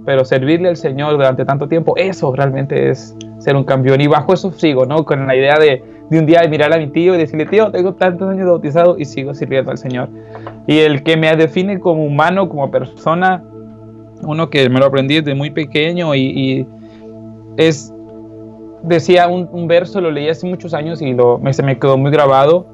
pero 0.05 0.25
servirle 0.25 0.69
al 0.69 0.77
Señor 0.77 1.13
durante 1.13 1.45
tanto 1.45 1.67
tiempo, 1.67 1.93
eso 1.97 2.33
realmente 2.35 2.89
es 2.89 3.15
ser 3.39 3.55
un 3.55 3.63
campeón. 3.63 4.01
Y 4.01 4.07
bajo 4.07 4.33
eso 4.33 4.51
sigo, 4.51 4.85
¿no? 4.85 5.05
Con 5.05 5.27
la 5.27 5.35
idea 5.35 5.57
de, 5.57 5.83
de 6.09 6.19
un 6.19 6.25
día 6.25 6.41
de 6.41 6.49
mirar 6.49 6.73
a 6.73 6.77
mi 6.77 6.87
tío 6.87 7.15
y 7.15 7.17
decirle, 7.17 7.45
tío, 7.45 7.71
tengo 7.71 7.93
tantos 7.93 8.29
años 8.29 8.47
bautizado 8.47 8.97
y 8.97 9.05
sigo 9.05 9.33
sirviendo 9.33 9.71
al 9.71 9.77
Señor. 9.77 10.09
Y 10.67 10.79
el 10.79 11.03
que 11.03 11.17
me 11.17 11.33
define 11.35 11.79
como 11.79 12.05
humano, 12.05 12.49
como 12.49 12.69
persona, 12.69 13.43
uno 14.25 14.49
que 14.49 14.69
me 14.69 14.79
lo 14.79 14.85
aprendí 14.85 15.15
desde 15.15 15.35
muy 15.35 15.49
pequeño 15.49 16.15
y 16.15 16.67
es, 17.57 17.93
decía 18.83 19.27
un, 19.27 19.67
verso, 19.67 20.01
lo 20.01 20.11
leí 20.11 20.29
hace 20.29 20.47
muchos 20.47 20.73
años 20.73 21.01
y 21.01 21.13
lo, 21.13 21.39
me, 21.39 21.53
se 21.53 21.63
me 21.63 21.77
quedó 21.77 21.97
muy 21.97 22.11
grabado. 22.11 22.65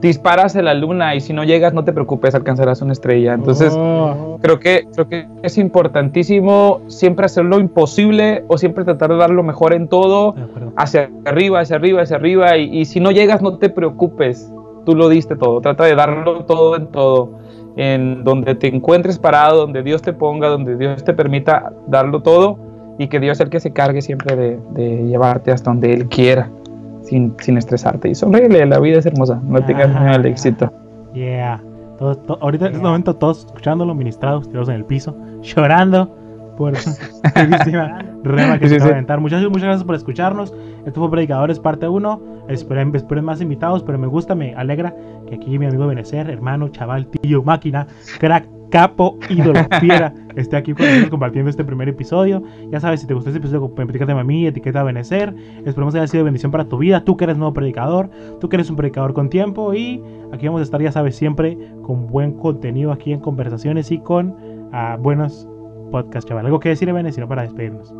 Disparas 0.00 0.56
a 0.56 0.62
la 0.62 0.72
luna 0.72 1.14
y 1.14 1.20
si 1.20 1.34
no 1.34 1.44
llegas 1.44 1.74
no 1.74 1.84
te 1.84 1.92
preocupes, 1.92 2.34
alcanzarás 2.34 2.80
una 2.80 2.92
estrella. 2.92 3.34
Entonces, 3.34 3.74
oh. 3.76 4.38
creo, 4.40 4.58
que, 4.58 4.86
creo 4.94 5.08
que 5.08 5.28
es 5.42 5.58
importantísimo 5.58 6.80
siempre 6.86 7.26
hacer 7.26 7.44
lo 7.44 7.60
imposible 7.60 8.44
o 8.48 8.56
siempre 8.56 8.84
tratar 8.84 9.10
de 9.10 9.16
dar 9.16 9.28
lo 9.28 9.42
mejor 9.42 9.74
en 9.74 9.88
todo, 9.88 10.34
hacia 10.76 11.10
arriba, 11.26 11.60
hacia 11.60 11.76
arriba, 11.76 12.00
hacia 12.00 12.16
arriba. 12.16 12.56
Y, 12.56 12.78
y 12.78 12.84
si 12.86 12.98
no 12.98 13.10
llegas 13.10 13.42
no 13.42 13.58
te 13.58 13.68
preocupes, 13.68 14.50
tú 14.86 14.94
lo 14.94 15.10
diste 15.10 15.36
todo, 15.36 15.60
trata 15.60 15.84
de 15.84 15.94
darlo 15.94 16.46
todo 16.46 16.76
en 16.76 16.86
todo 16.86 17.38
en 17.76 18.24
donde 18.24 18.54
te 18.54 18.68
encuentres 18.68 19.18
parado, 19.18 19.58
donde 19.58 19.82
Dios 19.82 20.00
te 20.00 20.14
ponga, 20.14 20.48
donde 20.48 20.76
Dios 20.76 21.04
te 21.04 21.12
permita 21.12 21.72
darlo 21.86 22.22
todo 22.22 22.69
y 23.00 23.08
que 23.08 23.18
Dios 23.18 23.38
es 23.38 23.40
el 23.40 23.48
que 23.48 23.60
se 23.60 23.72
cargue 23.72 24.02
siempre 24.02 24.60
de, 24.74 25.04
llevarte 25.06 25.50
hasta 25.50 25.70
donde 25.70 25.90
Él 25.90 26.06
quiera, 26.08 26.50
sin, 27.02 27.34
sin 27.40 27.56
estresarte. 27.56 28.10
Y 28.10 28.14
sonríele, 28.14 28.66
la 28.66 28.78
vida 28.78 28.98
es 28.98 29.06
hermosa, 29.06 29.40
no 29.42 29.64
tengas 29.64 29.88
miedo 29.88 30.14
al 30.16 30.26
éxito. 30.26 30.70
Yeah. 31.14 31.62
ahorita 32.40 32.66
en 32.66 32.72
este 32.74 32.86
momento 32.86 33.16
todos 33.16 33.46
escuchándolo, 33.46 33.94
ministrados, 33.94 34.46
tirados 34.48 34.68
en 34.68 34.74
el 34.74 34.84
piso, 34.84 35.16
llorando 35.42 36.14
por 36.58 36.74
rema 38.22 38.58
que 38.58 38.68
se 38.68 38.78
va 38.78 38.84
a 38.84 38.88
aventar. 38.88 39.18
Muchas, 39.18 39.42
muchas 39.44 39.62
gracias 39.62 39.84
por 39.84 39.94
escucharnos. 39.94 40.54
Esto 40.84 41.00
fue 41.00 41.10
Predicadores 41.10 41.58
parte 41.58 41.88
1. 41.88 42.44
Esperen, 42.48 42.94
esperen 42.94 43.24
más 43.24 43.40
invitados, 43.40 43.82
pero 43.82 43.96
me 43.96 44.08
gusta, 44.08 44.34
me 44.34 44.54
alegra 44.54 44.94
que 45.26 45.36
aquí 45.36 45.58
mi 45.58 45.64
amigo 45.64 45.86
Benecer, 45.86 46.28
hermano, 46.28 46.68
chaval, 46.68 47.06
tío, 47.06 47.42
máquina, 47.42 47.86
crack, 48.18 48.46
capo, 48.70 49.18
ídolo, 49.28 49.60
fiera, 49.80 50.14
esté 50.36 50.56
aquí 50.56 50.72
con 50.72 50.86
nosotros 50.86 51.10
compartiendo 51.10 51.50
este 51.50 51.64
primer 51.64 51.88
episodio. 51.88 52.42
Ya 52.70 52.80
sabes, 52.80 53.00
si 53.00 53.06
te 53.06 53.14
gustó 53.14 53.30
este 53.30 53.38
episodio, 53.38 53.72
etiqueta 53.76 54.18
a 54.18 54.24
mí, 54.24 54.46
etiqueta 54.46 54.80
a 54.80 54.84
Benecer. 54.84 55.34
Esperemos 55.64 55.92
que 55.92 56.00
haya 56.00 56.06
sido 56.06 56.24
bendición 56.24 56.50
para 56.50 56.64
tu 56.64 56.78
vida. 56.78 57.04
Tú 57.04 57.16
que 57.16 57.24
eres 57.24 57.36
nuevo 57.36 57.52
predicador, 57.52 58.10
tú 58.40 58.48
que 58.48 58.56
eres 58.56 58.70
un 58.70 58.76
predicador 58.76 59.12
con 59.12 59.28
tiempo. 59.28 59.74
Y 59.74 60.02
aquí 60.32 60.46
vamos 60.46 60.60
a 60.60 60.64
estar, 60.64 60.80
ya 60.80 60.92
sabes, 60.92 61.16
siempre 61.16 61.58
con 61.82 62.06
buen 62.06 62.32
contenido 62.32 62.92
aquí 62.92 63.12
en 63.12 63.20
conversaciones 63.20 63.90
y 63.90 63.98
con 63.98 64.30
uh, 64.30 64.98
buenos 64.98 65.46
podcasts, 65.90 66.28
chaval. 66.28 66.46
¿Algo 66.46 66.60
que 66.60 66.70
decir, 66.70 66.92
Benes, 66.92 67.14
sino 67.14 67.28
para 67.28 67.42
despedirnos? 67.42 67.94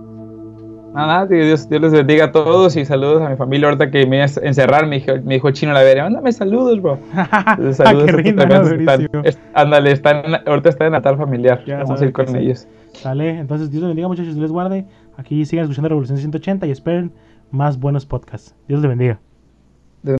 Nada, 0.92 1.26
Dios, 1.26 1.68
Dios 1.68 1.82
les 1.82 1.92
bendiga 1.92 2.26
a 2.26 2.32
todos 2.32 2.76
y 2.76 2.84
saludos 2.84 3.22
a 3.22 3.28
mi 3.28 3.36
familia. 3.36 3.68
Ahorita 3.68 3.90
que 3.90 4.06
me 4.06 4.16
iba 4.16 4.24
a 4.24 4.46
encerrar, 4.46 4.86
me 4.86 4.96
dijo, 4.96 5.12
me 5.24 5.34
dijo 5.34 5.50
Chino 5.52 5.72
la 5.72 5.82
veré, 5.82 6.02
mándame 6.02 6.32
saludos, 6.32 6.82
bro. 6.82 6.98
saludos. 7.72 8.06
Qué 8.06 8.12
rindo, 8.12 8.42
ándale, 9.54 9.92
están, 9.92 10.22
ahorita 10.46 10.68
está 10.68 10.86
en 10.86 10.92
Natal 10.92 11.16
familiar. 11.16 11.62
Vamos 11.66 12.02
a 12.02 12.04
ir 12.04 12.12
con 12.12 12.34
ellos. 12.34 12.66
Sale, 12.92 13.38
entonces 13.38 13.70
Dios 13.70 13.82
les 13.82 13.90
bendiga, 13.90 14.08
muchachos, 14.08 14.34
Dios 14.34 14.42
les 14.42 14.52
guarde. 14.52 14.84
Aquí 15.16 15.44
sigan 15.44 15.64
escuchando 15.64 15.88
Revolución 15.88 16.18
180 16.18 16.66
y 16.66 16.70
esperen 16.72 17.12
más 17.50 17.78
buenos 17.78 18.04
podcasts. 18.04 18.56
Dios 18.66 18.80
les 18.80 18.88
bendiga. 18.88 19.20